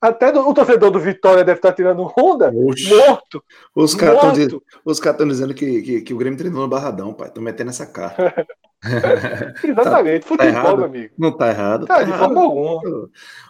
até 0.01 0.33
do, 0.33 0.49
o 0.49 0.55
torcedor 0.55 0.91
do 0.91 0.99
Vitória 0.99 1.45
deve 1.45 1.59
estar 1.59 1.73
tirando 1.73 2.11
onda, 2.17 2.51
Oxi. 2.55 2.89
morto. 2.89 3.43
Os 3.75 3.95
caras 3.95 4.39
estão 4.39 5.29
dizendo 5.29 5.53
que, 5.53 5.83
que, 5.83 6.01
que, 6.01 6.15
o 6.15 6.17
Grêmio 6.17 6.39
treinou 6.39 6.63
no 6.63 6.69
Barradão, 6.69 7.13
pai. 7.13 7.29
Estão 7.29 7.43
metendo 7.43 7.71
essa 7.71 7.85
carta. 7.85 8.35
Exatamente. 9.63 10.23
tá, 10.23 10.29
futebol, 10.29 10.63
tá 10.63 10.77
meu 10.77 10.85
amigo. 10.87 11.15
Não 11.19 11.37
tá 11.37 11.49
errado. 11.51 11.87
Tá, 11.87 11.97
tá 11.97 12.03
de 12.05 12.13
forma 12.13 12.41
alguma. 12.41 12.81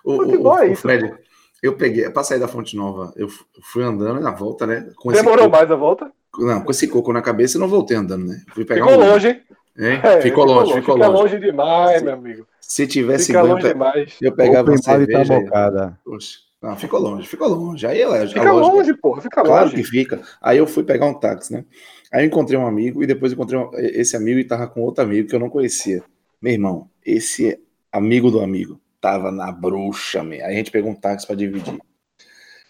O, 0.03 0.17
futebol 0.17 0.55
o, 0.55 0.59
é 0.59 0.73
isso. 0.73 0.83
Fred, 0.83 1.15
eu 1.63 1.77
peguei, 1.77 2.11
para 2.11 2.25
sair 2.25 2.41
da 2.41 2.49
Fonte 2.49 2.75
Nova, 2.75 3.13
eu 3.17 3.29
fui 3.71 3.85
andando 3.85 4.19
na 4.21 4.33
volta, 4.33 4.67
né? 4.67 4.89
Demorou 5.13 5.45
coco, 5.45 5.51
mais 5.51 5.71
a 5.71 5.77
volta? 5.77 6.11
Não, 6.39 6.63
com 6.63 6.71
esse 6.71 6.89
coco 6.89 7.13
na 7.13 7.23
cabeça 7.23 7.59
eu 7.59 7.61
não 7.61 7.69
voltei 7.69 7.97
andando, 7.97 8.27
né? 8.27 8.43
Fui 8.53 8.65
pegar 8.65 8.87
ficou 8.87 9.01
um 9.01 9.11
longe, 9.11 9.29
hein? 9.29 9.41
É, 9.77 10.21
ficou, 10.21 10.45
longe, 10.45 10.75
ficou 10.75 10.97
longe. 10.97 11.09
Fica 11.09 11.23
longe 11.23 11.39
demais, 11.39 12.03
meu 12.03 12.15
amigo. 12.15 12.47
Se 12.61 12.87
tivesse 12.87 13.27
Fica 13.27 13.43
longe 13.43 13.67
demais. 13.67 14.17
eu 14.21 14.33
pegava 14.33 14.71
uma 14.71 14.79
cerveja. 14.79 15.45
Tá 15.51 15.99
Poxa. 16.05 16.39
Não, 16.63 16.77
ficou 16.77 17.01
longe, 17.01 17.27
ficou 17.27 17.49
longe. 17.49 17.87
Aí 17.87 18.01
ela, 18.01 18.27
fica 18.27 18.53
longe, 18.53 18.93
porra, 18.95 19.23
fica 19.23 19.43
claro 19.43 19.65
longe. 19.65 19.77
que 19.77 19.83
fica. 19.83 20.21
Aí 20.43 20.59
eu 20.59 20.67
fui 20.67 20.83
pegar 20.83 21.07
um 21.07 21.15
táxi, 21.15 21.55
né? 21.55 21.65
Aí 22.13 22.23
eu 22.23 22.27
encontrei 22.27 22.59
um 22.59 22.67
amigo 22.67 23.03
e 23.03 23.07
depois 23.07 23.33
encontrei 23.33 23.59
um, 23.59 23.71
esse 23.75 24.15
amigo 24.15 24.39
e 24.39 24.45
tava 24.45 24.67
com 24.69 24.83
outro 24.83 25.03
amigo 25.03 25.27
que 25.29 25.35
eu 25.35 25.41
não 25.41 25.49
conhecia. 25.49 26.03
Meu 26.41 26.53
irmão, 26.53 26.91
esse 27.05 27.59
amigo 27.91 28.31
do 28.31 28.41
amigo 28.41 28.79
tava 29.01 29.31
na 29.31 29.51
bruxa, 29.51 30.23
meu. 30.23 30.45
Aí 30.45 30.53
a 30.53 30.57
gente 30.57 30.71
pegou 30.71 30.91
um 30.91 30.95
táxi 30.95 31.27
para 31.27 31.37
dividir. 31.37 31.79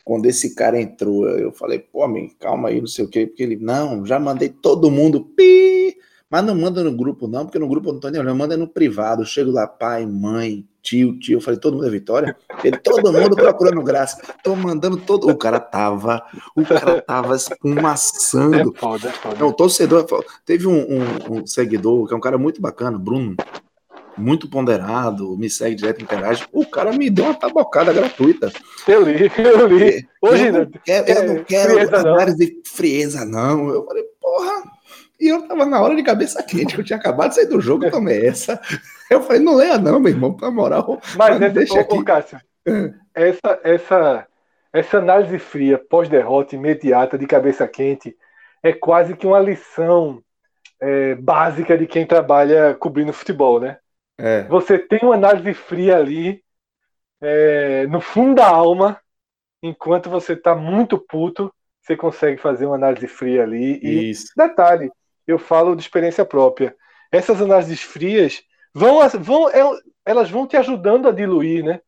Quando 0.05 0.27
esse 0.27 0.55
cara 0.55 0.81
entrou, 0.81 1.29
eu 1.29 1.53
falei, 1.53 1.79
pô, 1.79 2.03
amigo, 2.03 2.35
calma 2.39 2.69
aí, 2.69 2.81
não 2.81 2.87
sei 2.87 3.05
o 3.05 3.09
quê, 3.09 3.27
porque 3.27 3.43
ele, 3.43 3.57
não, 3.57 4.07
já 4.07 4.19
mandei 4.19 4.49
todo 4.49 4.91
mundo, 4.91 5.25
pi, 5.25 5.70
mas 6.31 6.45
não 6.45 6.55
manda 6.55 6.85
no 6.85 6.93
grupo, 6.93 7.27
não, 7.27 7.45
porque 7.45 7.59
no 7.59 7.67
grupo 7.67 7.89
eu 7.89 7.95
não 7.95 8.01
tô 8.01 8.09
nem 8.09 8.21
olhando, 8.21 8.39
manda 8.39 8.57
no 8.57 8.69
privado. 8.69 9.23
Eu 9.23 9.27
chego 9.27 9.51
lá, 9.51 9.67
pai, 9.67 10.07
mãe, 10.07 10.65
tio, 10.81 11.19
tio. 11.19 11.39
Eu 11.39 11.41
falei, 11.41 11.59
todo 11.59 11.75
mundo 11.75 11.89
é 11.89 11.91
Vitória? 11.91 12.37
Ele, 12.63 12.79
todo 12.79 13.13
mundo 13.13 13.35
procurando 13.35 13.83
graça. 13.83 14.23
Tô 14.45 14.55
mandando 14.55 14.97
todo. 14.97 15.29
O 15.29 15.37
cara 15.37 15.59
tava, 15.59 16.23
o 16.55 16.65
cara 16.65 17.03
tava 17.03 17.35
espumaçando. 17.35 18.73
É 18.77 18.79
foda, 18.79 19.09
é 19.09 19.13
foda. 19.13 19.37
Não, 19.41 19.49
o 19.49 19.53
torcedor. 19.53 20.07
Teve 20.47 20.69
um, 20.69 20.79
um, 20.79 21.39
um, 21.39 21.47
seguidor, 21.47 22.07
que 22.07 22.15
é 22.15 22.17
um 22.17 22.21
cara 22.21 22.39
muito 22.39 22.61
bacana, 22.61 22.97
Bruno, 22.97 23.35
muito 24.17 24.49
ponderado, 24.49 25.37
me 25.37 25.51
segue 25.51 25.75
direto, 25.75 26.01
interage. 26.01 26.47
O 26.53 26.65
cara 26.65 26.93
me 26.93 27.11
deu 27.11 27.25
uma 27.25 27.35
tabocada 27.35 27.93
gratuita. 27.93 28.53
Eu 28.87 29.03
li, 29.03 29.33
eu 29.37 29.67
li. 29.67 30.07
Hoje 30.23 30.47
eu 30.47 30.53
não 30.53 30.71
quero, 30.85 31.11
eu 31.11 31.35
não 31.35 31.45
quero 31.45 31.97
análise 31.97 32.37
de 32.37 32.63
frieza, 32.65 33.25
não. 33.25 33.69
Eu 33.69 33.85
falei, 33.85 34.05
porra. 34.21 34.80
E 35.21 35.29
eu 35.29 35.47
tava 35.47 35.67
na 35.67 35.81
hora 35.81 35.95
de 35.95 36.03
cabeça 36.03 36.43
quente, 36.43 36.75
que 36.75 36.81
eu 36.81 36.85
tinha 36.85 36.99
acabado 36.99 37.29
de 37.29 37.35
sair 37.35 37.47
do 37.47 37.61
jogo, 37.61 37.85
eu 37.85 37.91
tomei 37.91 38.27
essa. 38.27 38.61
Eu 39.11 39.23
falei, 39.23 39.43
não 39.43 39.57
leia 39.57 39.77
não, 39.77 40.01
meu 40.01 40.13
irmão, 40.13 40.35
pra 40.35 40.51
moral. 40.51 41.01
Mas, 41.17 41.39
mas 41.39 41.53
deixa 41.53 41.75
ô, 41.75 41.81
aqui. 41.81 41.99
Ô, 41.99 42.05
Cássio, 42.05 42.41
é. 42.67 42.93
essa, 43.13 43.61
essa, 43.65 44.27
essa 44.73 44.99
análise 44.99 45.39
fria, 45.39 45.79
pós-derrota, 45.79 46.55
imediata, 46.55 47.19
de 47.19 47.27
cabeça 47.27 47.67
quente, 47.69 48.17
é 48.63 48.73
quase 48.73 49.17
que 49.17 49.27
uma 49.27 49.41
lição 49.41 50.23
é, 50.81 51.15
básica 51.17 51.77
de 51.77 51.87
quem 51.87 52.07
trabalha 52.07 52.75
cobrindo 52.75 53.13
futebol, 53.13 53.61
né? 53.61 53.79
É. 54.19 54.45
Você 54.45 54.79
tem 54.79 55.01
uma 55.03 55.15
análise 55.15 55.53
fria 55.55 55.97
ali, 55.97 56.43
é, 57.21 57.87
no 57.89 58.01
fundo 58.01 58.37
da 58.37 58.47
alma, 58.47 58.99
enquanto 59.63 60.09
você 60.09 60.37
tá 60.37 60.55
muito 60.55 60.99
puto, 60.99 61.53
você 61.83 61.97
consegue 61.97 62.41
fazer 62.41 62.67
uma 62.67 62.77
análise 62.77 63.07
fria 63.09 63.43
ali. 63.43 63.81
E 63.83 64.11
Isso. 64.11 64.33
detalhe, 64.37 64.91
eu 65.31 65.39
falo 65.39 65.75
de 65.75 65.83
experiência 65.83 66.25
própria. 66.25 66.75
Essas 67.11 67.41
análises 67.41 67.81
frias 67.81 68.43
vão, 68.75 68.99
vão 69.21 69.49
é, 69.51 69.63
elas 70.05 70.31
vão 70.31 70.47
te 70.47 70.57
ajudando 70.57 71.09
a 71.09 71.13
diluir, 71.13 71.65
né? 71.65 71.81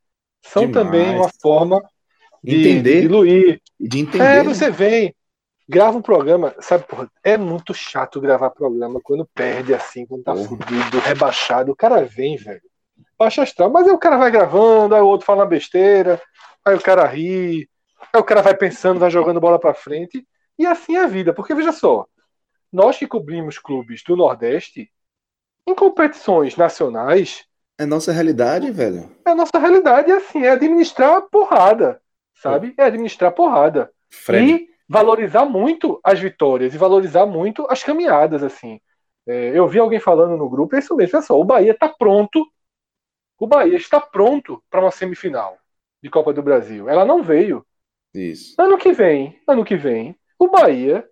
São 0.42 0.66
Demais. 0.66 0.86
também 0.86 1.16
uma 1.16 1.30
forma 1.40 1.82
de, 2.42 2.56
Entender. 2.56 2.94
de 2.94 3.00
diluir. 3.02 3.62
E 3.78 3.88
de 3.88 4.00
entender. 4.00 4.24
É, 4.24 4.36
né? 4.36 4.42
você 4.42 4.70
vem, 4.70 5.14
grava 5.68 5.96
um 5.96 6.02
programa, 6.02 6.54
sabe, 6.60 6.84
porra, 6.84 7.10
é 7.22 7.36
muito 7.36 7.72
chato 7.72 8.20
gravar 8.20 8.50
programa 8.50 9.00
quando 9.02 9.28
perde 9.34 9.72
assim, 9.74 10.04
quando 10.06 10.24
tá 10.24 10.34
fudido, 10.34 10.98
rebaixado. 11.00 11.72
O 11.72 11.76
cara 11.76 12.04
vem, 12.04 12.36
velho. 12.36 12.60
Baixa 13.18 13.42
astral, 13.42 13.70
mas 13.70 13.86
aí 13.86 13.94
o 13.94 13.98
cara 13.98 14.16
vai 14.16 14.30
gravando, 14.30 14.94
aí 14.94 15.00
o 15.00 15.06
outro 15.06 15.26
fala 15.26 15.40
uma 15.40 15.48
besteira, 15.48 16.20
aí 16.64 16.74
o 16.74 16.80
cara 16.80 17.06
ri, 17.06 17.68
aí 18.12 18.20
o 18.20 18.24
cara 18.24 18.42
vai 18.42 18.56
pensando, 18.56 18.98
vai 18.98 19.10
jogando 19.10 19.40
bola 19.40 19.58
pra 19.58 19.74
frente, 19.74 20.26
e 20.58 20.66
assim 20.66 20.96
é 20.96 21.04
a 21.04 21.06
vida. 21.06 21.32
Porque 21.32 21.54
veja 21.54 21.72
só, 21.72 22.06
nós 22.72 22.96
que 22.98 23.06
cobrimos 23.06 23.58
clubes 23.58 24.02
do 24.02 24.16
Nordeste, 24.16 24.90
em 25.66 25.74
competições 25.74 26.56
nacionais, 26.56 27.44
É 27.78 27.84
nossa 27.86 28.12
realidade, 28.12 28.70
velho. 28.70 29.10
a 29.24 29.34
nossa 29.34 29.58
realidade 29.58 30.10
é 30.10 30.16
assim, 30.16 30.42
é 30.44 30.50
administrar 30.50 31.22
porrada, 31.22 32.00
sabe? 32.34 32.74
É 32.78 32.84
administrar 32.84 33.32
porrada. 33.32 33.92
Fred. 34.10 34.50
E 34.52 34.68
valorizar 34.88 35.44
muito 35.44 36.00
as 36.04 36.18
vitórias 36.20 36.74
e 36.74 36.78
valorizar 36.78 37.26
muito 37.26 37.66
as 37.70 37.82
caminhadas, 37.82 38.42
assim. 38.42 38.80
É, 39.26 39.56
eu 39.56 39.66
vi 39.68 39.78
alguém 39.78 40.00
falando 40.00 40.36
no 40.36 40.48
grupo, 40.50 40.74
é 40.74 40.80
isso 40.80 40.94
mesmo, 40.96 41.22
só, 41.22 41.38
o 41.38 41.44
Bahia 41.44 41.72
está 41.72 41.88
pronto, 41.88 42.44
o 43.38 43.46
Bahia 43.46 43.76
está 43.76 44.00
pronto 44.00 44.62
para 44.70 44.80
uma 44.80 44.90
semifinal 44.90 45.56
de 46.02 46.10
Copa 46.10 46.32
do 46.32 46.42
Brasil. 46.42 46.88
Ela 46.88 47.04
não 47.04 47.22
veio. 47.22 47.64
Isso. 48.12 48.54
Ano 48.60 48.76
que 48.76 48.92
vem, 48.92 49.40
ano 49.46 49.64
que 49.64 49.76
vem, 49.76 50.14
o 50.38 50.48
Bahia 50.48 51.08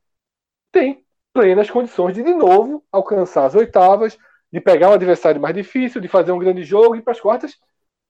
tem 0.73 1.05
plenas 1.33 1.71
condições 1.71 2.15
de 2.15 2.23
de 2.23 2.35
novo 2.35 2.85
alcançar 2.91 3.47
as 3.47 3.55
oitavas, 3.55 4.19
de 4.53 4.61
pegar 4.61 4.91
um 4.91 4.95
adversário 4.95 5.41
mais 5.41 5.55
difícil, 5.55 6.01
de 6.01 6.09
fazer 6.09 6.33
um 6.33 6.39
grande 6.39 6.65
jogo, 6.65 6.97
ir 6.97 7.03
para 7.03 7.13
as 7.13 7.21
quartas. 7.21 7.57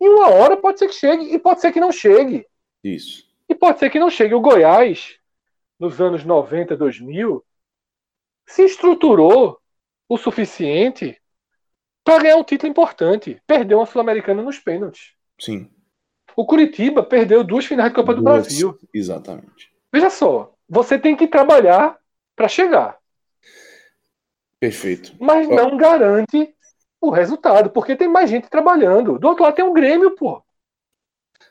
Em 0.00 0.08
uma 0.08 0.30
hora 0.30 0.56
pode 0.56 0.78
ser 0.78 0.88
que 0.88 0.94
chegue 0.94 1.34
e 1.34 1.38
pode 1.38 1.60
ser 1.60 1.72
que 1.72 1.80
não 1.80 1.92
chegue. 1.92 2.46
Isso. 2.82 3.28
E 3.48 3.54
pode 3.54 3.78
ser 3.78 3.90
que 3.90 3.98
não 3.98 4.08
chegue. 4.08 4.34
O 4.34 4.40
Goiás, 4.40 5.18
nos 5.78 6.00
anos 6.00 6.24
90, 6.24 6.76
2000, 6.76 7.44
se 8.46 8.64
estruturou 8.64 9.58
o 10.08 10.16
suficiente 10.16 11.20
para 12.02 12.22
ganhar 12.22 12.36
um 12.36 12.44
título 12.44 12.70
importante. 12.70 13.40
Perdeu 13.46 13.78
uma 13.78 13.86
Sul-Americana 13.86 14.42
nos 14.42 14.58
pênaltis. 14.58 15.14
Sim. 15.38 15.70
O 16.34 16.46
Curitiba 16.46 17.02
perdeu 17.02 17.44
duas 17.44 17.66
finais 17.66 17.90
de 17.90 17.94
Copa 17.94 18.14
do 18.14 18.22
Duas. 18.22 18.42
Brasil. 18.42 18.78
Exatamente. 18.94 19.70
Veja 19.92 20.08
só, 20.08 20.54
você 20.68 20.98
tem 20.98 21.16
que 21.16 21.26
trabalhar 21.26 21.98
para 22.34 22.48
chegar, 22.48 22.99
Perfeito. 24.60 25.12
mas 25.18 25.48
Ó. 25.48 25.54
não 25.54 25.76
garante 25.76 26.54
o 27.00 27.10
resultado, 27.10 27.70
porque 27.70 27.96
tem 27.96 28.06
mais 28.08 28.28
gente 28.28 28.48
trabalhando. 28.50 29.18
Do 29.18 29.28
outro 29.28 29.42
lado 29.44 29.54
tem 29.54 29.64
um 29.64 29.72
Grêmio, 29.72 30.14
pô. 30.14 30.42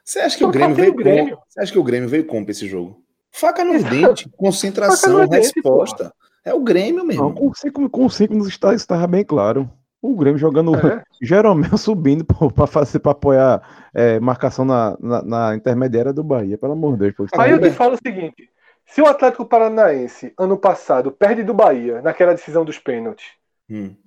Você 0.06 0.20
acha 0.20 0.38
que 0.38 0.46
o 0.46 0.52
Grêmio 0.52 0.76
veio 0.76 0.92
o 0.92 0.96
Grêmio. 0.96 1.38
com? 1.38 1.44
Você 1.50 1.60
acha 1.62 1.72
que 1.72 1.80
o 1.80 1.84
Grêmio 1.84 2.08
veio 2.08 2.26
com 2.26 2.44
pra 2.44 2.52
esse 2.52 2.68
jogo? 2.68 3.02
Faca 3.32 3.64
no 3.64 3.74
Exato. 3.74 3.96
dente, 3.96 4.30
concentração, 4.38 5.20
no 5.24 5.28
dente, 5.28 5.52
resposta. 5.56 6.14
É 6.46 6.54
o 6.54 6.60
Grêmio 6.62 7.04
mesmo. 7.04 7.24
Não, 7.24 7.34
com 7.34 7.54
cinco, 7.54 7.90
com 7.90 8.10
cinco 8.10 8.34
nos 8.36 8.48
estádios 8.48 8.82
estava 8.82 9.06
bem 9.08 9.24
claro. 9.26 9.70
O 10.02 10.16
Grêmio 10.16 10.40
jogando 10.40 10.74
É. 10.76 11.04
Jeromel 11.22 11.76
subindo 11.78 12.24
para 12.24 12.66
fazer 12.68 13.00
para 13.00 13.12
apoiar 13.12 13.90
é, 13.94 14.20
marcação 14.20 14.64
na, 14.66 14.96
na, 15.00 15.22
na 15.24 15.56
intermediária 15.56 16.14
do 16.14 16.24
Bahia, 16.24 16.58
pelo 16.58 16.74
amor 16.74 16.94
de 16.98 17.12
Deus. 17.12 17.30
Aí 17.38 17.52
eu 17.52 17.60
te 17.60 17.70
falo 17.72 17.96
o 17.96 17.98
seguinte: 17.98 18.50
se 18.90 19.02
o 19.02 19.06
Atlético 19.08 19.46
Paranaense, 19.46 20.34
ano 20.38 20.58
passado, 20.60 21.12
perde 21.14 21.44
do 21.44 21.54
Bahia 21.54 22.02
naquela 22.02 22.34
decisão 22.36 22.66
dos 22.66 22.78
pênaltis, 22.78 23.28
Hum, 23.70 23.98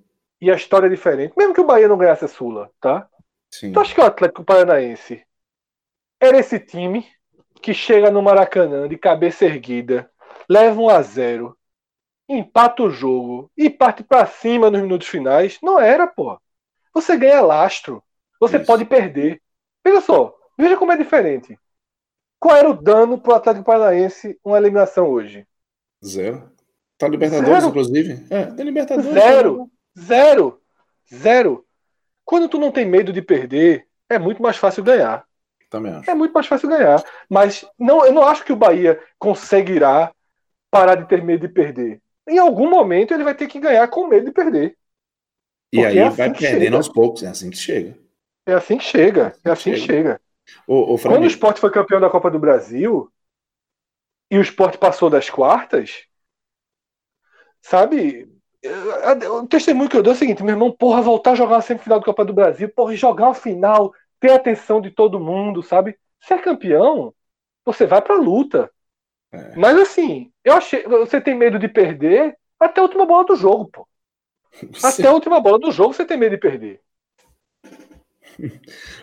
e 0.41 0.51
a 0.51 0.55
história 0.55 0.87
é 0.87 0.89
diferente, 0.89 1.33
mesmo 1.37 1.53
que 1.53 1.61
o 1.61 1.65
Bahia 1.65 1.87
não 1.87 1.97
ganhasse 1.97 2.25
a 2.25 2.27
Sula, 2.27 2.69
tá? 2.79 3.07
sim. 3.51 3.73
Tu 3.73 3.79
acha 3.79 3.95
que 3.95 4.01
o 4.01 4.05
Atlético 4.05 4.43
Paranaense 4.45 5.25
era 6.19 6.37
esse 6.39 6.59
time 6.59 7.07
que 7.61 7.73
chega 7.73 8.11
no 8.11 8.21
Maracanã 8.21 8.87
de 8.87 8.97
cabeça 8.97 9.45
erguida, 9.45 10.09
leva 10.49 10.79
um 10.81 10.89
a 10.89 11.01
0 11.01 11.57
empata 12.29 12.83
o 12.83 12.89
jogo 12.89 13.51
e 13.57 13.69
parte 13.69 14.03
pra 14.03 14.25
cima 14.25 14.71
nos 14.71 14.81
minutos 14.81 15.07
finais? 15.07 15.59
Não 15.61 15.79
era, 15.79 16.07
pô. 16.07 16.39
Você 16.93 17.17
ganha 17.17 17.41
lastro. 17.41 18.03
Você 18.39 18.57
Isso. 18.57 18.67
pode 18.67 18.85
perder. 18.85 19.41
Veja 19.85 20.01
só, 20.01 20.35
veja 20.57 20.77
como 20.77 20.91
é 20.91 20.97
diferente. 20.97 21.59
Qual 22.43 22.57
era 22.57 22.69
o 22.69 22.73
dano 22.73 23.17
pro 23.17 23.35
Atlético 23.35 23.63
Paranaense 23.63 24.37
uma 24.43 24.57
eliminação 24.57 25.07
hoje? 25.09 25.47
Zero. 26.05 26.51
Tá 26.97 27.07
Libertadores, 27.07 27.47
Zero. 27.53 27.67
inclusive? 27.69 28.25
É, 28.29 28.45
tem 28.47 28.65
Libertadores. 28.65 29.13
Zero. 29.13 29.71
Zero. 29.97 30.61
Zero. 31.15 31.65
Quando 32.25 32.49
tu 32.49 32.59
não 32.59 32.69
tem 32.69 32.85
medo 32.85 33.13
de 33.13 33.21
perder, 33.21 33.87
é 34.09 34.19
muito 34.19 34.41
mais 34.43 34.57
fácil 34.57 34.83
ganhar. 34.83 35.23
Também 35.69 35.93
acho. 35.93 36.11
É 36.11 36.13
muito 36.13 36.33
mais 36.33 36.45
fácil 36.45 36.67
ganhar. 36.67 37.01
Mas 37.29 37.65
não, 37.79 38.05
eu 38.05 38.11
não 38.11 38.23
acho 38.23 38.43
que 38.43 38.51
o 38.51 38.57
Bahia 38.57 38.99
conseguirá 39.17 40.11
parar 40.69 40.95
de 40.95 41.07
ter 41.07 41.23
medo 41.23 41.47
de 41.47 41.53
perder. 41.53 42.01
Em 42.27 42.39
algum 42.39 42.69
momento 42.69 43.13
ele 43.13 43.23
vai 43.23 43.35
ter 43.35 43.47
que 43.47 43.57
ganhar 43.57 43.87
com 43.87 44.05
medo 44.07 44.25
de 44.25 44.33
perder. 44.33 44.75
E 45.71 45.77
Porque 45.77 45.87
aí 45.87 45.97
é 45.97 46.07
assim 46.07 46.17
vai 46.17 46.33
perdendo 46.33 46.63
chega. 46.63 46.75
aos 46.75 46.89
poucos, 46.89 47.23
é 47.23 47.27
assim 47.29 47.49
que 47.49 47.55
chega. 47.57 47.97
É 48.45 48.53
assim 48.53 48.77
que 48.77 48.83
chega. 48.83 49.33
É 49.45 49.49
assim 49.49 49.71
que 49.71 49.77
Chega. 49.79 49.93
chega. 49.93 50.21
Ô, 50.67 50.93
ô 50.93 50.97
Fred, 50.97 51.15
Quando 51.15 51.23
o 51.25 51.27
Sport 51.27 51.57
foi 51.57 51.71
campeão 51.71 51.99
da 51.99 52.09
Copa 52.09 52.29
do 52.29 52.39
Brasil 52.39 53.11
e 54.29 54.37
o 54.37 54.41
Sport 54.41 54.77
passou 54.77 55.09
das 55.09 55.29
quartas, 55.29 56.05
sabe? 57.61 58.29
O 59.31 59.47
testemunho 59.47 59.89
que 59.89 59.97
eu 59.97 60.03
dou 60.03 60.13
é 60.13 60.15
o 60.15 60.19
seguinte, 60.19 60.43
meu 60.43 60.53
irmão, 60.53 60.71
porra, 60.71 61.01
voltar 61.01 61.31
a 61.31 61.35
jogar 61.35 61.55
uma 61.55 61.61
semifinal 61.61 61.99
da 61.99 62.05
Copa 62.05 62.23
do 62.23 62.33
Brasil, 62.33 62.69
porra, 62.69 62.95
jogar 62.95 63.25
uma 63.25 63.33
final, 63.33 63.93
ter 64.19 64.31
a 64.31 64.35
atenção 64.35 64.79
de 64.79 64.89
todo 64.89 65.19
mundo, 65.19 65.61
sabe? 65.61 65.97
Ser 66.21 66.41
campeão, 66.41 67.13
você 67.65 67.85
vai 67.85 68.01
pra 68.01 68.15
luta. 68.15 68.71
É. 69.31 69.55
Mas 69.57 69.77
assim, 69.79 70.31
eu 70.43 70.53
achei. 70.53 70.83
Você 70.83 71.19
tem 71.19 71.35
medo 71.35 71.59
de 71.59 71.67
perder 71.67 72.37
até 72.59 72.79
a 72.79 72.83
última 72.83 73.05
bola 73.05 73.25
do 73.25 73.35
jogo, 73.35 73.67
pô. 73.67 73.87
Até 74.83 75.07
a 75.07 75.11
última 75.11 75.39
bola 75.41 75.57
do 75.59 75.71
jogo 75.71 75.93
você 75.93 76.05
tem 76.05 76.15
medo 76.15 76.35
de 76.35 76.37
perder. 76.37 76.79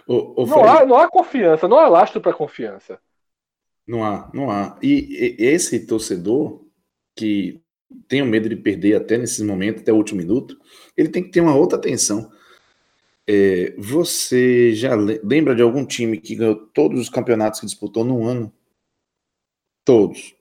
Ô, 0.06 0.42
ô, 0.42 0.46
Não 0.46 0.60
Fred, 0.60 0.68
há, 0.68 0.86
não 0.86 0.96
há 0.96 1.08
confiança, 1.08 1.68
não 1.68 1.78
há 1.78 1.88
lastro 1.88 2.20
pra 2.20 2.32
confiança. 2.32 2.98
Não 3.86 4.04
há, 4.04 4.30
não 4.32 4.50
há. 4.50 4.78
E, 4.82 5.36
e- 5.38 5.44
esse 5.44 5.86
torcedor 5.86 6.64
que 7.16 7.60
tem 8.06 8.22
o 8.22 8.26
medo 8.26 8.48
de 8.48 8.56
perder 8.56 8.94
até 8.96 9.18
nesse 9.18 9.42
momento, 9.42 9.80
até 9.80 9.92
o 9.92 9.96
último 9.96 10.20
minuto, 10.20 10.56
ele 10.96 11.08
tem 11.08 11.22
que 11.22 11.30
ter 11.30 11.40
uma 11.40 11.56
outra 11.56 11.76
atenção. 11.78 12.30
É, 13.28 13.74
você 13.78 14.72
já 14.74 14.94
le- 14.94 15.20
lembra 15.24 15.54
de 15.54 15.62
algum 15.62 15.84
time 15.84 16.18
que 16.18 16.34
ganhou 16.36 16.54
todos 16.56 17.00
os 17.00 17.08
campeonatos 17.08 17.60
que 17.60 17.66
disputou 17.66 18.04
num 18.04 18.24
ano? 18.26 18.52
Todos. 19.84 20.34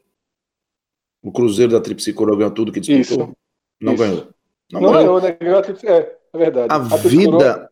O 1.22 1.32
Cruzeiro 1.32 1.72
da 1.72 1.82
Tríplice 1.82 2.14
Coroa 2.14 2.38
ganhou 2.38 2.52
tudo 2.54 2.72
que 2.72 2.80
disputou? 2.80 3.26
Isso. 3.28 3.38
Não 3.82 3.94
Isso. 3.94 4.04
ganhou. 4.04 4.34
Não, 4.72 4.82
Não 4.82 4.92
ganhou. 4.92 5.20
ganhou, 5.20 5.22
né? 5.22 5.38
Ganhou 5.40 5.60
a 5.60 5.62
tríplice- 5.62 5.88
É, 5.88 6.18
é 6.34 6.38
verdade. 6.38 6.74
A 6.74 6.80
coroa- 6.80 6.98
vida, 7.10 7.69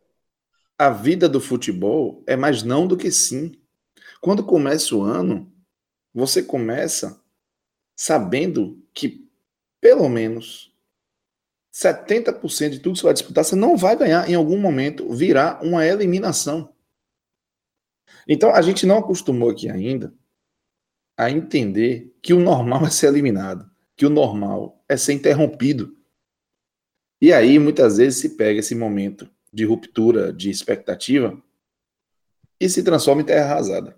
a 0.77 0.89
vida 0.89 1.27
do 1.27 1.41
futebol 1.41 2.23
é 2.27 2.35
mais 2.35 2.61
não 2.61 2.87
do 2.87 2.95
que 2.95 3.11
sim. 3.11 3.59
Quando 4.21 4.45
começa 4.45 4.95
o 4.95 5.01
ano, 5.01 5.51
você 6.13 6.43
começa 6.43 7.21
sabendo 7.95 8.83
que 8.93 9.27
pelo 9.81 10.07
menos 10.07 10.71
70% 11.73 12.69
de 12.69 12.79
tudo 12.79 12.93
que 12.93 12.99
você 12.99 13.05
vai 13.05 13.13
disputar, 13.13 13.43
você 13.43 13.55
não 13.55 13.75
vai 13.75 13.95
ganhar 13.95 14.29
em 14.29 14.35
algum 14.35 14.59
momento, 14.59 15.11
virá 15.13 15.59
uma 15.61 15.85
eliminação. 15.85 16.73
Então 18.27 18.53
a 18.53 18.61
gente 18.61 18.85
não 18.85 18.99
acostumou 18.99 19.49
aqui 19.49 19.69
ainda 19.69 20.13
a 21.15 21.31
entender 21.31 22.15
que 22.21 22.33
o 22.33 22.39
normal 22.39 22.85
é 22.87 22.89
ser 22.89 23.07
eliminado, 23.07 23.69
que 23.95 24.05
o 24.05 24.09
normal 24.09 24.83
é 24.87 24.95
ser 24.95 25.13
interrompido. 25.13 25.97
E 27.19 27.33
aí, 27.33 27.57
muitas 27.57 27.97
vezes, 27.97 28.19
se 28.19 28.37
pega 28.37 28.59
esse 28.59 28.75
momento 28.75 29.27
de 29.51 29.65
ruptura 29.65 30.31
de 30.33 30.49
expectativa 30.49 31.37
e 32.59 32.69
se 32.69 32.83
transforma 32.83 33.21
em 33.21 33.25
terra 33.25 33.51
arrasada. 33.53 33.97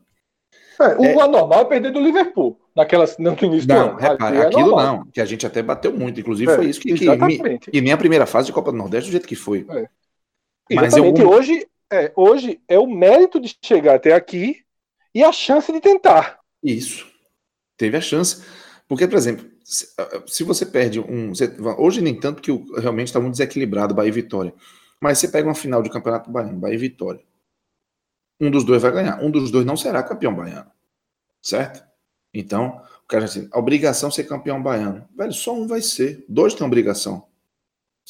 É, 0.79 0.95
o 0.97 1.03
É. 1.05 1.21
anormal 1.21 1.61
é 1.61 1.65
perder 1.65 1.91
do 1.91 1.99
Liverpool, 1.99 2.57
naquela, 2.75 3.05
no 3.19 3.31
início 3.41 3.67
do 3.67 3.73
Não, 3.73 3.89
ano. 3.89 3.97
repare, 3.97 4.23
Ali 4.23 4.37
é 4.37 4.45
aquilo 4.47 4.75
não, 4.77 5.05
que 5.07 5.19
a 5.19 5.25
gente 5.25 5.45
até 5.45 5.61
bateu 5.61 5.91
muito. 5.93 6.19
Inclusive, 6.19 6.51
É, 6.51 6.55
foi 6.55 6.69
isso 6.69 6.79
que, 6.79 6.93
que 6.93 7.09
me, 7.17 7.59
e 7.73 7.81
nem 7.81 7.91
a 7.91 7.97
primeira 7.97 8.25
fase 8.25 8.47
de 8.47 8.53
Copa 8.53 8.71
do 8.71 8.77
Nordeste 8.77 9.09
do 9.09 9.11
jeito 9.11 9.27
que 9.27 9.35
foi. 9.35 9.65
É. 9.69 9.89
Mas 10.73 10.93
Exatamente. 10.93 11.21
eu- 11.21 11.29
Hoje, 11.29 11.67
é, 11.91 12.11
hoje 12.15 12.61
é 12.67 12.79
o 12.79 12.87
mérito 12.87 13.39
de 13.41 13.53
chegar 13.61 13.95
até 13.95 14.13
aqui 14.13 14.61
e 15.13 15.21
a 15.23 15.31
chance 15.33 15.71
de 15.71 15.81
tentar. 15.81 16.39
Isso. 16.63 17.05
Teve 17.75 17.97
a 17.97 18.01
chance. 18.01 18.43
Porque, 18.87 19.07
por 19.07 19.17
exemplo, 19.17 19.45
se, 19.63 19.87
ah, 19.97 20.23
se 20.27 20.43
você 20.43 20.65
perde 20.65 20.99
um. 20.99 21.29
você- 21.33 21.53
hoje, 21.77 22.01
nem 22.01 22.17
tanto 22.17 22.41
que 22.41 22.51
o- 22.51 22.65
realmente 22.79 23.07
está 23.07 23.19
muito 23.19 23.33
desequilibrado 23.33 23.93
Bahia 23.93 24.09
e 24.09 24.11
Vitória. 24.13 24.53
Mas 25.01 25.17
você 25.17 25.27
pega 25.27 25.47
uma 25.47 25.55
final 25.55 25.81
de 25.81 25.89
Campeonato 25.89 26.29
Baiano, 26.29 26.59
Bahia 26.59 26.75
e 26.75 26.77
Vitória. 26.77 27.23
Um 28.39 28.49
dos 28.49 28.63
dois 28.63 28.81
vai 28.81 28.91
ganhar. 28.91 29.21
Um 29.21 29.31
dos 29.31 29.51
dois 29.51 29.65
não 29.65 29.75
será 29.75 30.01
campeão 30.03 30.33
baiano. 30.33 30.71
Certo? 31.41 31.83
Então, 32.33 32.81
cara 33.07 33.25
assim, 33.25 33.49
a 33.51 33.59
obrigação 33.59 34.09
é 34.09 34.11
ser 34.11 34.23
campeão 34.25 34.61
baiano. 34.61 35.07
Velho, 35.15 35.33
só 35.33 35.53
um 35.53 35.67
vai 35.67 35.81
ser. 35.81 36.25
Dois 36.27 36.53
têm 36.53 36.65
obrigação. 36.65 37.27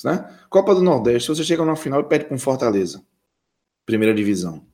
Né? 0.04 0.40
Copa 0.50 0.76
do 0.76 0.82
Nordeste, 0.82 1.30
você 1.30 1.44
chega 1.44 1.66
na 1.66 1.76
final 1.76 2.02
e 2.02 2.06
perde 2.06 2.26
com 2.26 2.38
Fortaleza. 2.38 3.04
Primeira 3.86 4.14
divisão. 4.14 4.66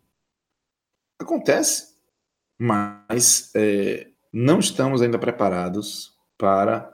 Acontece. 1.19 1.95
Mas 2.57 3.51
é, 3.55 4.09
não 4.31 4.59
estamos 4.59 5.01
ainda 5.01 5.19
preparados 5.19 6.15
para 6.37 6.93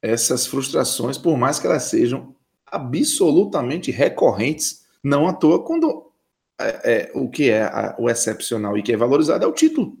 essas 0.00 0.46
frustrações, 0.46 1.16
por 1.16 1.36
mais 1.36 1.58
que 1.58 1.66
elas 1.66 1.84
sejam 1.84 2.34
absolutamente 2.72 3.90
recorrentes, 3.90 4.86
não 5.04 5.28
à 5.28 5.32
toa, 5.32 5.62
quando 5.62 6.10
é, 6.58 6.92
é, 6.92 7.12
o 7.14 7.28
que 7.28 7.50
é 7.50 7.62
a, 7.62 7.94
o 7.98 8.08
excepcional 8.08 8.76
e 8.78 8.82
que 8.82 8.92
é 8.92 8.96
valorizado 8.96 9.44
é 9.44 9.46
o 9.46 9.52
título. 9.52 9.98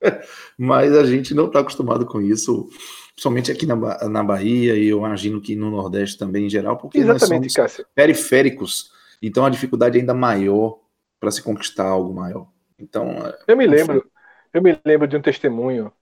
Mas 0.58 0.92
a 0.96 1.04
gente 1.04 1.34
não 1.34 1.46
está 1.46 1.60
acostumado 1.60 2.06
com 2.06 2.20
isso, 2.20 2.68
somente 3.16 3.52
aqui 3.52 3.66
na, 3.66 3.76
na 4.08 4.24
Bahia 4.24 4.74
e 4.74 4.88
eu 4.88 4.98
imagino 4.98 5.40
que 5.40 5.54
no 5.54 5.70
Nordeste 5.70 6.18
também 6.18 6.46
em 6.46 6.50
geral, 6.50 6.76
porque 6.76 6.98
Exatamente, 6.98 7.56
nós 7.58 7.72
somos 7.72 7.90
periféricos, 7.94 8.90
então 9.20 9.44
a 9.44 9.50
dificuldade 9.50 9.98
é 9.98 10.00
ainda 10.00 10.14
maior 10.14 10.78
para 11.20 11.30
se 11.30 11.42
conquistar 11.42 11.86
algo 11.86 12.12
maior. 12.12 12.48
Então, 12.78 13.10
é, 13.10 13.38
eu 13.46 13.56
me 13.56 13.66
lembro, 13.66 14.10
eu 14.52 14.62
me 14.62 14.78
lembro 14.84 15.06
de 15.06 15.16
um 15.16 15.22
testemunho 15.22 15.92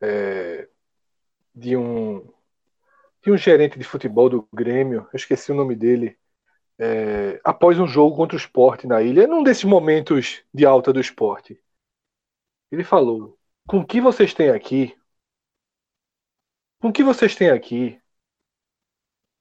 é, 0.00 0.68
de 1.54 1.76
um 1.76 2.26
de 3.24 3.32
um 3.32 3.38
gerente 3.38 3.78
de 3.78 3.84
futebol 3.84 4.28
do 4.28 4.46
Grêmio, 4.52 5.08
eu 5.12 5.16
esqueci 5.16 5.50
o 5.50 5.54
nome 5.54 5.74
dele, 5.74 6.18
é, 6.78 7.40
após 7.42 7.80
um 7.80 7.86
jogo 7.86 8.14
contra 8.14 8.36
o 8.36 8.38
esporte 8.38 8.86
na 8.86 9.02
ilha, 9.02 9.26
num 9.26 9.42
desses 9.42 9.64
momentos 9.64 10.42
de 10.52 10.66
alta 10.66 10.92
do 10.92 11.00
esporte. 11.00 11.58
Ele 12.70 12.84
falou: 12.84 13.38
com 13.66 13.78
o 13.78 13.86
que 13.86 14.00
vocês 14.00 14.34
têm 14.34 14.50
aqui, 14.50 14.94
com 16.80 16.88
o 16.88 16.92
que 16.92 17.02
vocês 17.02 17.34
têm 17.34 17.48
aqui, 17.50 17.98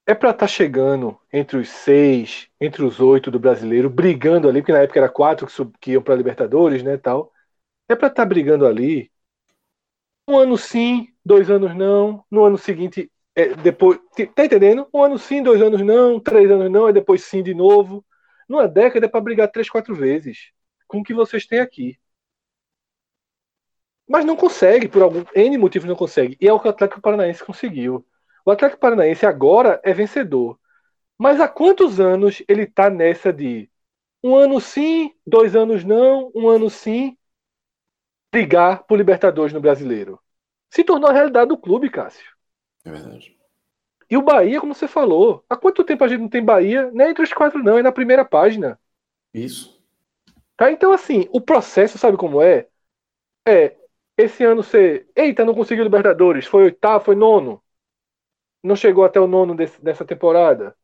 é 0.06 0.14
para 0.16 0.30
estar 0.32 0.40
tá 0.40 0.48
chegando 0.48 1.20
entre 1.32 1.58
os 1.58 1.70
seis, 1.70 2.50
entre 2.60 2.84
os 2.84 3.02
oito 3.02 3.30
do 3.30 3.40
brasileiro, 3.40 3.90
brigando 3.90 4.48
ali, 4.48 4.62
porque 4.62 4.72
na 4.72 4.80
época 4.80 5.00
era 5.00 5.10
quatro 5.10 5.48
que, 5.48 5.54
que 5.80 5.92
iam 5.92 6.02
para 6.04 6.16
Libertadores, 6.16 6.84
né, 6.84 6.98
tal. 6.98 7.34
É 7.90 7.96
para 7.96 8.08
estar 8.08 8.24
tá 8.24 8.26
brigando 8.26 8.66
ali. 8.66 9.12
Um 10.28 10.38
ano 10.38 10.58
sim, 10.58 11.14
dois 11.26 11.50
anos 11.50 11.76
não. 11.76 12.26
No 12.32 12.46
ano 12.46 12.58
seguinte 12.58 13.12
é, 13.36 13.56
depois, 13.56 14.00
tá 14.36 14.46
entendendo? 14.46 14.88
Um 14.94 15.04
ano 15.04 15.18
sim, 15.18 15.42
dois 15.42 15.62
anos 15.62 15.82
não, 15.82 16.20
três 16.20 16.50
anos 16.52 16.72
não, 16.72 16.88
é 16.88 16.94
depois 16.94 17.24
sim 17.24 17.42
de 17.44 17.54
novo. 17.54 18.06
Numa 18.48 18.68
década 18.68 19.06
é 19.06 19.10
para 19.10 19.22
brigar 19.22 19.52
três, 19.52 19.70
quatro 19.70 19.96
vezes 19.96 20.52
com 20.88 21.00
o 21.00 21.04
que 21.04 21.14
vocês 21.14 21.46
têm 21.48 21.60
aqui. 21.60 21.98
Mas 24.08 24.26
não 24.26 24.36
consegue, 24.36 24.88
por 24.88 25.02
algum 25.02 25.24
N 25.36 25.58
motivo 25.58 25.88
não 25.88 25.96
consegue. 25.96 26.38
E 26.40 26.48
é 26.48 26.54
o 26.54 26.60
que 26.60 26.68
o 26.68 26.70
Atlético 26.70 27.02
Paranaense 27.02 27.44
conseguiu. 27.44 28.06
O 28.46 28.52
Atlético 28.52 28.80
Paranaense 28.82 29.26
agora 29.26 29.80
é 29.84 29.94
vencedor. 29.94 30.60
Mas 31.18 31.40
há 31.40 31.48
quantos 31.48 32.00
anos 32.00 32.44
ele 32.48 32.64
está 32.64 32.90
nessa 32.90 33.32
de 33.34 33.70
um 34.24 34.36
ano 34.36 34.60
sim, 34.62 35.14
dois 35.26 35.56
anos 35.56 35.84
não, 35.84 36.32
um 36.36 36.48
ano 36.50 36.70
sim, 36.70 37.18
brigar 38.32 38.84
por 38.86 38.98
Libertadores 38.98 39.54
no 39.54 39.62
brasileiro? 39.62 40.20
Se 40.70 40.84
tornou 40.84 41.10
a 41.10 41.14
realidade 41.14 41.50
do 41.50 41.58
clube, 41.58 41.90
Cássio. 41.90 42.33
É 42.86 42.92
verdade. 42.92 43.38
E 44.10 44.18
o 44.18 44.22
Bahia, 44.22 44.60
como 44.60 44.76
você 44.76 44.88
falou, 44.88 45.44
há 45.50 45.56
quanto 45.56 45.84
tempo 45.84 46.04
a 46.04 46.08
gente 46.08 46.22
não 46.22 46.30
tem 46.30 46.44
Bahia? 46.44 46.92
Nem 46.92 47.10
entre 47.10 47.24
os 47.24 47.34
quatro, 47.34 47.64
não, 47.64 47.78
é 47.78 47.82
na 47.82 47.92
primeira 47.92 48.24
página. 48.24 48.80
Isso. 49.34 49.82
Tá? 50.56 50.72
Então, 50.72 50.92
assim, 50.92 51.28
o 51.32 51.42
processo, 51.42 51.98
sabe 51.98 52.18
como 52.18 52.42
é? 52.42 52.68
É, 53.48 53.76
esse 54.18 54.44
ano 54.44 54.64
você. 54.64 55.08
Eita, 55.16 55.44
não 55.46 55.56
conseguiu 55.56 55.84
Libertadores, 55.84 56.46
foi 56.46 56.64
oitavo, 56.66 57.06
foi 57.06 57.16
nono. 57.16 57.64
Não 58.62 58.76
chegou 58.76 59.04
até 59.04 59.20
o 59.20 59.28
nono 59.28 59.56
desse, 59.56 59.82
dessa 59.84 60.06
temporada. 60.06 60.76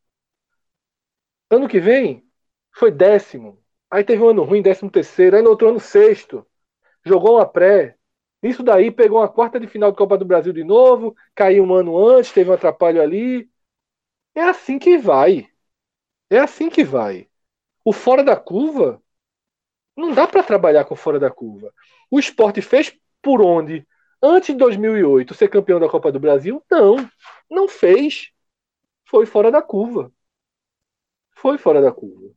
Ano 1.52 1.68
que 1.68 1.80
vem, 1.80 2.28
foi 2.74 2.92
décimo. 2.92 3.64
Aí 3.92 4.04
teve 4.04 4.24
um 4.24 4.30
ano 4.30 4.44
ruim, 4.44 4.62
décimo 4.62 4.90
terceiro. 4.92 5.36
Aí 5.36 5.44
no 5.44 5.52
outro 5.52 5.70
ano, 5.70 5.80
sexto. 5.80 6.46
Jogou 7.06 7.36
uma 7.36 7.46
pré, 7.48 7.99
isso 8.42 8.64
daí 8.64 8.92
pegou 8.92 9.20
uma 9.20 9.30
quarta 9.30 9.60
de 9.60 9.68
final 9.68 9.92
de 9.92 9.98
Copa 9.98 10.18
do 10.18 10.26
Brasil 10.26 10.54
de 10.54 10.64
novo, 10.64 11.16
caiu 11.36 11.64
um 11.64 11.74
ano 11.74 11.98
antes, 11.98 12.32
teve 12.32 12.50
um 12.50 12.54
atrapalho 12.54 13.02
ali. 13.02 13.50
É 14.36 14.44
assim 14.44 14.80
que 14.80 14.98
vai. 14.98 15.50
É 16.30 16.40
assim 16.40 16.70
que 16.70 16.84
vai. 16.84 17.30
O 17.84 17.94
fora 17.94 18.24
da 18.24 18.36
curva 18.36 19.02
não 19.96 20.14
dá 20.14 20.28
para 20.28 20.44
trabalhar 20.44 20.86
com 20.86 20.96
fora 20.96 21.20
da 21.20 21.30
curva. 21.30 21.74
O 22.10 22.20
esporte 22.20 22.62
fez 22.62 22.98
por 23.22 23.42
onde? 23.42 23.86
Antes 24.22 24.50
de 24.50 24.56
2008 24.56 25.34
ser 25.34 25.50
campeão 25.50 25.80
da 25.80 25.90
Copa 25.90 26.12
do 26.12 26.20
Brasil? 26.20 26.64
Não, 26.70 26.98
não 27.50 27.68
fez. 27.68 28.32
Foi 29.06 29.26
fora 29.26 29.52
da 29.52 29.62
curva. 29.62 30.12
Foi 31.32 31.58
fora 31.58 31.82
da 31.82 31.92
curva. 31.92 32.34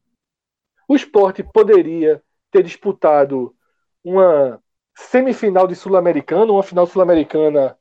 O 0.88 0.96
esporte 0.96 1.42
poderia 1.42 2.22
ter 2.50 2.62
disputado 2.62 3.56
uma 4.04 4.62
semifinal 4.94 5.66
de 5.66 5.74
Sul-Americana, 5.74 6.52
uma 6.52 6.62
final 6.62 6.86
sul-americana 6.86 7.76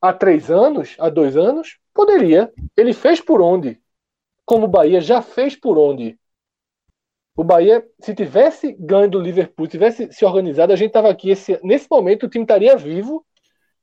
há 0.00 0.12
três 0.12 0.50
anos, 0.50 0.96
há 0.98 1.08
dois 1.08 1.36
anos? 1.36 1.78
Poderia. 1.92 2.52
Ele 2.76 2.92
fez 2.92 3.20
por 3.20 3.40
onde? 3.40 3.80
Como 4.44 4.66
o 4.66 4.68
Bahia 4.68 5.00
já 5.00 5.22
fez 5.22 5.56
por 5.56 5.78
onde? 5.78 6.18
O 7.36 7.42
Bahia, 7.42 7.84
se 8.00 8.14
tivesse 8.14 8.76
ganho 8.78 9.10
do 9.10 9.18
Liverpool, 9.18 9.66
tivesse 9.66 10.12
se 10.12 10.24
organizado, 10.24 10.72
a 10.72 10.76
gente 10.76 10.88
estava 10.88 11.10
aqui. 11.10 11.30
Esse, 11.30 11.58
nesse 11.64 11.88
momento, 11.90 12.26
o 12.26 12.28
time 12.28 12.44
estaria 12.44 12.76
vivo 12.76 13.26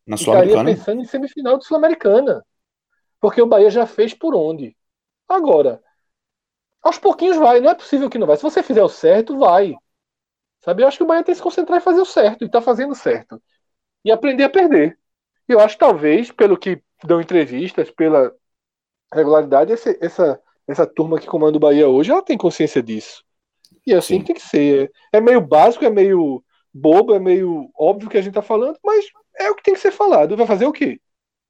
Na 0.07 0.15
estaria 0.15 0.63
pensando 0.63 1.01
em 1.01 1.05
semifinal 1.05 1.57
de 1.57 1.65
Sul-Americana. 1.65 2.45
Porque 3.19 3.41
o 3.41 3.47
Bahia 3.47 3.69
já 3.69 3.85
fez 3.85 4.13
por 4.13 4.33
onde. 4.33 4.75
Agora, 5.27 5.81
aos 6.81 6.97
pouquinhos 6.97 7.37
vai. 7.37 7.59
Não 7.59 7.71
é 7.71 7.75
possível 7.75 8.09
que 8.09 8.17
não 8.17 8.27
vai. 8.27 8.37
Se 8.37 8.43
você 8.43 8.63
fizer 8.63 8.83
o 8.83 8.89
certo, 8.89 9.37
vai. 9.37 9.75
Sabe? 10.63 10.83
Eu 10.83 10.87
acho 10.87 10.97
que 10.97 11.03
o 11.03 11.07
Bahia 11.07 11.23
tem 11.23 11.33
que 11.33 11.37
se 11.37 11.43
concentrar 11.43 11.79
em 11.79 11.83
fazer 11.83 12.01
o 12.01 12.05
certo, 12.05 12.43
e 12.43 12.45
está 12.45 12.61
fazendo 12.61 12.95
certo. 12.95 13.41
E 14.05 14.11
aprender 14.11 14.43
a 14.43 14.49
perder. 14.49 14.97
Eu 15.47 15.59
acho 15.59 15.75
que 15.75 15.79
talvez, 15.79 16.31
pelo 16.31 16.57
que 16.57 16.81
dão 17.03 17.19
entrevistas, 17.19 17.89
pela 17.91 18.31
regularidade, 19.13 19.71
essa, 19.71 19.95
essa, 19.99 20.39
essa 20.67 20.87
turma 20.87 21.19
que 21.19 21.27
comanda 21.27 21.57
o 21.57 21.59
Bahia 21.59 21.87
hoje, 21.87 22.11
ela 22.11 22.21
tem 22.21 22.37
consciência 22.37 22.81
disso. 22.81 23.23
E 23.85 23.93
é 23.93 23.97
assim 23.97 24.19
Sim. 24.19 24.25
tem 24.25 24.35
que 24.35 24.41
ser. 24.41 24.91
É 25.11 25.19
meio 25.19 25.41
básico, 25.41 25.83
é 25.83 25.89
meio 25.89 26.43
bobo, 26.73 27.13
é 27.13 27.19
meio 27.19 27.69
óbvio 27.77 28.09
que 28.09 28.17
a 28.17 28.21
gente 28.21 28.31
está 28.31 28.41
falando, 28.41 28.77
mas 28.83 29.05
é 29.37 29.49
o 29.49 29.55
que 29.55 29.63
tem 29.63 29.73
que 29.73 29.79
ser 29.79 29.91
falado. 29.91 30.37
Vai 30.37 30.45
fazer 30.45 30.65
o 30.65 30.71
quê? 30.71 30.99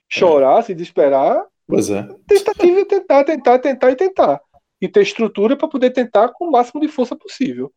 Chorar, 0.09 0.59
é. 0.59 0.61
se 0.61 0.73
desesperar? 0.73 1.45
Pois 1.67 1.89
é. 1.89 2.07
Tentativa 2.27 2.79
e 2.79 2.85
tentar, 2.85 3.23
tentar, 3.23 3.59
tentar 3.59 3.91
e 3.91 3.95
tentar. 3.95 4.41
E 4.79 4.87
ter 4.87 5.01
estrutura 5.01 5.55
para 5.55 5.67
poder 5.67 5.91
tentar 5.91 6.29
com 6.29 6.47
o 6.47 6.51
máximo 6.51 6.81
de 6.81 6.87
força 6.87 7.15
possível. 7.15 7.71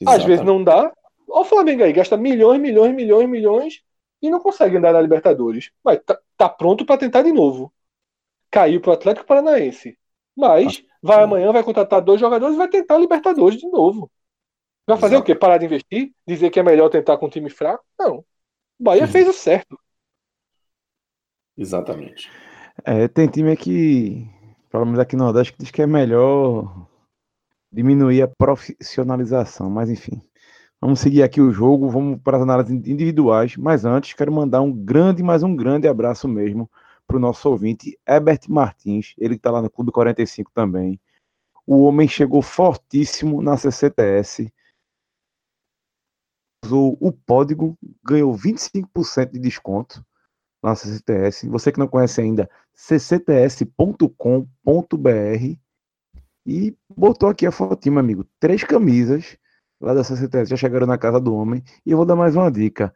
Exatamente. 0.00 0.22
Às 0.22 0.24
vezes 0.26 0.44
não 0.44 0.62
dá. 0.62 0.92
Olha 1.28 1.40
o 1.40 1.44
Flamengo 1.44 1.82
aí, 1.82 1.92
gasta 1.92 2.16
milhões, 2.16 2.60
milhões, 2.60 2.94
milhões, 2.94 3.28
milhões 3.28 3.82
e 4.20 4.30
não 4.30 4.40
consegue 4.40 4.76
andar 4.76 4.92
na 4.92 5.00
Libertadores. 5.00 5.70
Mas 5.82 6.00
tá, 6.04 6.18
tá 6.36 6.48
pronto 6.48 6.84
para 6.84 6.98
tentar 6.98 7.22
de 7.22 7.32
novo. 7.32 7.72
Caiu 8.50 8.80
pro 8.80 8.92
Atlético 8.92 9.26
Paranaense. 9.26 9.98
Mas 10.36 10.84
vai 11.02 11.22
amanhã, 11.22 11.52
vai 11.52 11.62
contratar 11.62 12.00
dois 12.00 12.20
jogadores 12.20 12.54
e 12.54 12.58
vai 12.58 12.68
tentar 12.68 12.96
a 12.96 12.98
Libertadores 12.98 13.58
de 13.58 13.68
novo. 13.68 14.10
Vai 14.86 14.98
fazer 14.98 15.14
Exato. 15.14 15.22
o 15.22 15.26
quê? 15.26 15.34
Parar 15.34 15.58
de 15.58 15.66
investir? 15.66 16.12
Dizer 16.26 16.50
que 16.50 16.60
é 16.60 16.62
melhor 16.62 16.88
tentar 16.88 17.16
com 17.16 17.26
um 17.26 17.30
time 17.30 17.48
fraco? 17.48 17.84
Não. 17.98 18.18
O 18.18 18.24
Bahia 18.78 19.02
uhum. 19.02 19.08
fez 19.08 19.28
o 19.28 19.32
certo. 19.32 19.78
Exatamente. 21.56 22.30
É, 22.84 23.06
tem 23.08 23.28
time 23.28 23.56
que, 23.56 24.28
pelo 24.70 24.84
menos 24.84 24.98
aqui 24.98 25.16
no 25.16 25.24
Nordeste, 25.24 25.52
que 25.52 25.60
diz 25.60 25.70
que 25.70 25.82
é 25.82 25.86
melhor 25.86 26.86
diminuir 27.74 28.22
a 28.22 28.28
profissionalização, 28.28 29.68
mas 29.68 29.90
enfim. 29.90 30.22
Vamos 30.80 31.00
seguir 31.00 31.22
aqui 31.22 31.40
o 31.40 31.50
jogo, 31.50 31.88
vamos 31.88 32.20
para 32.22 32.36
as 32.36 32.42
análises 32.42 32.72
individuais, 32.72 33.56
mas 33.56 33.84
antes 33.84 34.12
quero 34.12 34.32
mandar 34.32 34.60
um 34.60 34.72
grande, 34.72 35.22
mais 35.22 35.42
um 35.42 35.56
grande 35.56 35.88
abraço 35.88 36.28
mesmo 36.28 36.70
para 37.06 37.16
o 37.16 37.20
nosso 37.20 37.48
ouvinte, 37.50 37.98
Herbert 38.06 38.40
Martins, 38.48 39.14
ele 39.18 39.34
que 39.34 39.40
está 39.40 39.50
lá 39.50 39.60
no 39.60 39.70
Clube 39.70 39.92
45 39.92 40.50
também. 40.54 41.00
O 41.66 41.82
homem 41.82 42.06
chegou 42.06 42.42
fortíssimo 42.42 43.42
na 43.42 43.56
CCTS, 43.56 44.52
usou 46.64 46.96
o 47.00 47.12
código, 47.12 47.76
ganhou 48.02 48.34
25% 48.34 49.32
de 49.32 49.38
desconto 49.38 50.04
na 50.62 50.74
CCTS. 50.74 51.48
Você 51.48 51.72
que 51.72 51.78
não 51.78 51.88
conhece 51.88 52.20
ainda, 52.20 52.48
ccts.com.br 52.74 53.64
e 56.46 56.76
botou 56.88 57.28
aqui 57.28 57.46
a 57.46 57.52
fotinha, 57.52 57.98
amigo. 57.98 58.26
Três 58.38 58.62
camisas 58.64 59.36
lá 59.80 59.94
da 59.94 60.04
CCTS 60.04 60.50
já 60.50 60.56
chegaram 60.56 60.86
na 60.86 60.98
casa 60.98 61.20
do 61.20 61.34
homem. 61.34 61.62
E 61.84 61.90
eu 61.90 61.96
vou 61.96 62.06
dar 62.06 62.16
mais 62.16 62.36
uma 62.36 62.50
dica. 62.50 62.94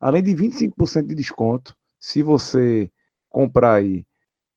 Além 0.00 0.22
de 0.22 0.34
25% 0.34 1.06
de 1.06 1.14
desconto, 1.14 1.76
se 1.98 2.22
você 2.22 2.90
comprar 3.28 3.74
aí 3.74 4.06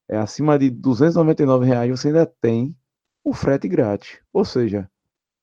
é, 0.10 0.18
acima 0.18 0.58
de 0.58 0.70
299 0.70 1.66
reais, 1.66 1.90
você 1.90 2.10
ainda 2.10 2.26
tem 2.26 2.76
o 3.24 3.34
frete 3.34 3.68
grátis. 3.68 4.20
Ou 4.34 4.44
seja, 4.44 4.90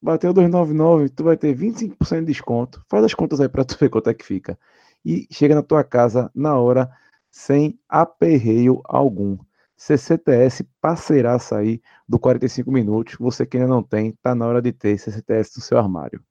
bateu 0.00 0.32
299, 0.32 1.08
tu 1.10 1.24
vai 1.24 1.36
ter 1.36 1.56
25% 1.56 2.20
de 2.20 2.26
desconto. 2.26 2.84
Faz 2.88 3.04
as 3.04 3.14
contas 3.14 3.40
aí 3.40 3.48
para 3.48 3.64
tu 3.64 3.76
ver 3.80 3.88
quanto 3.90 4.10
é 4.10 4.14
que 4.14 4.24
fica. 4.24 4.58
E 5.04 5.26
chega 5.30 5.54
na 5.54 5.62
tua 5.62 5.84
casa 5.84 6.30
na 6.34 6.58
hora 6.58 6.90
sem 7.30 7.78
aperreio 7.88 8.80
algum. 8.84 9.38
CCTS 9.76 10.64
passeirá 10.80 11.34
a 11.34 11.38
sair 11.38 11.82
do 12.08 12.18
45 12.18 12.70
minutos. 12.70 13.16
Você 13.20 13.44
que 13.44 13.56
ainda 13.56 13.68
não 13.68 13.82
tem, 13.82 14.12
tá 14.22 14.34
na 14.34 14.46
hora 14.46 14.62
de 14.62 14.72
ter 14.72 14.98
CCTS 14.98 15.56
no 15.56 15.62
seu 15.62 15.78
armário. 15.78 16.22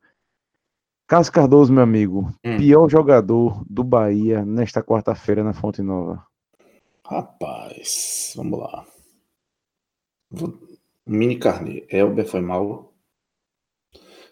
Cássio 1.08 1.32
Cardoso, 1.32 1.72
meu 1.72 1.84
amigo, 1.84 2.34
hum. 2.44 2.58
pior 2.58 2.90
jogador 2.90 3.64
do 3.70 3.84
Bahia 3.84 4.44
nesta 4.44 4.82
quarta-feira 4.82 5.44
na 5.44 5.54
Fonte 5.54 5.84
Nova. 5.84 6.26
Rapaz, 7.06 8.34
vamos 8.36 8.60
lá. 8.60 8.86
Mini 11.06 11.38
carne. 11.38 11.86
Elber 11.90 12.26
foi 12.26 12.42
mal. 12.42 12.92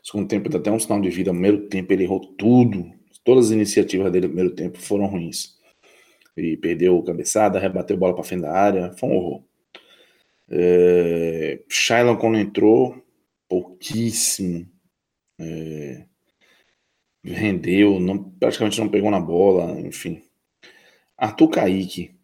Segundo 0.03 0.27
tempo, 0.27 0.49
ele 0.49 0.57
até 0.57 0.71
um 0.71 0.79
sinal 0.79 0.99
de 0.99 1.09
vida. 1.11 1.31
No 1.31 1.39
primeiro 1.39 1.69
tempo, 1.69 1.93
ele 1.93 2.03
errou 2.03 2.19
tudo. 2.35 2.91
Todas 3.23 3.45
as 3.45 3.51
iniciativas 3.51 4.11
dele 4.11 4.27
no 4.27 4.33
primeiro 4.33 4.55
tempo 4.55 4.79
foram 4.79 5.05
ruins. 5.05 5.55
E 6.35 6.57
perdeu 6.57 7.01
cabeçada, 7.03 7.59
rebateu 7.59 7.97
bola 7.97 8.15
para 8.15 8.23
frente 8.23 8.41
da 8.41 8.51
área. 8.51 8.91
Foi 8.93 9.09
um 9.09 9.15
horror. 9.15 9.43
É... 10.49 11.63
Shailon, 11.69 12.17
quando 12.17 12.37
entrou, 12.37 13.01
pouquíssimo. 13.47 14.67
É... 15.39 16.05
Rendeu, 17.23 17.99
não, 17.99 18.31
praticamente 18.31 18.79
não 18.79 18.89
pegou 18.89 19.09
na 19.09 19.19
bola, 19.19 19.79
enfim. 19.79 20.21
Arthur 21.17 21.49
Kaique 21.49 22.15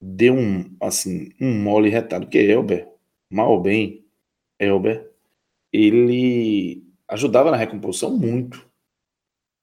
deu 0.00 0.34
um, 0.34 0.74
assim, 0.80 1.30
um 1.40 1.62
mole 1.62 1.90
retado, 1.90 2.24
porque 2.24 2.38
Elber, 2.38 2.88
mal 3.28 3.52
ou 3.52 3.60
bem, 3.60 4.06
Elber, 4.58 5.10
ele 5.72 6.82
ajudava 7.08 7.50
na 7.50 7.56
recomposição 7.56 8.16
muito. 8.16 8.66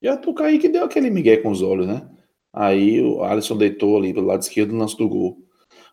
E 0.02 0.08
Arthur 0.08 0.34
Kaique 0.36 0.70
deu 0.70 0.84
aquele 0.84 1.10
migué 1.10 1.38
com 1.38 1.50
os 1.50 1.62
olhos, 1.62 1.88
né? 1.88 2.08
Aí 2.60 3.00
o 3.04 3.24
Alisson 3.24 3.56
deitou 3.56 3.96
ali 3.96 4.12
pelo 4.12 4.26
lado 4.26 4.42
esquerdo 4.42 4.74
no 4.74 4.80
lance 4.80 4.98
do 4.98 5.08
gol. 5.08 5.38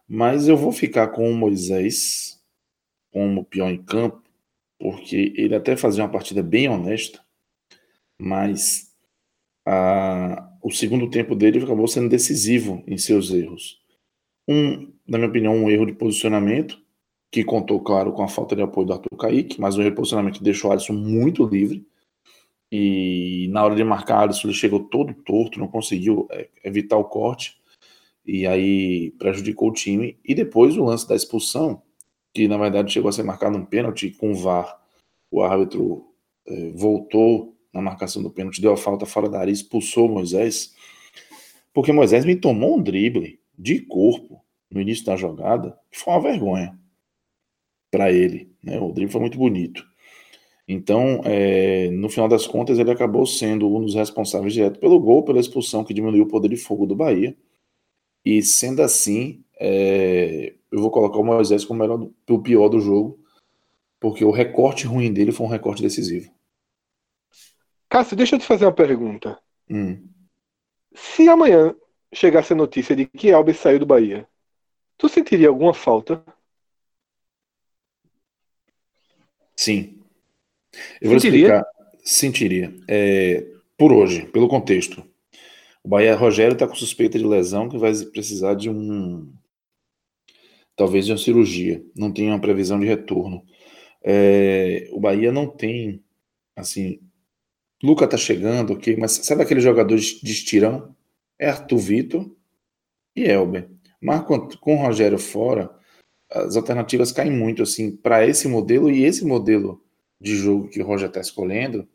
Mas 0.09 0.49
eu 0.49 0.57
vou 0.57 0.73
ficar 0.73 1.09
com 1.09 1.31
o 1.31 1.35
Moisés 1.37 2.43
como 3.12 3.45
pior 3.45 3.71
em 3.71 3.83
campo, 3.83 4.23
porque 4.79 5.35
ele 5.37 5.55
até 5.55 5.77
fazia 5.77 6.03
uma 6.03 6.11
partida 6.11 6.43
bem 6.43 6.67
honesta, 6.67 7.21
mas 8.19 8.91
a, 9.67 10.57
o 10.62 10.71
segundo 10.71 11.11
tempo 11.11 11.35
dele 11.35 11.62
acabou 11.62 11.87
sendo 11.87 12.09
decisivo 12.09 12.83
em 12.87 12.97
seus 12.97 13.31
erros. 13.31 13.79
Um, 14.49 14.91
na 15.07 15.19
minha 15.19 15.29
opinião, 15.29 15.55
um 15.55 15.71
erro 15.71 15.85
de 15.85 15.93
posicionamento, 15.93 16.83
que 17.31 17.45
contou, 17.45 17.79
claro, 17.81 18.11
com 18.12 18.23
a 18.23 18.29
falta 18.29 18.57
de 18.57 18.62
apoio 18.62 18.87
do 18.87 18.95
Arthur 18.95 19.19
Kaique, 19.19 19.61
mas 19.61 19.77
um 19.77 19.83
erro 19.83 19.91
de 19.91 19.97
posicionamento 19.97 20.39
que 20.39 20.45
deixou 20.45 20.71
o 20.71 20.73
Alisson 20.73 20.95
muito 20.95 21.45
livre. 21.45 21.87
E 22.77 23.47
na 23.53 23.62
hora 23.62 23.77
de 23.77 23.85
marcar, 23.85 24.22
Alisson 24.22 24.49
ele 24.49 24.57
chegou 24.57 24.81
todo 24.81 25.14
torto, 25.14 25.61
não 25.61 25.68
conseguiu 25.68 26.27
é, 26.33 26.49
evitar 26.64 26.97
o 26.97 27.05
corte, 27.05 27.57
e 28.27 28.49
aí 28.49 29.12
prejudicou 29.12 29.68
o 29.68 29.72
time. 29.72 30.18
E 30.25 30.35
depois 30.35 30.77
o 30.77 30.83
lance 30.83 31.07
da 31.07 31.14
expulsão, 31.14 31.81
que 32.35 32.49
na 32.49 32.59
verdade 32.59 32.93
chegou 32.93 33.09
a 33.09 33.12
ser 33.12 33.22
marcado 33.22 33.57
um 33.57 33.64
pênalti 33.64 34.11
com 34.11 34.33
o 34.33 34.35
VAR. 34.35 34.77
O 35.31 35.41
árbitro 35.41 36.12
é, 36.49 36.72
voltou 36.72 37.57
na 37.72 37.81
marcação 37.81 38.20
do 38.20 38.31
pênalti, 38.31 38.61
deu 38.61 38.72
a 38.72 38.77
falta 38.77 39.07
fora 39.07 39.29
da 39.29 39.39
área, 39.39 39.53
expulsou 39.53 40.09
Moisés, 40.09 40.75
porque 41.72 41.93
Moisés 41.93 42.25
me 42.25 42.35
tomou 42.35 42.77
um 42.77 42.83
drible 42.83 43.39
de 43.57 43.83
corpo 43.83 44.45
no 44.68 44.81
início 44.81 45.05
da 45.05 45.14
jogada, 45.14 45.79
que 45.93 45.97
foi 45.97 46.12
uma 46.12 46.22
vergonha 46.22 46.77
para 47.89 48.11
ele. 48.11 48.53
Né? 48.61 48.81
O 48.81 48.91
drible 48.91 49.12
foi 49.12 49.20
muito 49.20 49.39
bonito. 49.39 49.87
Então, 50.67 51.21
é, 51.25 51.91
no 51.91 52.09
final 52.09 52.27
das 52.27 52.47
contas, 52.47 52.79
ele 52.79 52.91
acabou 52.91 53.27
sendo 53.27 53.69
um 53.69 53.83
dos 53.83 53.95
responsáveis 53.95 54.55
direto 54.55 54.81
pelo 54.81 54.99
gol, 54.99 55.23
pela 55.23 55.41
expulsão 55.41 55.85
que 55.85 55.93
diminuiu 55.93 56.25
o 56.25 56.29
poder 56.29 56.49
de 56.49 56.57
fogo 56.57 56.87
do 56.87 56.97
Bahia. 56.97 57.37
E 58.25 58.43
sendo 58.43 58.81
assim, 58.81 59.45
é, 59.61 60.55
eu 60.73 60.81
vou 60.81 60.91
colocar 60.91 61.19
o 61.19 61.25
Moisés 61.25 61.65
como 61.65 61.81
melhor, 61.81 62.09
o 62.29 62.39
pior 62.39 62.69
do 62.69 62.81
jogo, 62.81 63.19
porque 64.01 64.25
o 64.25 64.31
recorte 64.31 64.87
ruim 64.87 65.12
dele 65.12 65.33
foi 65.33 65.47
um 65.47 65.51
recorte 65.51 65.83
decisivo. 65.83 66.33
Cássio, 67.89 68.17
deixa 68.17 68.37
eu 68.37 68.41
te 68.41 68.47
fazer 68.47 68.65
uma 68.65 68.73
pergunta. 68.73 69.39
Hum. 69.71 70.09
Se 70.95 71.29
amanhã 71.29 71.75
chegasse 72.12 72.53
a 72.53 72.57
notícia 72.57 72.97
de 72.97 73.07
que 73.07 73.31
Alves 73.33 73.59
saiu 73.59 73.79
do 73.79 73.87
Bahia, 73.87 74.27
tu 74.97 75.09
sentiria 75.09 75.49
alguma 75.49 75.75
falta? 75.75 76.25
Sim. 79.55 80.03
Eu 81.01 81.11
vou 81.11 81.20
Sentiria? 81.20 81.47
explicar. 81.47 81.66
Sentiria. 82.05 82.75
É, 82.89 83.47
por 83.77 83.93
hoje, 83.93 84.27
pelo 84.27 84.49
contexto. 84.49 85.05
O 85.83 85.89
Bahia 85.89 86.14
Rogério 86.14 86.55
está 86.55 86.66
com 86.66 86.75
suspeita 86.75 87.18
de 87.18 87.25
lesão 87.27 87.68
que 87.68 87.79
vai 87.79 87.93
precisar 88.07 88.55
de 88.55 88.70
um. 88.70 89.33
Talvez 90.77 91.07
de 91.07 91.12
uma 91.12 91.18
cirurgia. 91.18 91.85
Não 91.95 92.11
tem 92.11 92.29
uma 92.29 92.41
previsão 92.41 92.81
de 92.81 92.87
retorno. 92.87 93.45
É, 94.03 94.89
o 94.93 95.01
Bahia 95.01 95.31
não 95.31 95.47
tem. 95.47 96.03
Assim. 96.57 97.01
Luca 97.83 98.07
tá 98.07 98.16
chegando, 98.16 98.72
ok, 98.72 98.97
mas 98.97 99.12
sabe 99.12 99.43
aquele 99.43 99.61
jogador 99.61 99.97
de 99.99 100.31
estirão? 100.31 100.95
É 101.39 101.51
Arthur 101.51 101.79
Vitor 101.79 102.31
e 103.14 103.25
Elber. 103.25 103.68
Mas 104.01 104.22
com, 104.22 104.49
com 104.49 104.77
o 104.77 104.79
Rogério 104.87 105.18
fora, 105.18 105.70
as 106.31 106.57
alternativas 106.57 107.12
caem 107.12 107.31
muito 107.31 107.62
assim 107.62 107.95
para 107.95 108.27
esse 108.27 108.49
modelo 108.49 108.91
e 108.91 109.05
esse 109.05 109.25
modelo 109.25 109.84
de 110.25 110.37
jogo 110.37 110.68
que 110.68 110.81
o 110.81 110.87
Roger 110.87 111.09
está 111.09 111.20
escolhendo, 111.20 111.87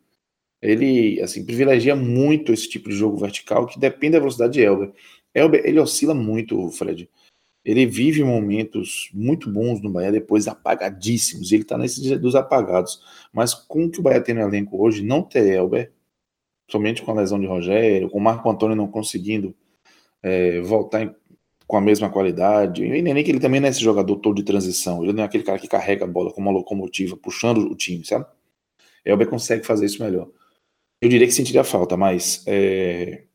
ele 0.62 1.20
assim 1.22 1.44
privilegia 1.46 1.96
muito 1.96 2.54
esse 2.54 2.70
tipo 2.70 2.90
de 2.90 2.96
jogo 2.96 3.18
vertical 3.18 3.66
que 3.66 3.80
depende 3.80 4.14
da 4.14 4.20
velocidade 4.20 4.54
de 4.54 4.62
Elber. 4.62 4.94
Elber 5.34 5.66
ele 5.66 5.80
oscila 5.80 6.14
muito, 6.14 6.70
Fred. 6.72 7.10
Ele 7.66 7.86
vive 7.86 8.24
momentos 8.24 9.10
muito 9.14 9.50
bons 9.50 9.82
no 9.82 9.90
Bahia, 9.90 10.12
depois 10.12 10.48
apagadíssimos. 10.48 11.52
Ele 11.52 11.64
está 11.64 11.78
nesse 11.78 12.18
dos 12.18 12.36
apagados. 12.36 13.02
Mas 13.34 13.54
com 13.54 13.86
o 13.86 13.92
que 13.92 14.00
o 14.00 14.04
Bahia 14.04 14.22
tem 14.22 14.36
no 14.36 14.42
elenco 14.42 14.82
hoje, 14.82 15.04
não 15.04 15.24
ter 15.24 15.46
Elber, 15.48 15.92
somente 16.70 17.02
com 17.02 17.12
a 17.12 17.16
lesão 17.16 17.40
de 17.40 17.48
Rogério, 17.48 18.10
com 18.10 18.20
o 18.20 18.22
Marco 18.22 18.50
Antônio 18.50 18.76
não 18.76 18.88
conseguindo 18.88 19.56
é, 20.24 20.62
voltar 20.62 21.02
em, 21.04 21.16
com 21.70 21.78
a 21.78 21.82
mesma 21.82 22.10
qualidade. 22.10 22.84
E 22.84 23.02
nem 23.04 23.24
que 23.24 23.30
ele 23.30 23.40
também 23.40 23.60
não 23.60 23.68
é 23.68 23.70
esse 23.70 23.80
jogador 23.80 24.16
todo 24.16 24.38
de 24.38 24.44
transição. 24.44 25.04
Ele 25.04 25.14
não 25.14 25.22
é 25.22 25.28
aquele 25.28 25.44
cara 25.44 25.60
que 25.60 25.68
carrega 25.68 26.04
a 26.04 26.08
bola 26.08 26.34
como 26.34 26.50
uma 26.50 26.58
locomotiva, 26.58 27.16
puxando 27.16 27.60
o 27.60 27.76
time, 27.76 28.04
sabe? 28.04 28.26
Elber 29.06 29.30
consegue 29.30 29.64
fazer 29.64 29.86
isso 29.86 30.04
melhor. 30.04 30.28
Eu 31.00 31.08
diria 31.10 31.28
que 31.28 31.34
sentiria 31.34 31.64
falta, 31.64 31.96
mas 31.96 32.44
é... 32.48 33.26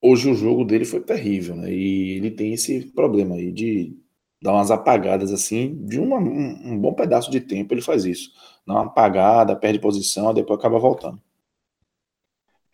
hoje 0.00 0.30
o 0.30 0.34
jogo 0.34 0.64
dele 0.64 0.86
foi 0.86 1.00
terrível, 1.00 1.56
né? 1.56 1.70
E 1.70 2.12
ele 2.16 2.30
tem 2.30 2.54
esse 2.54 2.86
problema 2.92 3.34
aí 3.34 3.52
de 3.52 3.94
dar 4.40 4.54
umas 4.54 4.70
apagadas 4.70 5.30
assim, 5.30 5.74
de 5.84 6.00
uma, 6.00 6.16
um, 6.16 6.72
um, 6.72 6.78
bom 6.78 6.94
pedaço 6.94 7.30
de 7.30 7.40
tempo 7.42 7.74
ele 7.74 7.82
faz 7.82 8.06
isso. 8.06 8.30
Dá 8.66 8.72
uma 8.72 8.86
apagada, 8.86 9.54
perde 9.54 9.78
posição, 9.78 10.32
depois 10.32 10.58
acaba 10.58 10.78
voltando. 10.78 11.20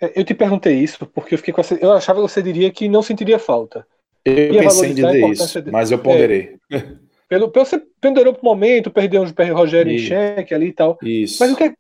É, 0.00 0.20
eu 0.20 0.24
te 0.24 0.34
perguntei 0.34 0.78
isso 0.78 1.04
porque 1.04 1.34
eu 1.34 1.38
fiquei 1.38 1.52
com 1.52 1.60
essa... 1.60 1.74
eu 1.74 1.92
achava 1.92 2.22
que 2.22 2.28
você 2.28 2.40
diria 2.40 2.70
que 2.70 2.88
não 2.88 3.02
sentiria 3.02 3.40
falta. 3.40 3.84
Eu 4.24 4.58
pensei 4.58 4.90
em 4.90 4.94
dizer 4.94 5.30
isso, 5.30 5.62
de... 5.62 5.70
mas 5.70 5.90
eu 5.90 5.98
ponderei. 5.98 6.56
É, 6.70 6.80
pelo, 7.28 7.50
pelo, 7.50 7.64
você 7.66 7.78
ponderou 8.00 8.32
pro 8.32 8.44
momento, 8.44 8.90
perdeu 8.90 9.22
o 9.22 9.54
Rogério 9.54 9.92
em 9.92 9.98
xeque 9.98 10.54
ali 10.54 10.68
e 10.68 10.72
tal. 10.72 10.98
Isso. 11.02 11.38
Mas 11.40 11.52
o 11.52 11.56
que, 11.56 11.64
é, 11.64 11.74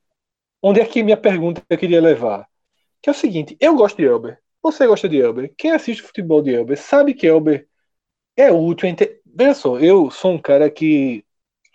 onde 0.62 0.80
é 0.80 0.84
que 0.84 1.02
minha 1.02 1.16
pergunta 1.16 1.62
eu 1.68 1.78
queria 1.78 2.00
levar? 2.00 2.46
Que 3.00 3.08
é 3.08 3.12
o 3.12 3.14
seguinte, 3.14 3.56
eu 3.60 3.74
gosto 3.74 3.96
de 3.96 4.04
Elber. 4.04 4.38
Você 4.62 4.86
gosta 4.86 5.08
de 5.08 5.18
Elber. 5.18 5.52
Quem 5.56 5.72
assiste 5.72 6.02
futebol 6.02 6.42
de 6.42 6.50
Elber 6.50 6.78
sabe 6.78 7.14
que 7.14 7.26
Elber 7.26 7.66
é 8.36 8.50
útil. 8.50 8.88
Inter... 8.88 9.20
Veja 9.24 9.54
só, 9.54 9.78
eu 9.78 10.10
sou 10.10 10.32
um 10.32 10.38
cara 10.38 10.70
que, 10.70 11.24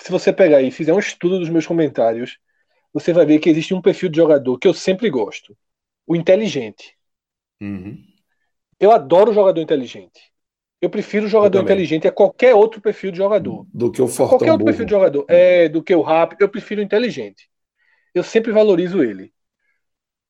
se 0.02 0.12
você 0.12 0.34
pegar 0.34 0.62
e 0.62 0.72
fizer 0.72 0.94
um 0.94 1.00
estudo 1.00 1.40
dos 1.40 1.50
meus 1.50 1.68
comentários, 1.68 2.40
você 2.94 3.14
vai 3.14 3.26
ver 3.26 3.40
que 3.40 3.50
existe 3.50 3.74
um 3.74 3.82
perfil 3.82 4.10
de 4.10 4.18
jogador 4.18 4.58
que 4.58 4.68
eu 4.68 4.74
sempre 4.74 5.10
gosto. 5.10 5.56
O 6.08 6.16
inteligente. 6.16 6.98
Uhum. 7.62 8.04
Eu 8.80 8.92
adoro 8.92 9.34
jogador 9.34 9.62
inteligente. 9.62 10.29
Eu 10.82 10.90
prefiro 10.90 11.28
jogador 11.28 11.62
inteligente 11.62 12.08
a 12.08 12.12
qualquer 12.12 12.56
outro 12.56 12.80
perfil 12.80 13.12
de 13.12 13.18
jogador. 13.18 13.68
Do 13.74 13.92
que 13.92 14.02
o 14.02 14.08
fortão 14.08 14.38
Qualquer 14.38 14.52
outro 14.52 14.66
burro. 14.66 14.66
perfil 14.66 14.86
de 14.86 14.92
jogador. 14.92 15.26
É, 15.28 15.68
do 15.68 15.84
que 15.84 15.94
o 15.94 16.02
rápido. 16.02 16.42
Eu 16.42 16.50
prefiro 16.50 16.80
o 16.80 16.84
inteligente. 16.84 17.50
Eu 18.14 18.24
sempre 18.24 18.52
valorizo 18.52 19.04
ele. 19.04 19.34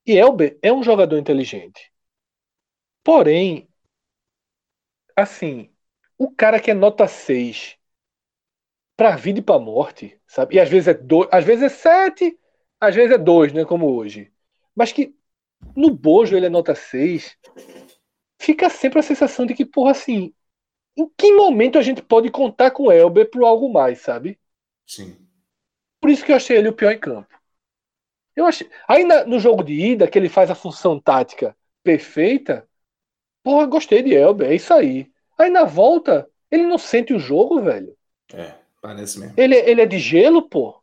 E 0.06 0.18
Elber 0.18 0.58
é 0.62 0.74
um 0.74 0.82
jogador 0.82 1.18
inteligente. 1.20 1.92
Porém, 3.04 3.70
assim, 5.16 5.70
o 6.18 6.32
cara 6.32 6.60
que 6.60 6.72
é 6.72 6.74
nota 6.74 7.08
6 7.08 7.78
pra 8.98 9.16
vida 9.16 9.40
e 9.40 9.44
pra 9.44 9.60
morte, 9.60 10.20
sabe? 10.28 10.56
E 10.56 10.60
às 10.60 10.68
vezes 10.68 10.88
é 10.88 10.94
dois, 10.94 11.30
às 11.32 11.46
vezes 11.46 11.64
é 11.64 11.70
7, 11.70 12.38
às 12.82 12.96
vezes 12.96 13.12
é 13.12 13.18
2, 13.18 13.54
né? 13.54 13.64
Como 13.66 13.94
hoje. 13.96 14.32
Mas 14.76 14.92
que 14.92 15.16
no 15.76 15.92
Bojo 15.92 16.36
ele 16.36 16.48
é 16.48 16.50
nota 16.50 16.74
6. 16.74 17.38
Fica 18.42 18.70
sempre 18.70 19.00
a 19.00 19.04
sensação 19.04 19.46
de 19.46 19.54
que, 19.54 19.66
porra, 19.66 19.92
assim, 19.92 20.34
em 21.00 21.10
que 21.18 21.32
momento 21.34 21.78
a 21.78 21.82
gente 21.82 22.02
pode 22.02 22.30
contar 22.30 22.72
com 22.72 22.84
o 22.84 22.92
Elber 22.92 23.30
para 23.30 23.48
algo 23.48 23.72
mais, 23.72 24.00
sabe? 24.00 24.40
Sim. 24.86 25.16
Por 26.02 26.10
isso 26.10 26.26
que 26.26 26.32
eu 26.32 26.36
achei 26.36 26.58
ele 26.58 26.70
o 26.70 26.74
pior 26.74 26.92
em 26.92 27.00
campo. 27.00 27.28
Eu 28.36 28.46
achei. 28.46 28.70
Aí 28.88 29.04
no 29.26 29.40
jogo 29.40 29.64
de 29.64 29.74
ida, 29.74 30.08
que 30.08 30.18
ele 30.18 30.30
faz 30.30 30.50
a 30.50 30.56
função 30.56 31.00
tática 31.00 31.56
perfeita, 31.84 32.68
porra, 33.44 33.66
gostei 33.66 34.04
de 34.04 34.14
Elber, 34.14 34.50
é 34.50 34.56
isso 34.56 34.74
aí. 34.74 35.12
Aí 35.38 35.50
na 35.50 35.64
volta, 35.64 36.30
ele 36.52 36.64
não 36.64 36.78
sente 36.78 37.14
o 37.14 37.20
jogo, 37.20 37.62
velho. 37.62 37.98
É, 38.34 38.56
parece 38.82 39.20
mesmo. 39.20 39.36
Ele, 39.38 39.56
ele 39.56 39.82
é 39.82 39.86
de 39.86 40.00
gelo, 40.00 40.42
pô. 40.42 40.82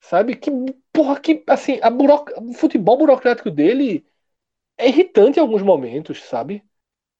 Sabe? 0.00 0.36
Que 0.36 0.50
porra, 0.92 1.18
que 1.18 1.42
assim, 1.46 1.78
a 1.82 1.90
buroc... 1.90 2.30
o 2.36 2.52
futebol 2.52 2.96
burocrático 2.96 3.50
dele 3.50 4.04
é 4.76 4.88
irritante 4.88 5.38
em 5.38 5.42
alguns 5.42 5.62
momentos, 5.62 6.22
sabe? 6.22 6.62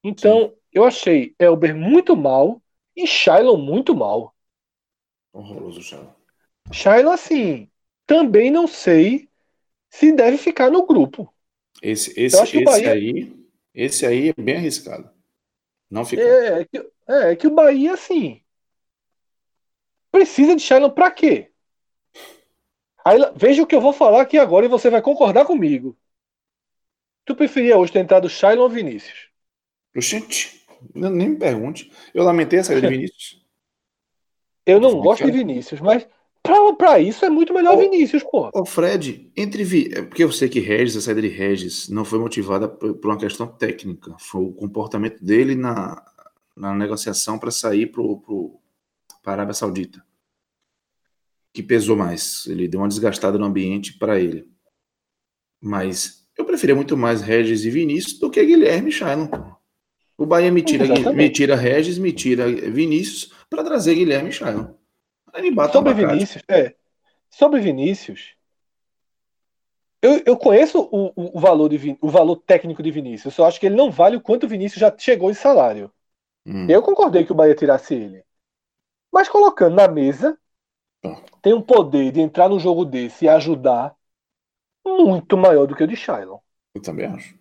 Então, 0.03 0.49
Sim. 0.49 0.55
Eu 0.75 0.83
achei 0.83 1.33
Elber 1.39 1.73
muito 1.73 2.17
mal 2.17 2.61
e 2.93 3.07
Shailon 3.07 3.57
muito 3.57 3.95
mal. 3.95 4.35
Horroroso, 5.31 5.81
Shailon. 5.81 6.11
Shailon, 6.69 7.11
assim, 7.11 7.71
também 8.05 8.51
não 8.51 8.67
sei 8.67 9.29
se 9.89 10.11
deve 10.11 10.37
ficar 10.37 10.69
no 10.69 10.85
grupo. 10.85 11.33
Esse, 11.81 12.11
esse, 12.19 12.41
esse 12.41 12.63
Bahia... 12.63 12.91
aí, 12.91 13.33
esse 13.73 14.05
aí 14.05 14.29
é 14.29 14.33
bem 14.33 14.57
arriscado. 14.57 15.09
Não 15.89 16.03
ficar. 16.03 16.23
É, 16.23 16.61
é, 16.61 16.65
que, 16.65 16.77
é, 17.07 17.31
é 17.31 17.35
que 17.37 17.47
o 17.47 17.55
Bahia, 17.55 17.93
assim, 17.93 18.43
precisa 20.11 20.57
de 20.57 20.61
Shailon 20.61 20.89
pra 20.89 21.09
quê? 21.09 21.51
Aí, 23.05 23.17
veja 23.33 23.63
o 23.63 23.67
que 23.67 23.75
eu 23.75 23.81
vou 23.81 23.93
falar 23.93 24.21
aqui 24.21 24.37
agora 24.37 24.65
e 24.65 24.69
você 24.69 24.89
vai 24.89 25.01
concordar 25.01 25.45
comigo. 25.45 25.97
Tu 27.23 27.33
preferia 27.33 27.77
hoje 27.77 27.93
ter 27.93 27.99
entrado 27.99 28.29
Shailon 28.29 28.63
ou 28.63 28.69
Vinícius? 28.69 29.29
Nem 30.93 31.29
me 31.29 31.35
pergunte. 31.37 31.91
Eu 32.13 32.23
lamentei 32.23 32.59
a 32.59 32.63
saída 32.63 32.87
de 32.87 32.95
Vinícius. 32.95 33.43
Eu 34.65 34.79
não 34.79 34.99
gosto 34.99 35.25
de 35.25 35.31
Vinícius, 35.31 35.79
mas 35.79 36.07
pra, 36.41 36.73
pra 36.73 36.99
isso 36.99 37.23
é 37.23 37.29
muito 37.29 37.53
melhor 37.53 37.75
ô, 37.75 37.77
Vinícius, 37.77 38.23
pô. 38.23 38.49
Ô, 38.53 38.65
Fred, 38.65 39.31
entre. 39.35 39.63
Vi... 39.63 39.91
É 39.93 40.01
porque 40.01 40.23
eu 40.23 40.31
sei 40.31 40.49
que 40.49 40.59
Regis, 40.59 40.97
a 40.97 41.01
saída 41.01 41.21
de 41.21 41.27
Regis, 41.27 41.89
não 41.89 42.03
foi 42.03 42.19
motivada 42.19 42.67
por 42.67 43.05
uma 43.05 43.17
questão 43.17 43.47
técnica. 43.47 44.15
Foi 44.19 44.41
o 44.41 44.53
comportamento 44.53 45.23
dele 45.23 45.55
na, 45.55 46.03
na 46.55 46.73
negociação 46.73 47.37
para 47.37 47.51
sair 47.51 47.87
pro, 47.87 48.19
pro, 48.19 48.59
para 49.21 49.33
a 49.33 49.35
Arábia 49.35 49.53
Saudita 49.53 50.03
que 51.55 51.63
pesou 51.63 51.95
mais. 51.95 52.45
Ele 52.47 52.67
deu 52.67 52.81
uma 52.81 52.89
desgastada 52.89 53.37
no 53.37 53.45
ambiente 53.45 53.97
para 53.97 54.19
ele. 54.19 54.51
Mas 55.61 56.27
eu 56.37 56.43
preferia 56.43 56.75
muito 56.75 56.97
mais 56.97 57.21
Regis 57.21 57.63
e 57.63 57.69
Vinícius 57.69 58.19
do 58.19 58.29
que 58.29 58.45
Guilherme 58.45 58.89
e 58.89 58.91
Shailon. 58.91 59.29
O 60.17 60.25
Bahia 60.25 60.51
me 60.51 60.61
tira, 60.61 60.85
me 61.11 61.29
tira 61.29 61.55
Regis, 61.55 61.97
me 61.97 62.13
tira 62.13 62.47
Vinícius 62.47 63.33
para 63.49 63.63
trazer 63.63 63.95
Guilherme 63.95 64.29
e 64.29 64.31
Shailon. 64.31 64.67
Sobre 65.71 65.93
Vinícius, 65.93 66.43
é. 66.47 66.75
Sobre 67.29 67.59
Vinícius, 67.59 68.35
eu, 70.01 70.21
eu 70.25 70.37
conheço 70.37 70.87
o, 70.91 71.11
o, 71.15 71.39
valor 71.39 71.67
de, 71.67 71.97
o 71.99 72.09
valor 72.09 72.37
técnico 72.37 72.81
de 72.81 72.91
Vinícius. 72.91 73.25
Eu 73.25 73.31
só 73.31 73.47
acho 73.47 73.59
que 73.59 73.65
ele 73.65 73.75
não 73.75 73.89
vale 73.89 74.15
o 74.15 74.21
quanto 74.21 74.45
o 74.45 74.47
Vinícius 74.47 74.79
já 74.79 74.95
chegou 74.95 75.31
em 75.31 75.33
salário. 75.33 75.91
Hum. 76.45 76.67
Eu 76.69 76.81
concordei 76.81 77.25
que 77.25 77.31
o 77.31 77.35
Bahia 77.35 77.55
tirasse 77.55 77.95
ele. 77.95 78.23
Mas 79.11 79.27
colocando 79.27 79.75
na 79.75 79.87
mesa, 79.87 80.37
tem 81.41 81.53
um 81.53 81.61
poder 81.61 82.11
de 82.11 82.21
entrar 82.21 82.47
no 82.47 82.59
jogo 82.59 82.85
desse 82.85 83.25
e 83.25 83.29
ajudar 83.29 83.95
muito 84.85 85.35
maior 85.35 85.65
do 85.65 85.75
que 85.75 85.83
o 85.83 85.87
de 85.87 85.95
Shailon. 85.95 86.37
Eu 86.75 86.81
também 86.81 87.07
acho. 87.07 87.35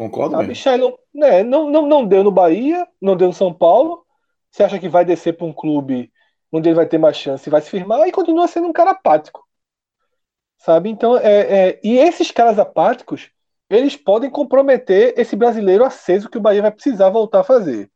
Concordo 0.00 0.30
Sabe, 0.30 0.48
mesmo. 0.48 0.62
Shailon, 0.62 0.92
né, 1.12 1.42
não, 1.42 1.68
não, 1.68 1.86
não 1.86 2.06
deu 2.06 2.24
no 2.24 2.30
Bahia, 2.30 2.88
não 2.98 3.14
deu 3.14 3.26
no 3.26 3.34
São 3.34 3.52
Paulo. 3.52 4.06
Você 4.50 4.62
acha 4.62 4.78
que 4.78 4.88
vai 4.88 5.04
descer 5.04 5.36
para 5.36 5.44
um 5.44 5.52
clube 5.52 6.10
onde 6.50 6.70
ele 6.70 6.76
vai 6.76 6.86
ter 6.86 6.96
mais 6.96 7.18
chance 7.18 7.46
e 7.46 7.50
vai 7.50 7.60
se 7.60 7.68
firmar 7.68 8.08
e 8.08 8.12
continua 8.12 8.48
sendo 8.48 8.66
um 8.66 8.72
cara 8.72 8.92
apático. 8.92 9.46
Sabe? 10.56 10.88
Então, 10.88 11.18
é, 11.18 11.68
é, 11.68 11.80
e 11.84 11.98
esses 11.98 12.30
caras 12.30 12.58
apáticos, 12.58 13.30
eles 13.68 13.94
podem 13.94 14.30
comprometer 14.30 15.12
esse 15.18 15.36
brasileiro 15.36 15.84
aceso 15.84 16.30
que 16.30 16.38
o 16.38 16.40
Bahia 16.40 16.62
vai 16.62 16.70
precisar 16.70 17.10
voltar 17.10 17.40
a 17.40 17.44
fazer. 17.44 17.92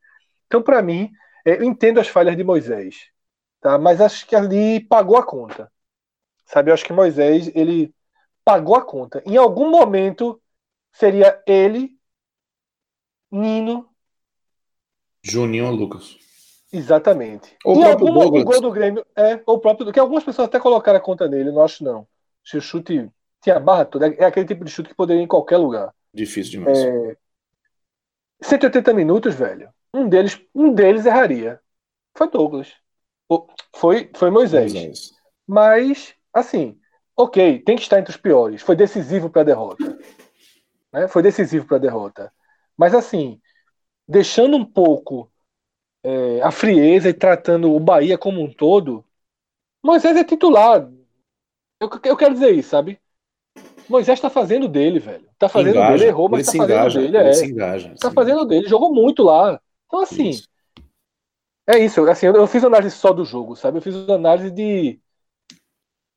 Então, 0.47 0.61
para 0.61 0.83
mim, 0.83 1.11
é, 1.43 1.53
eu 1.53 1.65
entendo 1.65 2.01
as 2.01 2.09
falhas 2.09 2.37
de 2.37 2.45
Moisés. 2.45 2.97
Tá? 3.63 3.79
Mas 3.79 4.03
acho 4.03 4.27
que 4.27 4.37
ali 4.37 4.79
pagou 4.79 5.17
a 5.17 5.25
conta. 5.25 5.73
Sabe? 6.45 6.71
Eu 6.71 6.75
acho 6.75 6.85
que 6.85 6.93
Moisés, 6.93 7.51
ele 7.55 7.95
pagou 8.45 8.77
a 8.77 8.85
conta. 8.85 9.23
Em 9.25 9.39
algum 9.39 9.71
momento 9.71 10.39
seria 10.93 11.43
ele, 11.47 11.94
Nino, 13.35 13.89
Juninho 15.25 15.67
ou 15.67 15.73
Lucas. 15.73 16.19
Exatamente. 16.71 17.57
Ou 17.65 17.79
o 17.79 17.81
próprio 17.81 18.09
alguma, 18.09 18.41
o 18.43 18.45
gol 18.45 18.61
do 18.61 18.71
Grêmio 18.71 19.07
é 19.17 19.41
o 19.47 19.59
próprio 19.59 19.91
que 19.93 19.99
algumas 19.99 20.23
pessoas 20.23 20.49
até 20.49 20.61
colocaram 20.61 20.99
a 20.99 21.03
conta 21.03 21.27
nele, 21.27 21.51
não 21.51 21.63
acho 21.63 21.83
não. 21.83 22.07
Se 22.45 22.59
o 22.59 22.61
chute 22.61 23.11
tinha 23.41 23.59
barra 23.59 23.87
toda, 23.87 24.07
é 24.07 24.25
aquele 24.25 24.47
tipo 24.47 24.65
de 24.65 24.71
chute 24.71 24.91
que 24.91 24.95
poderia 24.95 25.23
ir 25.23 25.25
em 25.25 25.29
qualquer 25.29 25.57
lugar. 25.57 25.95
Difícil 26.13 26.61
demais. 26.61 26.79
É... 26.79 27.17
180 28.43 28.93
minutos, 28.93 29.35
velho. 29.35 29.71
Um 29.93 30.09
deles, 30.09 30.41
um 30.55 30.73
deles 30.73 31.07
erraria. 31.07 31.59
Foi 32.15 32.31
Douglas. 32.31 32.73
Foi, 33.75 34.11
foi 34.15 34.31
Moisés. 34.31 34.73
Moisés. 34.73 35.13
Mas, 35.47 36.15
assim, 36.33 36.79
ok, 37.17 37.61
tem 37.61 37.77
que 37.77 37.83
estar 37.83 37.99
entre 37.99 38.11
os 38.11 38.17
piores. 38.17 38.63
Foi 38.63 38.77
decisivo 38.77 39.31
para 39.31 39.43
a 39.43 39.45
derrota. 39.45 39.99
Né? 40.93 41.09
Foi 41.09 41.23
decisivo 41.23 41.67
para 41.67 41.79
a 41.79 41.81
derrota. 41.81 42.33
Mas, 42.77 42.95
assim, 42.95 43.41
deixando 44.07 44.57
um 44.57 44.65
pouco 44.65 45.31
é, 46.03 46.43
a 46.43 46.51
frieza 46.51 47.09
e 47.09 47.15
tratando 47.15 47.73
o 47.73 47.81
Bahia 47.81 48.19
como 48.19 48.43
um 48.43 48.53
todo, 48.53 49.05
Moisés 49.83 50.17
é 50.17 50.25
titular. 50.25 50.91
Eu, 51.81 51.91
eu 52.05 52.17
quero 52.17 52.35
dizer 52.35 52.53
isso, 52.53 52.71
sabe? 52.71 53.01
Moisés 53.89 54.19
está 54.19 54.31
fazendo 54.31 54.69
dele, 54.69 54.99
velho. 54.99 55.29
Tá 55.39 55.49
fazendo 55.49 55.77
engaja, 55.77 55.93
dele, 55.93 56.05
errou, 56.07 56.29
mas 56.29 56.47
tá 56.47 56.53
fazendo 56.53 56.79
engaja, 56.79 57.01
dele. 57.01 57.17
Ele 57.17 57.29
é. 57.29 57.33
se 57.33 57.47
engaja. 57.47 57.95
Tá 58.01 58.11
fazendo 58.11 58.45
dele, 58.45 58.69
jogou 58.69 58.93
muito 58.93 59.23
lá. 59.23 59.61
Então, 59.87 60.01
assim, 60.01 60.31
isso. 60.31 60.49
É 61.67 61.79
isso, 61.79 62.07
assim, 62.11 62.27
eu 62.27 62.47
fiz 62.47 62.63
análise 62.63 62.95
só 62.95 63.13
do 63.13 63.25
jogo, 63.25 63.57
sabe? 63.57 63.79
Eu 63.79 63.83
fiz 63.83 63.95
análise 64.09 64.51
de 64.51 65.01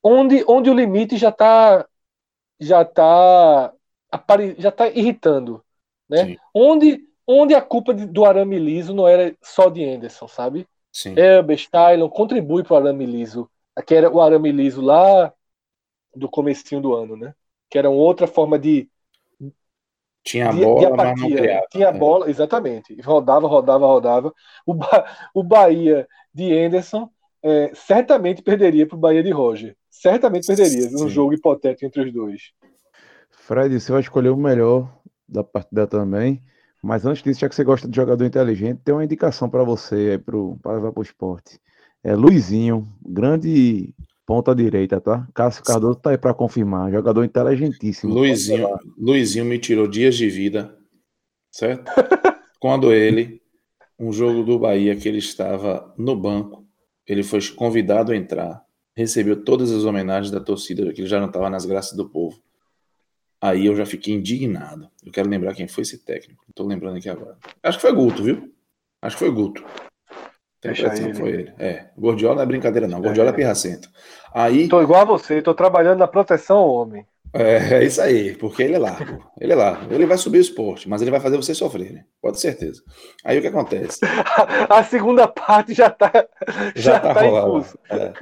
onde, 0.02 0.44
onde 0.46 0.68
o 0.68 0.74
limite 0.74 1.16
já 1.16 1.32
tá 1.32 1.88
já 2.60 2.84
tá 2.84 3.72
já 4.58 4.70
tá 4.70 4.88
irritando, 4.88 5.64
né? 6.08 6.36
Onde 6.54 7.06
onde 7.26 7.54
a 7.54 7.60
culpa 7.60 7.92
do 7.92 8.24
arame 8.24 8.58
liso 8.58 8.94
não 8.94 9.06
era 9.06 9.36
só 9.42 9.68
de 9.68 9.84
Anderson, 9.84 10.26
sabe? 10.26 10.66
Sim. 10.90 11.14
Elber, 11.14 11.56
Stylon 11.56 12.08
contribui 12.08 12.62
para 12.62 12.74
o 12.74 12.76
arame 12.78 13.04
liso, 13.04 13.50
que 13.86 13.94
era 13.94 14.10
o 14.10 14.20
arame 14.20 14.50
liso 14.50 14.80
lá 14.80 15.32
do 16.14 16.28
comecinho 16.28 16.80
do 16.80 16.94
ano, 16.94 17.16
né? 17.16 17.34
Que 17.70 17.78
era 17.78 17.90
uma 17.90 18.00
outra 18.00 18.26
forma 18.26 18.58
de 18.58 18.88
tinha 20.24 20.50
a 20.50 20.52
bola, 20.52 20.80
de 20.80 20.86
apatia, 20.86 21.12
mas 21.12 21.20
não 21.20 21.30
criava. 21.30 21.66
Tinha 21.70 21.88
a 21.88 21.94
é. 21.94 21.98
bola, 21.98 22.30
exatamente. 22.30 23.00
Rodava, 23.00 23.46
rodava, 23.46 23.86
rodava. 23.86 24.34
O, 24.66 24.74
ba 24.74 25.30
o 25.32 25.42
Bahia 25.42 26.06
de 26.34 26.52
Anderson 26.52 27.08
é, 27.42 27.72
certamente 27.74 28.42
perderia 28.42 28.86
para 28.86 28.96
o 28.96 29.00
Bahia 29.00 29.22
de 29.22 29.30
Roger. 29.30 29.76
Certamente 29.88 30.46
perderia 30.46 30.82
Sim. 30.82 31.04
um 31.04 31.08
jogo 31.08 31.32
hipotético 31.32 31.86
entre 31.86 32.02
os 32.02 32.12
dois. 32.12 32.52
Fred, 33.30 33.80
você 33.80 33.90
vai 33.90 34.02
escolher 34.02 34.28
o 34.28 34.36
melhor 34.36 34.97
da 35.28 35.44
partida 35.44 35.86
também. 35.86 36.42
Mas 36.82 37.04
antes 37.04 37.22
disso, 37.22 37.40
já 37.40 37.48
que 37.48 37.54
você 37.54 37.64
gosta 37.64 37.88
de 37.88 37.96
jogador 37.96 38.24
inteligente, 38.24 38.80
tem 38.84 38.94
uma 38.94 39.04
indicação 39.04 39.50
para 39.50 39.64
você 39.64 39.94
aí 40.12 40.18
pro, 40.18 40.56
para 40.62 40.74
levar 40.74 40.92
para 40.92 41.00
o 41.00 41.02
esporte. 41.02 41.60
É 42.04 42.14
Luizinho, 42.14 42.86
grande 43.04 43.92
Ponta 44.28 44.54
direita, 44.54 45.00
tá? 45.00 45.26
Cássio 45.32 45.64
Cardoso 45.64 46.00
tá 46.00 46.10
aí 46.10 46.18
para 46.18 46.34
confirmar. 46.34 46.92
Jogador 46.92 47.24
inteligentíssimo. 47.24 48.12
Luizinho, 48.12 48.68
Luizinho 48.98 49.46
me 49.46 49.58
tirou 49.58 49.88
dias 49.88 50.16
de 50.16 50.28
vida, 50.28 50.76
certo? 51.50 51.90
Quando 52.60 52.92
ele, 52.92 53.40
um 53.98 54.12
jogo 54.12 54.42
do 54.42 54.58
Bahia 54.58 54.94
que 54.94 55.08
ele 55.08 55.16
estava 55.16 55.94
no 55.96 56.14
banco, 56.14 56.66
ele 57.06 57.22
foi 57.22 57.40
convidado 57.56 58.12
a 58.12 58.16
entrar, 58.16 58.62
recebeu 58.94 59.42
todas 59.42 59.72
as 59.72 59.84
homenagens 59.84 60.30
da 60.30 60.40
torcida, 60.40 60.92
que 60.92 61.00
ele 61.00 61.08
já 61.08 61.18
não 61.18 61.28
estava 61.28 61.48
nas 61.48 61.64
graças 61.64 61.96
do 61.96 62.06
povo. 62.06 62.38
Aí 63.40 63.66
eu 63.66 63.76
já 63.76 63.86
fiquei 63.86 64.14
indignado. 64.14 64.88
Eu 65.04 65.12
quero 65.12 65.28
lembrar 65.28 65.54
quem 65.54 65.68
foi 65.68 65.82
esse 65.82 65.98
técnico. 65.98 66.44
Não 66.46 66.52
tô 66.54 66.64
lembrando 66.64 66.96
aqui 66.96 67.08
agora. 67.08 67.36
Acho 67.62 67.78
que 67.78 67.82
foi 67.82 67.92
Guto, 67.92 68.22
viu? 68.22 68.52
Acho 69.00 69.16
que 69.16 69.24
foi 69.24 69.30
Guto. 69.30 69.64
Deixa 70.60 70.92
ele. 70.94 71.14
Foi 71.14 71.28
ele. 71.28 71.52
É. 71.58 71.86
Gordiola 71.96 72.36
não 72.36 72.42
é 72.42 72.46
brincadeira, 72.46 72.88
não. 72.88 73.00
Gordiola 73.00 73.30
é, 73.30 73.32
é 73.32 73.36
pirracento. 73.36 73.88
Aí. 74.34 74.68
Tô 74.68 74.82
igual 74.82 75.02
a 75.02 75.04
você, 75.04 75.40
tô 75.40 75.54
trabalhando 75.54 76.00
na 76.00 76.08
proteção 76.08 76.58
ao 76.58 76.70
homem. 76.70 77.06
É, 77.32 77.74
é 77.74 77.84
isso 77.84 78.00
aí, 78.00 78.34
porque 78.34 78.62
ele 78.62 78.74
é 78.74 78.78
largo. 78.78 79.22
Ele 79.38 79.52
é 79.52 79.56
largo. 79.56 79.92
Ele 79.92 80.06
vai 80.06 80.16
subir 80.16 80.38
o 80.38 80.40
esporte, 80.40 80.88
mas 80.88 81.02
ele 81.02 81.10
vai 81.10 81.20
fazer 81.20 81.36
você 81.36 81.54
sofrer, 81.54 81.92
né? 81.92 82.04
Pode 82.20 82.40
certeza. 82.40 82.82
Aí 83.22 83.38
o 83.38 83.40
que 83.40 83.48
acontece? 83.48 84.00
a 84.68 84.82
segunda 84.82 85.28
parte 85.28 85.74
já 85.74 85.90
tá, 85.90 86.10
já, 86.74 86.92
já 86.92 87.00
tá, 87.00 87.14
tá 87.14 87.20
rolando. 87.20 87.66
É. 87.90 88.12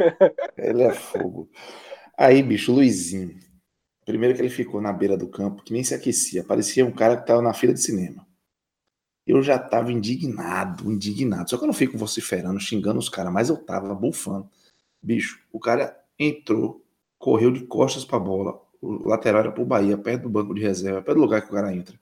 Ele 0.59 0.83
é 0.83 0.93
fogo. 0.93 1.49
Aí, 2.19 2.43
bicho, 2.43 2.73
Luizinho. 2.73 3.46
Primeiro 4.07 4.35
que 4.35 4.41
ele 4.41 4.49
ficou 4.49 4.81
na 4.81 4.93
beira 4.93 5.19
do 5.19 5.29
campo, 5.29 5.63
que 5.63 5.73
nem 5.75 5.85
se 5.85 5.95
aquecia. 5.95 6.43
Parecia 6.43 6.87
um 6.87 6.93
cara 6.93 7.19
que 7.19 7.27
tava 7.27 7.43
na 7.43 7.53
fila 7.53 7.75
de 7.75 7.83
cinema 7.83 8.27
eu 9.27 9.43
já 9.43 9.59
tava 9.59 9.93
indignado, 9.93 10.91
indignado. 10.91 11.51
Só 11.51 11.59
que 11.59 11.65
eu 11.65 11.67
não 11.67 11.75
fico 11.75 11.99
vociferando, 11.99 12.61
xingando 12.61 12.99
os 12.99 13.09
caras, 13.09 13.33
mas 13.33 13.49
eu 13.49 13.57
tava 13.57 13.93
bufando. 13.95 14.49
Bicho, 15.03 15.41
o 15.53 15.59
cara 15.59 15.99
entrou, 16.19 16.85
correu 17.19 17.51
de 17.51 17.67
costas 17.67 18.05
pra 18.05 18.19
bola. 18.19 18.61
O 18.81 19.09
lateral 19.09 19.41
era 19.41 19.53
pro 19.53 19.65
Bahia, 19.65 19.99
perto 19.99 20.23
do 20.25 20.31
banco 20.31 20.55
de 20.55 20.63
reserva, 20.63 21.03
perto 21.03 21.17
do 21.19 21.23
lugar 21.23 21.43
que 21.43 21.49
o 21.49 21.55
cara 21.55 21.75
entra. 21.75 21.99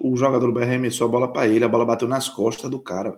o 0.00 0.16
jogador 0.16 0.46
do 0.46 0.52
Bahia 0.52 0.68
arremessou 0.68 1.06
a 1.08 1.10
bola 1.10 1.32
para 1.32 1.48
ele, 1.48 1.64
a 1.64 1.68
bola 1.68 1.84
bateu 1.84 2.06
nas 2.08 2.28
costas 2.28 2.70
do 2.70 2.80
cara. 2.80 3.16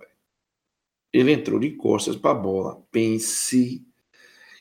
Ele 1.13 1.33
entrou 1.33 1.59
de 1.59 1.71
costas 1.71 2.15
para 2.15 2.31
a 2.31 2.33
bola. 2.33 2.81
Pense 2.91 3.85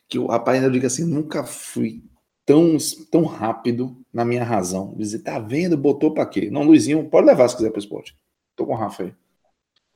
que 0.08 0.18
o 0.18 0.26
rapaz 0.26 0.58
ainda 0.58 0.70
diga 0.70 0.88
assim, 0.88 1.04
nunca 1.04 1.44
fui 1.44 2.02
tão, 2.50 2.76
tão 3.12 3.24
rápido 3.24 3.96
na 4.12 4.24
minha 4.24 4.42
razão. 4.42 4.92
Dizer, 4.96 5.20
tá 5.20 5.38
vendo, 5.38 5.76
botou 5.76 6.12
para 6.12 6.26
quê? 6.26 6.50
Não, 6.50 6.64
Luizinho, 6.64 7.08
pode 7.08 7.28
levar 7.28 7.48
se 7.48 7.56
quiser 7.56 7.70
pro 7.70 7.78
esporte. 7.78 8.16
Tô 8.56 8.66
com 8.66 8.72
o 8.72 8.76
Rafa 8.76 9.04
aí. 9.04 9.14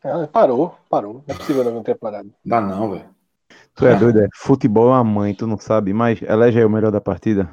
É, 0.04 0.26
parou, 0.28 0.76
parou. 0.88 1.14
Não 1.14 1.34
é 1.34 1.34
possível 1.34 1.64
não 1.64 1.82
ter 1.82 1.96
parado. 1.96 2.32
Dá 2.44 2.60
não, 2.60 2.92
velho. 2.92 3.08
Tu 3.74 3.86
é 3.86 3.96
doido, 3.96 4.22
é? 4.22 4.28
Futebol 4.32 4.86
é 4.86 4.92
uma 4.92 5.02
mãe, 5.02 5.34
tu 5.34 5.48
não 5.48 5.58
sabe, 5.58 5.92
mas 5.92 6.22
elege 6.22 6.60
aí 6.60 6.64
o 6.64 6.70
melhor 6.70 6.92
da 6.92 7.00
partida. 7.00 7.50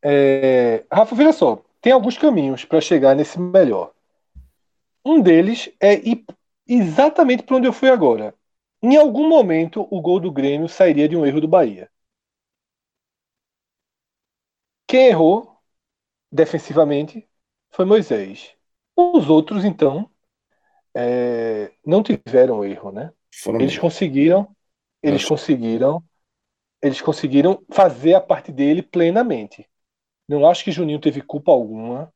É... 0.00 0.84
Rafa, 0.92 1.16
veja 1.16 1.32
só, 1.32 1.60
tem 1.80 1.92
alguns 1.92 2.16
caminhos 2.16 2.64
para 2.64 2.80
chegar 2.80 3.16
nesse 3.16 3.40
melhor. 3.40 3.90
Um 5.04 5.20
deles 5.20 5.68
é 5.80 5.94
ir 5.94 6.24
exatamente 6.68 7.42
para 7.42 7.56
onde 7.56 7.66
eu 7.66 7.72
fui 7.72 7.90
agora. 7.90 8.32
Em 8.80 8.96
algum 8.96 9.28
momento, 9.28 9.84
o 9.90 10.00
gol 10.00 10.20
do 10.20 10.30
Grêmio 10.30 10.68
sairia 10.68 11.08
de 11.08 11.16
um 11.16 11.26
erro 11.26 11.40
do 11.40 11.48
Bahia. 11.48 11.88
Quem 14.88 15.06
errou 15.06 15.56
defensivamente 16.32 17.28
foi 17.70 17.84
Moisés. 17.86 18.54
Os 18.96 19.28
outros, 19.30 19.64
então, 19.64 20.10
é, 20.94 21.72
não 21.86 22.02
tiveram 22.02 22.64
erro, 22.64 22.92
né? 22.92 23.12
Foram 23.32 23.58
Eles 23.58 23.78
bem. 23.78 23.78
conseguiram, 23.78 24.54
eles 25.02 25.24
conseguiram, 25.24 26.02
eles 26.82 27.00
conseguiram 27.02 27.64
fazer 27.72 28.14
a 28.14 28.20
parte 28.20 28.52
dele 28.52 28.82
plenamente. 28.82 29.68
Não 30.28 30.48
acho 30.48 30.64
que 30.64 30.72
Juninho 30.72 31.00
teve 31.00 31.22
culpa 31.22 31.52
alguma, 31.52 32.12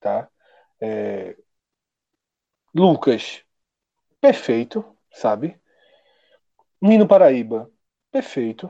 tá? 0.00 0.28
É, 0.80 1.36
Lucas, 2.74 3.44
perfeito, 4.20 4.84
sabe? 5.12 5.60
Nino 6.80 7.06
Paraíba, 7.06 7.70
perfeito. 8.10 8.68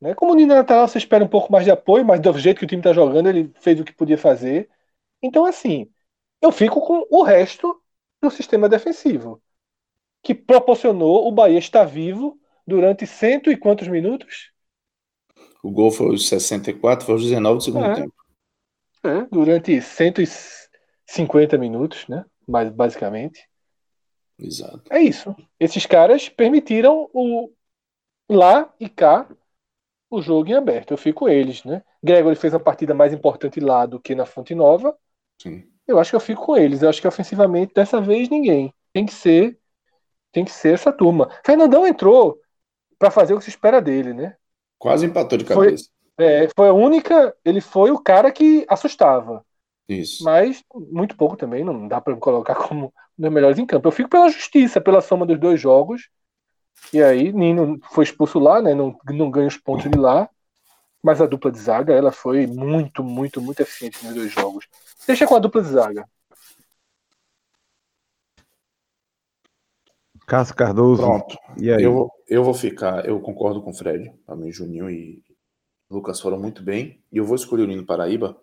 Né? 0.00 0.14
Como 0.14 0.32
o 0.32 0.34
Nino 0.34 0.52
é 0.52 0.56
lateral, 0.56 0.86
você 0.86 0.98
espera 0.98 1.24
um 1.24 1.28
pouco 1.28 1.50
mais 1.50 1.64
de 1.64 1.70
apoio, 1.70 2.04
mas 2.04 2.20
do 2.20 2.38
jeito 2.38 2.58
que 2.58 2.64
o 2.64 2.68
time 2.68 2.82
tá 2.82 2.92
jogando, 2.92 3.28
ele 3.28 3.52
fez 3.60 3.78
o 3.80 3.84
que 3.84 3.92
podia 3.92 4.18
fazer. 4.18 4.68
Então, 5.22 5.44
assim, 5.44 5.90
eu 6.40 6.52
fico 6.52 6.80
com 6.80 7.06
o 7.10 7.22
resto 7.22 7.80
do 8.22 8.30
sistema 8.30 8.68
defensivo, 8.68 9.42
que 10.22 10.34
proporcionou 10.34 11.26
o 11.26 11.32
Bahia 11.32 11.58
estar 11.58 11.84
vivo 11.84 12.38
durante 12.66 13.06
cento 13.06 13.50
e 13.50 13.56
quantos 13.56 13.88
minutos? 13.88 14.52
O 15.62 15.70
gol 15.70 15.90
foi 15.90 16.14
os 16.14 16.28
64, 16.28 17.06
foi 17.06 17.14
os 17.16 17.22
19 17.24 17.58
do 17.58 17.64
segundo 17.64 17.86
É. 17.86 17.94
tempo. 17.94 18.12
É, 19.04 19.26
durante 19.30 19.80
150 19.80 21.56
minutos, 21.56 22.06
né? 22.08 22.24
Mas, 22.46 22.70
basicamente. 22.70 23.48
Exato. 24.38 24.82
É 24.90 25.00
isso. 25.00 25.34
Esses 25.58 25.86
caras 25.86 26.28
permitiram 26.28 27.08
o 27.12 27.50
lá 28.30 28.72
e 28.78 28.88
cá 28.88 29.28
o 30.10 30.20
jogo 30.22 30.48
em 30.48 30.54
aberto. 30.54 30.92
Eu 30.92 30.98
fico 30.98 31.20
com 31.20 31.28
eles, 31.28 31.64
né? 31.64 31.82
Gregory 32.02 32.36
fez 32.36 32.52
uma 32.54 32.60
partida 32.60 32.94
mais 32.94 33.12
importante 33.12 33.60
lá 33.60 33.86
do 33.86 34.00
que 34.00 34.14
na 34.14 34.26
Fonte 34.26 34.54
Nova. 34.54 34.96
Sim. 35.40 35.64
Eu 35.86 35.98
acho 35.98 36.10
que 36.10 36.16
eu 36.16 36.20
fico 36.20 36.44
com 36.46 36.56
eles. 36.56 36.82
Eu 36.82 36.88
acho 36.88 37.00
que 37.00 37.08
ofensivamente 37.08 37.72
dessa 37.74 38.00
vez 38.00 38.28
ninguém. 38.28 38.72
Tem 38.92 39.06
que 39.06 39.12
ser 39.12 39.58
tem 40.30 40.44
que 40.44 40.50
ser 40.50 40.74
essa 40.74 40.92
turma. 40.92 41.30
Fernandão 41.44 41.86
entrou 41.86 42.38
para 42.98 43.10
fazer 43.10 43.34
o 43.34 43.38
que 43.38 43.44
se 43.44 43.50
espera 43.50 43.80
dele, 43.80 44.12
né? 44.12 44.36
Quase 44.78 45.06
empatou 45.06 45.38
de 45.38 45.44
Foi- 45.44 45.66
cabeça. 45.66 45.90
É, 46.18 46.48
foi 46.56 46.68
a 46.68 46.72
única, 46.72 47.34
ele 47.44 47.60
foi 47.60 47.90
o 47.92 47.98
cara 48.02 48.32
que 48.32 48.66
assustava. 48.68 49.44
Isso. 49.88 50.22
mas 50.22 50.62
muito 50.92 51.16
pouco 51.16 51.36
também, 51.36 51.64
não 51.64 51.88
dá 51.88 52.00
para 52.00 52.14
colocar 52.16 52.54
como 52.54 52.86
um 53.18 53.22
dos 53.22 53.32
melhores 53.32 53.58
em 53.58 53.64
campo. 53.64 53.88
Eu 53.88 53.92
fico 53.92 54.08
pela 54.10 54.28
justiça, 54.28 54.80
pela 54.80 55.00
soma 55.00 55.24
dos 55.24 55.38
dois 55.40 55.60
jogos. 55.60 56.10
E 56.92 57.02
aí, 57.02 57.32
Nino 57.32 57.78
foi 57.90 58.04
expulso 58.04 58.38
lá, 58.38 58.62
né? 58.62 58.74
Não, 58.74 58.96
não 59.10 59.30
ganha 59.30 59.48
os 59.48 59.56
pontos 59.56 59.90
de 59.90 59.98
lá. 59.98 60.28
Mas 61.02 61.20
a 61.20 61.26
dupla 61.26 61.50
de 61.52 61.58
zaga, 61.60 61.94
ela 61.94 62.12
foi 62.12 62.46
muito, 62.46 63.04
muito, 63.04 63.40
muito 63.40 63.60
eficiente 63.60 64.04
nos 64.04 64.14
dois 64.14 64.32
jogos. 64.32 64.66
Deixa 65.06 65.26
com 65.26 65.36
a 65.36 65.40
dupla 65.40 65.62
de 65.62 65.68
zaga. 65.68 66.06
Cássio 70.26 70.54
Cardoso. 70.54 71.02
Pronto. 71.02 71.36
E 71.56 71.70
aí? 71.72 71.82
Eu, 71.82 71.92
vou- 71.92 72.12
eu 72.28 72.44
vou 72.44 72.54
ficar, 72.54 73.04
eu 73.06 73.20
concordo 73.20 73.62
com 73.62 73.70
o 73.70 73.74
Fred. 73.74 74.12
Para 74.26 74.36
mim, 74.36 74.52
Juninho 74.52 74.90
e 74.90 75.22
Lucas 75.90 76.20
foram 76.20 76.38
muito 76.40 76.62
bem. 76.62 77.02
E 77.12 77.18
eu 77.18 77.24
vou 77.24 77.36
escolher 77.36 77.64
o 77.64 77.66
Nino 77.66 77.86
Paraíba, 77.86 78.36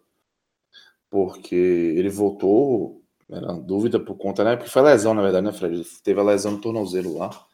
porque 1.09 1.55
ele 1.55 2.09
voltou, 2.09 3.01
era 3.29 3.51
uma 3.53 3.61
dúvida 3.61 3.99
por 3.99 4.15
conta, 4.17 4.43
né? 4.43 4.55
Porque 4.55 4.69
foi 4.69 4.81
lesão, 4.81 5.13
na 5.13 5.21
verdade, 5.21 5.45
né, 5.45 5.51
Fred? 5.53 5.83
Teve 6.03 6.19
a 6.19 6.23
lesão 6.23 6.53
no 6.53 6.61
tornozelo 6.61 7.17
lá 7.17 7.44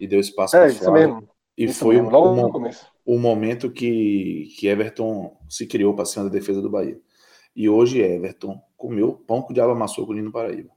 e 0.00 0.06
deu 0.08 0.18
espaço 0.18 0.56
É, 0.56 0.60
para 0.60 0.68
isso 0.68 0.90
mesmo. 0.92 1.28
E 1.56 1.64
isso 1.64 1.78
foi 1.80 1.96
mesmo, 1.96 2.10
logo 2.10 2.28
o 2.30 2.36
no 2.36 2.50
começo. 2.50 2.86
o 3.04 3.18
momento 3.18 3.70
que, 3.70 4.48
que 4.58 4.66
Everton 4.66 5.36
se 5.48 5.66
criou 5.66 5.94
para 5.94 6.04
cima 6.06 6.24
da 6.24 6.30
defesa 6.30 6.62
do 6.62 6.70
Bahia. 6.70 6.98
E 7.54 7.68
hoje 7.68 8.00
Everton 8.00 8.60
comeu 8.76 9.12
pão 9.12 9.42
com 9.42 9.50
o 9.50 9.54
diabo 9.54 9.72
amassou 9.72 10.06
com 10.06 10.12
o 10.12 10.14
Nino 10.14 10.32
Paraíba. 10.32 10.70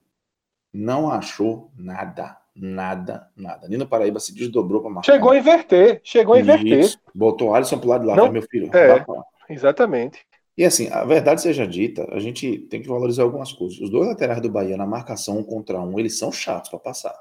Não 0.74 1.10
achou 1.12 1.72
nada, 1.78 2.36
nada, 2.56 3.30
nada. 3.36 3.68
Nino 3.70 3.88
Paraíba 3.88 4.20
se 4.20 4.34
desdobrou 4.34 4.82
para 4.82 4.90
marcar. 4.90 5.12
Chegou 5.14 5.32
a 5.32 5.38
inverter, 5.38 6.02
chegou 6.04 6.34
a 6.36 6.40
inverter. 6.40 6.80
Isso. 6.80 7.00
Botou 7.14 7.50
o 7.50 7.54
Alisson 7.56 7.78
pro 7.80 7.90
lado 7.90 8.02
de 8.02 8.08
lá, 8.08 8.16
Não- 8.16 8.26
tá, 8.26 8.32
meu 8.32 8.42
filho. 8.42 8.70
é. 8.76 9.06
Exatamente. 9.50 10.20
E 10.58 10.64
assim, 10.66 10.88
a 10.90 11.04
verdade 11.04 11.42
seja 11.42 11.66
dita, 11.68 12.08
a 12.12 12.20
gente 12.20 12.60
tem 12.70 12.82
que 12.82 12.88
valorizar 12.88 13.24
algumas 13.24 13.52
coisas. 13.52 13.80
Os 13.80 13.90
dois 13.90 14.08
laterais 14.08 14.42
do 14.42 14.50
Bahia 14.52 14.78
na 14.78 14.86
marcação 14.86 15.40
um 15.40 15.44
contra 15.44 15.80
um, 15.82 15.98
eles 16.00 16.18
são 16.18 16.32
chatos 16.32 16.70
para 16.70 16.80
passar. 16.80 17.16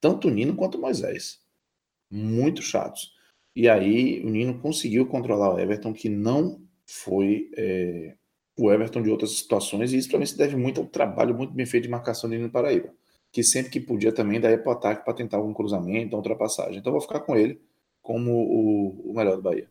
Tanto 0.00 0.28
o 0.28 0.30
Nino 0.30 0.54
quanto 0.56 0.78
o 0.78 0.80
Moisés. 0.80 1.40
Muito 2.12 2.60
chatos. 2.60 3.14
E 3.56 3.68
aí 3.68 4.22
o 4.24 4.28
Nino 4.28 4.58
conseguiu 4.60 5.06
controlar 5.06 5.54
o 5.54 5.58
Everton, 5.58 5.92
que 5.92 6.08
não 6.08 6.60
foi 6.86 7.50
é, 7.56 8.14
o 8.58 8.70
Everton 8.70 9.02
de 9.02 9.10
outras 9.10 9.38
situações, 9.38 9.92
e 9.92 9.98
isso 9.98 10.18
mim 10.18 10.26
se 10.26 10.36
deve 10.36 10.56
muito 10.56 10.80
ao 10.80 10.86
trabalho 10.86 11.34
muito 11.34 11.52
bem 11.54 11.66
feito 11.66 11.84
de 11.84 11.90
marcação 11.90 12.28
do 12.28 12.36
Nino 12.36 12.50
Paraíba. 12.50 12.90
Que 13.32 13.42
sempre 13.42 13.70
que 13.70 13.80
podia 13.80 14.12
também 14.12 14.38
daí 14.38 14.58
para 14.58 14.68
o 14.68 14.72
ataque 14.72 15.04
para 15.04 15.14
tentar 15.14 15.38
algum 15.38 15.54
cruzamento, 15.54 16.14
uma 16.14 16.18
ultrapassagem. 16.18 16.78
Então 16.78 16.92
vou 16.92 17.00
ficar 17.00 17.20
com 17.20 17.34
ele 17.34 17.60
como 18.02 18.30
o, 18.30 19.10
o 19.10 19.14
melhor 19.14 19.36
do 19.36 19.42
Bahia. 19.42 19.70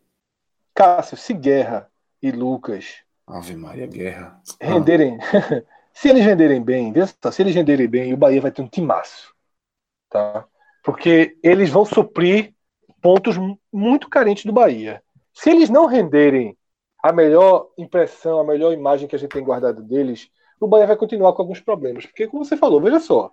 Cássio, 0.74 1.15
se 1.15 1.34
Guerra 1.34 1.91
e 2.22 2.32
Lucas 2.32 3.03
Ave 3.28 3.56
Maria 3.56 3.88
Guerra. 3.88 4.41
Ah, 4.60 4.74
renderem. 4.74 5.18
se 5.94 6.10
eles 6.10 6.26
venderem 6.26 6.61
bem, 6.61 6.94
se 7.32 7.41
eles 7.41 7.56
venderem 7.56 7.88
bem, 7.88 8.14
o 8.14 8.18
Bahia 8.18 8.41
vai 8.41 8.52
ter 8.52 8.61
um 8.61 8.68
timaço. 8.68 9.34
Tá? 10.10 10.45
Porque 10.84 11.38
eles 11.44 11.70
vão 11.70 11.86
suprir 11.86 12.53
pontos 13.02 13.38
mu- 13.38 13.60
muito 13.72 14.10
carentes 14.10 14.45
do 14.45 14.53
Bahia. 14.53 15.03
Se 15.34 15.49
eles 15.49 15.70
não 15.70 15.86
renderem 15.86 16.58
a 17.03 17.12
melhor 17.12 17.70
impressão, 17.78 18.40
a 18.40 18.44
melhor 18.44 18.74
imagem 18.74 19.08
que 19.08 19.16
a 19.16 19.20
gente 19.20 19.32
tem 19.32 19.44
guardado 19.44 19.82
deles, 19.82 20.30
o 20.60 20.68
Bahia 20.68 20.88
vai 20.88 20.95
continuar 20.95 21.34
com 21.34 21.41
alguns 21.41 21.60
problemas. 21.60 22.06
Porque, 22.06 22.28
como 22.28 22.45
você 22.45 22.56
falou, 22.56 22.82
veja 22.82 22.99
só. 22.99 23.32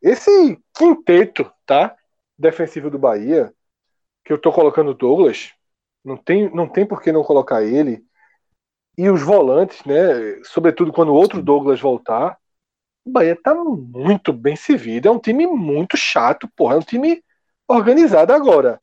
Esse 0.00 0.58
quinteto, 0.76 1.50
tá? 1.66 1.94
Defensivo 2.38 2.90
do 2.90 2.98
Bahia, 2.98 3.52
que 4.24 4.32
eu 4.32 4.38
tô 4.40 4.52
colocando 4.52 4.92
o 4.92 4.94
Douglas, 4.94 5.52
não 6.04 6.16
tem, 6.16 6.48
não 6.54 6.68
tem 6.68 6.86
por 6.86 7.02
que 7.02 7.12
não 7.12 7.22
colocar 7.22 7.62
ele. 7.62 8.02
E 8.96 9.10
os 9.10 9.22
volantes, 9.22 9.84
né? 9.84 10.42
Sobretudo 10.44 10.92
quando 10.92 11.10
o 11.10 11.14
outro 11.14 11.42
Douglas 11.42 11.80
voltar, 11.80 12.38
o 13.04 13.10
Bahia 13.10 13.36
tá 13.36 13.54
muito 13.54 14.32
bem 14.32 14.56
servido. 14.56 15.08
É 15.08 15.10
um 15.10 15.18
time 15.18 15.46
muito 15.46 15.96
chato, 15.96 16.48
porra. 16.56 16.74
É 16.74 16.78
um 16.78 16.82
time 16.82 17.22
organizado 17.66 18.32
agora. 18.32 18.80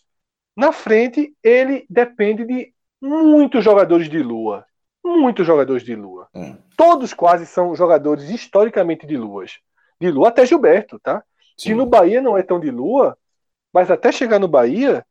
Na 0.56 0.72
frente, 0.72 1.36
ele 1.44 1.86
depende 1.90 2.46
de 2.46 2.74
muitos 3.02 3.64
jogadores 3.64 4.10
de 4.10 4.20
lua. 4.20 4.66
Muitos 5.04 5.46
jogadores 5.46 5.84
de 5.84 5.96
lua. 5.96 6.28
É. 6.34 6.56
Todos 6.76 7.14
quase 7.14 7.46
são 7.46 7.76
jogadores 7.76 8.30
historicamente 8.30 9.06
de 9.06 9.16
luas. 9.16 9.60
De 10.00 10.10
lua 10.10 10.30
até 10.30 10.46
Gilberto, 10.46 11.00
tá? 11.00 11.24
Sim. 11.58 11.70
Que 11.70 11.76
no 11.76 11.86
Bahia 11.86 12.22
não 12.22 12.38
é 12.38 12.44
tão 12.44 12.60
de 12.60 12.70
lua, 12.70 13.18
mas 13.74 13.90
até 13.90 14.12
chegar 14.12 14.40
no 14.40 14.48
Bahia 14.48 15.06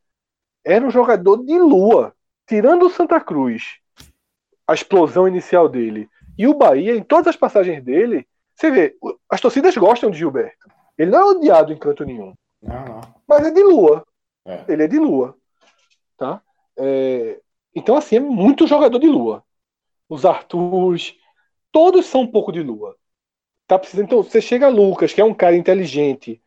era 0.65 0.85
um 0.85 0.91
jogador 0.91 1.45
de 1.45 1.59
lua. 1.59 2.13
Tirando 2.47 2.87
o 2.87 2.91
Santa 2.91 3.21
Cruz, 3.21 3.79
a 4.67 4.75
explosão 4.75 5.27
inicial 5.27 5.69
dele, 5.69 6.09
e 6.39 6.47
o 6.47 6.55
Bahia, 6.55 6.95
em 6.95 7.03
todas 7.03 7.29
as 7.29 7.37
passagens 7.37 7.83
dele, 7.83 8.27
você 8.57 8.71
vê, 8.71 8.97
as 9.31 9.41
torcidas 9.41 9.77
gostam 9.77 10.11
de 10.11 10.19
Gilberto. 10.19 10.69
Ele 10.97 11.11
não 11.11 11.19
é 11.21 11.25
odiado 11.37 11.73
em 11.73 11.79
canto 11.79 12.05
nenhum, 12.05 12.35
Não, 12.63 12.85
não. 12.85 13.01
mas 13.29 13.47
é 13.47 13.51
de 13.51 13.63
lua. 13.63 14.05
É. 14.47 14.65
Ele 14.69 14.83
é 14.85 14.89
de 14.89 14.99
lua. 14.99 15.37
Tá? 16.17 16.43
É, 16.79 17.41
Então, 17.75 17.97
assim, 17.97 18.17
é 18.17 18.21
muito 18.21 18.67
jogador 18.67 18.99
de 18.99 19.07
lua. 19.07 19.45
Os 20.09 20.25
Arthurs, 20.25 21.15
todos 21.71 22.07
são 22.07 22.23
um 22.23 22.27
pouco 22.31 22.51
de 22.51 22.63
lua. 22.63 22.97
Tá 23.67 23.79
precisando. 23.79 24.07
Então, 24.07 24.23
você 24.23 24.41
chega 24.41 24.67
a 24.67 24.71
Lucas, 24.71 25.13
que 25.13 25.21
é 25.21 25.25
um 25.25 25.35
cara 25.35 25.57
inteligente, 25.57 26.41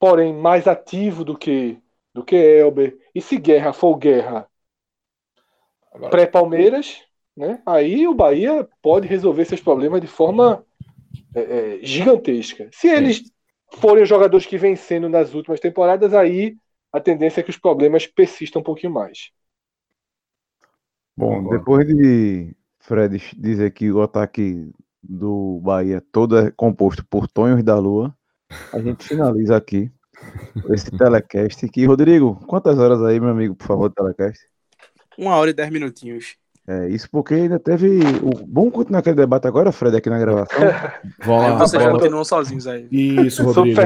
porém 0.00 0.32
mais 0.34 0.66
ativo 0.66 1.24
do 1.24 1.36
que 1.38 1.78
do 2.14 2.24
que 2.24 2.34
Elber. 2.34 2.98
E 3.14 3.20
se 3.22 3.38
Guerra 3.38 3.72
for 3.72 3.96
Guerra 3.96 4.48
pré-Palmeiras, 6.10 7.02
né? 7.36 7.62
Aí 7.66 8.06
o 8.06 8.14
Bahia 8.14 8.68
pode 8.82 9.06
resolver 9.06 9.44
seus 9.44 9.60
problemas 9.60 10.00
de 10.00 10.06
forma 10.06 10.64
é, 11.34 11.40
é, 11.40 11.78
gigantesca. 11.82 12.68
Se 12.72 12.88
eles 12.88 13.22
forem 13.74 14.02
os 14.02 14.08
jogadores 14.08 14.46
que 14.46 14.58
vencendo 14.58 15.08
nas 15.08 15.34
últimas 15.34 15.60
temporadas, 15.60 16.12
aí 16.14 16.56
a 16.92 17.00
tendência 17.00 17.40
é 17.40 17.42
que 17.42 17.50
os 17.50 17.58
problemas 17.58 18.06
persistam 18.06 18.60
um 18.60 18.64
pouquinho 18.64 18.92
mais. 18.92 19.30
Bom, 21.16 21.48
depois 21.50 21.86
de 21.86 22.54
Fred 22.80 23.18
dizer 23.36 23.72
que 23.72 23.90
o 23.90 24.02
ataque 24.02 24.70
do 25.02 25.60
Bahia 25.62 26.02
todo 26.12 26.38
é 26.38 26.50
composto 26.50 27.04
por 27.06 27.28
Tonhos 27.28 27.62
da 27.62 27.78
Lua, 27.78 28.16
a 28.72 28.80
gente 28.80 29.08
finaliza 29.08 29.56
aqui 29.56 29.90
esse 30.72 30.90
telecast. 30.90 31.68
Que, 31.68 31.84
Rodrigo, 31.84 32.36
quantas 32.46 32.78
horas 32.78 33.02
aí, 33.02 33.18
meu 33.18 33.30
amigo, 33.30 33.54
por 33.54 33.66
favor, 33.66 33.92
telecast? 33.92 34.46
Uma 35.16 35.36
hora 35.36 35.50
e 35.50 35.54
dez 35.54 35.70
minutinhos. 35.70 36.36
É, 36.66 36.88
isso 36.88 37.08
porque 37.10 37.34
ainda 37.34 37.58
teve. 37.58 38.00
O... 38.22 38.46
Vamos 38.48 38.72
continuar 38.72 39.00
aquele 39.00 39.16
debate 39.16 39.48
agora, 39.48 39.72
Fred, 39.72 39.96
aqui 39.96 40.08
na 40.08 40.18
gravação? 40.18 40.58
Vamos 41.24 41.42
lá. 41.42 41.56
Vocês 41.56 41.86
continuam 41.86 42.24
sozinhos 42.24 42.66
aí. 42.66 42.86
Isso, 42.90 43.42
Rodrigo. 43.44 43.80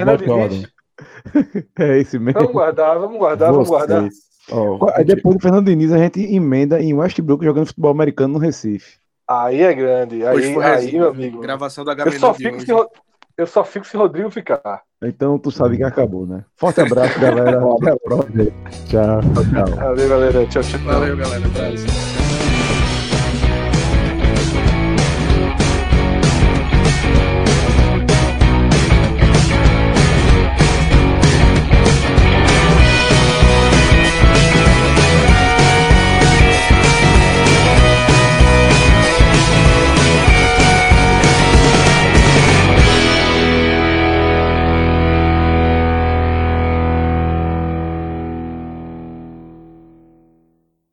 é 1.79 1.99
esse 1.99 2.19
mesmo. 2.19 2.41
Vamos 2.41 2.53
guardar, 2.53 2.99
vamos 2.99 3.19
guardar, 3.19 3.53
vamos 3.53 3.69
guardar. 3.69 4.09
Oh, 4.51 4.79
aí 4.95 5.05
depois 5.05 5.37
do 5.37 5.43
Fernando 5.43 5.67
Diniz, 5.67 5.93
a 5.93 5.99
gente 5.99 6.21
emenda 6.21 6.81
em 6.81 6.95
Westbrook 6.95 7.45
jogando 7.45 7.67
futebol 7.67 7.91
americano 7.91 8.35
no 8.35 8.39
Recife. 8.39 8.99
Aí 9.29 9.63
é 9.63 9.75
grande. 9.75 10.25
Aí, 10.25 10.57
aí 10.59 10.93
meu 10.93 11.11
amigo. 11.11 11.41
Gravação 11.41 11.85
da 11.85 11.93
eu 11.93 12.13
só, 12.13 12.33
fico 12.33 12.61
se, 12.61 12.71
eu 12.71 13.47
só 13.47 13.65
fico 13.65 13.87
se 13.87 13.97
Rodrigo 13.97 14.31
ficar. 14.31 14.83
Então 15.03 15.39
tu 15.39 15.51
sabe 15.51 15.77
que 15.77 15.83
acabou, 15.83 16.27
né? 16.27 16.45
Forte 16.55 16.81
abraço, 16.81 17.19
galera. 17.19 17.59
Até 17.75 17.91
a 17.91 17.97
próxima. 17.97 18.45
Tchau, 18.87 19.21
tchau. 19.51 19.77
Valeu, 19.77 20.09
galera. 20.09 20.47
Tchau, 20.47 20.63
tchau. 20.63 20.81
Valeu, 20.81 21.17
galera. 21.17 21.45
Abraço. 21.45 22.26